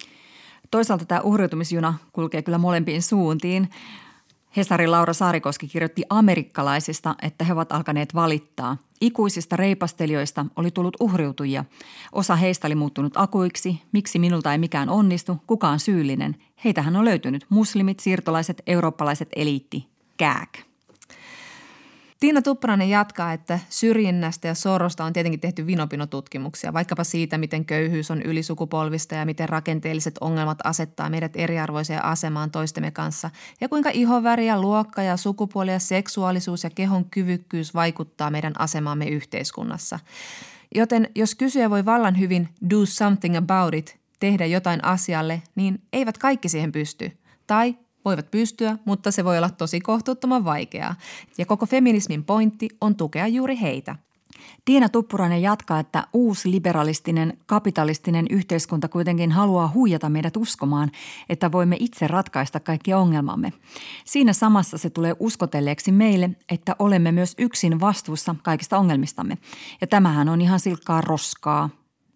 Toisaalta 0.71 1.05
tämä 1.05 1.21
uhriutumisjuna 1.21 1.95
kulkee 2.13 2.43
kyllä 2.43 2.59
molempiin 2.59 3.03
suuntiin. 3.03 3.71
Hesarin 4.57 4.91
Laura 4.91 5.13
Saarikoski 5.13 5.69
kirjoitti 5.69 6.03
amerikkalaisista, 6.11 7.15
että 7.23 7.45
he 7.45 7.53
ovat 7.53 7.73
alkaneet 7.73 8.15
valittaa. 8.15 8.77
Ikuisista 9.01 9.57
reipastelijoista 9.57 10.47
oli 10.57 10.71
tullut 10.71 10.97
uhriutujia. 11.01 11.65
Osa 12.13 12.37
heistä 12.37 12.67
oli 12.67 12.75
muuttunut 12.75 13.17
akuiksi. 13.17 13.83
Miksi 13.93 14.19
minulta 14.19 14.53
ei 14.53 14.59
mikään 14.59 14.89
onnistu? 14.89 15.37
Kuka 15.47 15.69
on 15.69 15.81
syyllinen? 15.81 16.37
Heitähän 16.65 16.97
on 16.97 17.05
löytynyt 17.05 17.47
muslimit, 17.49 18.01
siirtolaiset, 18.01 18.63
eurooppalaiset 18.67 19.29
eliitti. 19.37 19.89
Kääk. 20.17 20.70
Tiina 22.21 22.43
Tuppurainen 22.43 22.91
jatkaa, 22.91 23.33
että 23.33 23.59
syrjinnästä 23.69 24.49
ja 24.49 24.55
sorosta 24.55 25.05
on 25.05 25.13
tietenkin 25.13 25.41
tehty 25.41 25.67
vinopinotutkimuksia, 25.67 26.73
vaikkapa 26.73 27.05
siitä, 27.05 27.39
miten 27.39 27.65
köyhyys 27.65 28.11
on 28.11 28.23
ylisukupolvista 28.23 29.15
ja 29.15 29.25
miten 29.25 29.49
rakenteelliset 29.49 30.15
ongelmat 30.21 30.59
asettaa 30.65 31.11
meidät 31.11 31.37
eriarvoiseen 31.37 32.05
asemaan 32.05 32.51
toistemme 32.51 32.91
kanssa 32.91 33.31
ja 33.61 33.69
kuinka 33.69 33.91
ihoväri 33.93 34.47
ja 34.47 34.61
luokka 34.61 35.03
ja 35.03 35.17
sukupuoli 35.17 35.71
ja 35.71 35.79
seksuaalisuus 35.79 36.65
ja 36.65 36.71
kehon 36.71 37.05
kyvykkyys 37.05 37.75
vaikuttaa 37.75 38.31
meidän 38.31 38.53
asemaamme 38.59 39.09
yhteiskunnassa. 39.09 39.99
Joten 40.75 41.09
jos 41.15 41.35
kysyjä 41.35 41.71
voi 41.71 41.85
vallan 41.85 42.19
hyvin 42.19 42.49
do 42.71 42.87
something 42.87 43.37
about 43.37 43.75
it, 43.75 43.99
tehdä 44.21 44.47
jotain 44.47 44.85
asialle, 44.85 45.43
niin 45.55 45.83
eivät 45.93 46.19
kaikki 46.19 46.49
siihen 46.49 46.73
pysty. 46.73 47.13
Tai 47.47 47.77
voivat 48.05 48.31
pystyä, 48.31 48.79
mutta 48.85 49.11
se 49.11 49.25
voi 49.25 49.39
olla 49.39 49.51
tosi 49.51 49.81
kohtuuttoman 49.81 50.45
vaikeaa. 50.45 50.95
Ja 51.39 51.47
koko 51.47 51.67
feminismin 51.67 52.25
pointti 52.25 52.69
on 52.81 52.97
tukea 52.97 53.27
juuri 53.27 53.61
heitä. 53.61 53.97
Tiina 54.65 54.89
Tuppurainen 54.89 55.43
jatkaa, 55.43 55.81
että 55.81 56.07
uusi 56.13 56.51
liberalistinen, 56.51 57.39
kapitalistinen 57.47 58.27
yhteiskunta 58.31 58.89
kuitenkin 58.89 59.33
haluaa 59.33 59.71
huijata 59.75 60.09
meidät 60.09 60.37
uskomaan, 60.37 60.91
että 61.29 61.53
voimme 61.53 61.77
itse 61.81 62.09
ratkaista 62.09 62.61
kaikki 62.61 62.95
ongelmamme. 62.95 63.53
Siinä 64.05 64.33
samassa 64.33 64.79
se 64.79 64.91
tulee 64.91 65.15
uskotelleeksi 65.19 65.93
meille, 65.93 66.31
että 66.49 66.77
olemme 66.79 67.13
myös 67.13 67.35
yksin 67.39 67.81
vastuussa 67.81 68.35
kaikista 68.43 68.79
ongelmistamme. 68.79 69.39
Ja 69.81 69.87
tämähän 69.87 70.29
on 70.29 70.41
ihan 70.41 70.61
silkkaa 70.61 71.01
roskaa, 71.01 71.71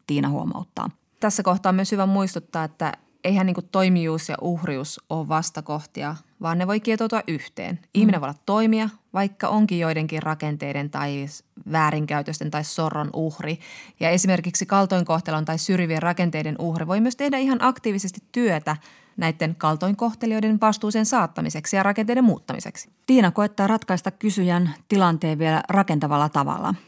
Tiina 0.06 0.28
huomauttaa. 0.28 0.90
Tässä 1.20 1.42
kohtaa 1.42 1.70
on 1.70 1.76
myös 1.76 1.92
hyvä 1.92 2.06
muistuttaa, 2.06 2.64
että 2.64 2.92
eihän 3.24 3.46
niin 3.46 3.56
toimijuus 3.72 4.28
ja 4.28 4.36
uhrius 4.40 5.00
ole 5.10 5.28
vastakohtia, 5.28 6.16
vaan 6.42 6.58
ne 6.58 6.66
voi 6.66 6.80
kietoutua 6.80 7.22
yhteen. 7.26 7.78
Ihminen 7.94 8.18
mm. 8.18 8.20
voi 8.20 8.28
olla 8.28 8.38
toimia, 8.46 8.88
vaikka 9.14 9.48
onkin 9.48 9.78
joidenkin 9.78 10.22
rakenteiden 10.22 10.90
tai 10.90 11.26
väärinkäytösten 11.72 12.50
tai 12.50 12.64
sorron 12.64 13.10
uhri. 13.12 13.58
Ja 14.00 14.10
esimerkiksi 14.10 14.66
kaltoinkohtelon 14.66 15.44
tai 15.44 15.58
syrjivien 15.58 16.02
rakenteiden 16.02 16.56
uhri 16.58 16.86
voi 16.86 17.00
myös 17.00 17.16
tehdä 17.16 17.38
ihan 17.38 17.58
aktiivisesti 17.60 18.20
työtä 18.32 18.76
näiden 19.16 19.54
kaltoinkohtelijoiden 19.54 20.60
vastuuseen 20.60 21.06
saattamiseksi 21.06 21.76
ja 21.76 21.82
rakenteiden 21.82 22.24
muuttamiseksi. 22.24 22.88
Tiina 23.06 23.30
koettaa 23.30 23.66
ratkaista 23.66 24.10
kysyjän 24.10 24.74
tilanteen 24.88 25.38
vielä 25.38 25.62
rakentavalla 25.68 26.28
tavalla– 26.28 26.74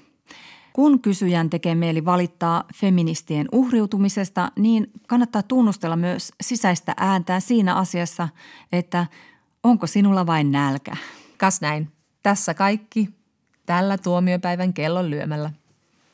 kun 0.77 1.01
kysyjän 1.01 1.51
tekee 1.51 1.75
mieli 1.75 2.05
valittaa 2.05 2.65
feministien 2.75 3.49
uhriutumisesta, 3.53 4.53
niin 4.57 4.91
kannattaa 5.09 5.43
tunnustella 5.43 5.97
myös 5.97 6.33
sisäistä 6.41 6.95
ääntää 6.97 7.41
siinä 7.41 7.75
asiassa, 7.75 8.29
että 8.73 9.07
onko 9.63 9.87
sinulla 9.87 10.27
vain 10.27 10.53
nälkä. 10.53 10.97
Kas 11.39 11.61
näin. 11.61 11.93
Tässä 12.23 12.55
kaikki 12.55 13.09
tällä 13.67 13.99
tuomiopäivän 13.99 14.75
kellon 14.75 15.11
lyömällä. 15.11 15.51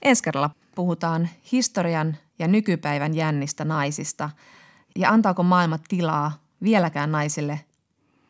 Ensi 0.03 0.23
kerralla 0.23 0.51
puhutaan 0.75 1.29
historian 1.53 2.17
ja 2.39 2.49
nykypäivän 2.49 3.15
jännistä 3.15 3.65
naisista 3.65 4.31
ja 4.97 5.11
antaako 5.11 5.43
maailma 5.43 5.79
tilaa 5.89 6.33
vieläkään 6.63 7.13
naisille 7.13 7.61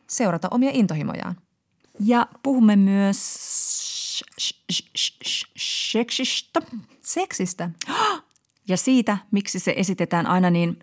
seurata 0.07 0.47
omia 0.51 0.71
intohimojaan. 0.73 1.35
Ja 1.99 2.27
puhumme 2.43 2.75
myös 2.75 3.92
seksistä. 5.57 6.59
Seksistä? 7.01 7.69
Ja 8.67 8.77
siitä, 8.77 9.17
miksi 9.31 9.59
se 9.59 9.73
esitetään 9.77 10.27
aina 10.27 10.49
niin 10.49 10.79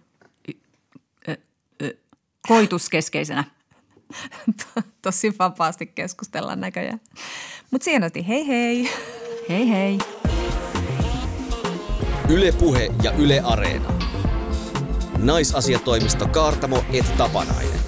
koituskeskeisenä. 2.49 3.45
Tosi 5.03 5.33
vapaasti 5.39 5.87
keskustellaan 5.87 6.61
näköjään. 6.61 7.01
Mutta 7.71 7.85
sienosti, 7.85 8.29
hei 8.29 8.47
hei. 8.47 8.91
Hei 9.49 9.71
hei. 9.71 9.99
Yle 12.29 12.53
Puhe 12.53 12.91
ja 13.03 13.13
Yle 13.13 13.41
Areena. 13.45 13.93
Naisasiatoimisto 15.19 16.29
Kaartamo 16.29 16.85
et 16.93 17.17
Tapanainen. 17.17 17.80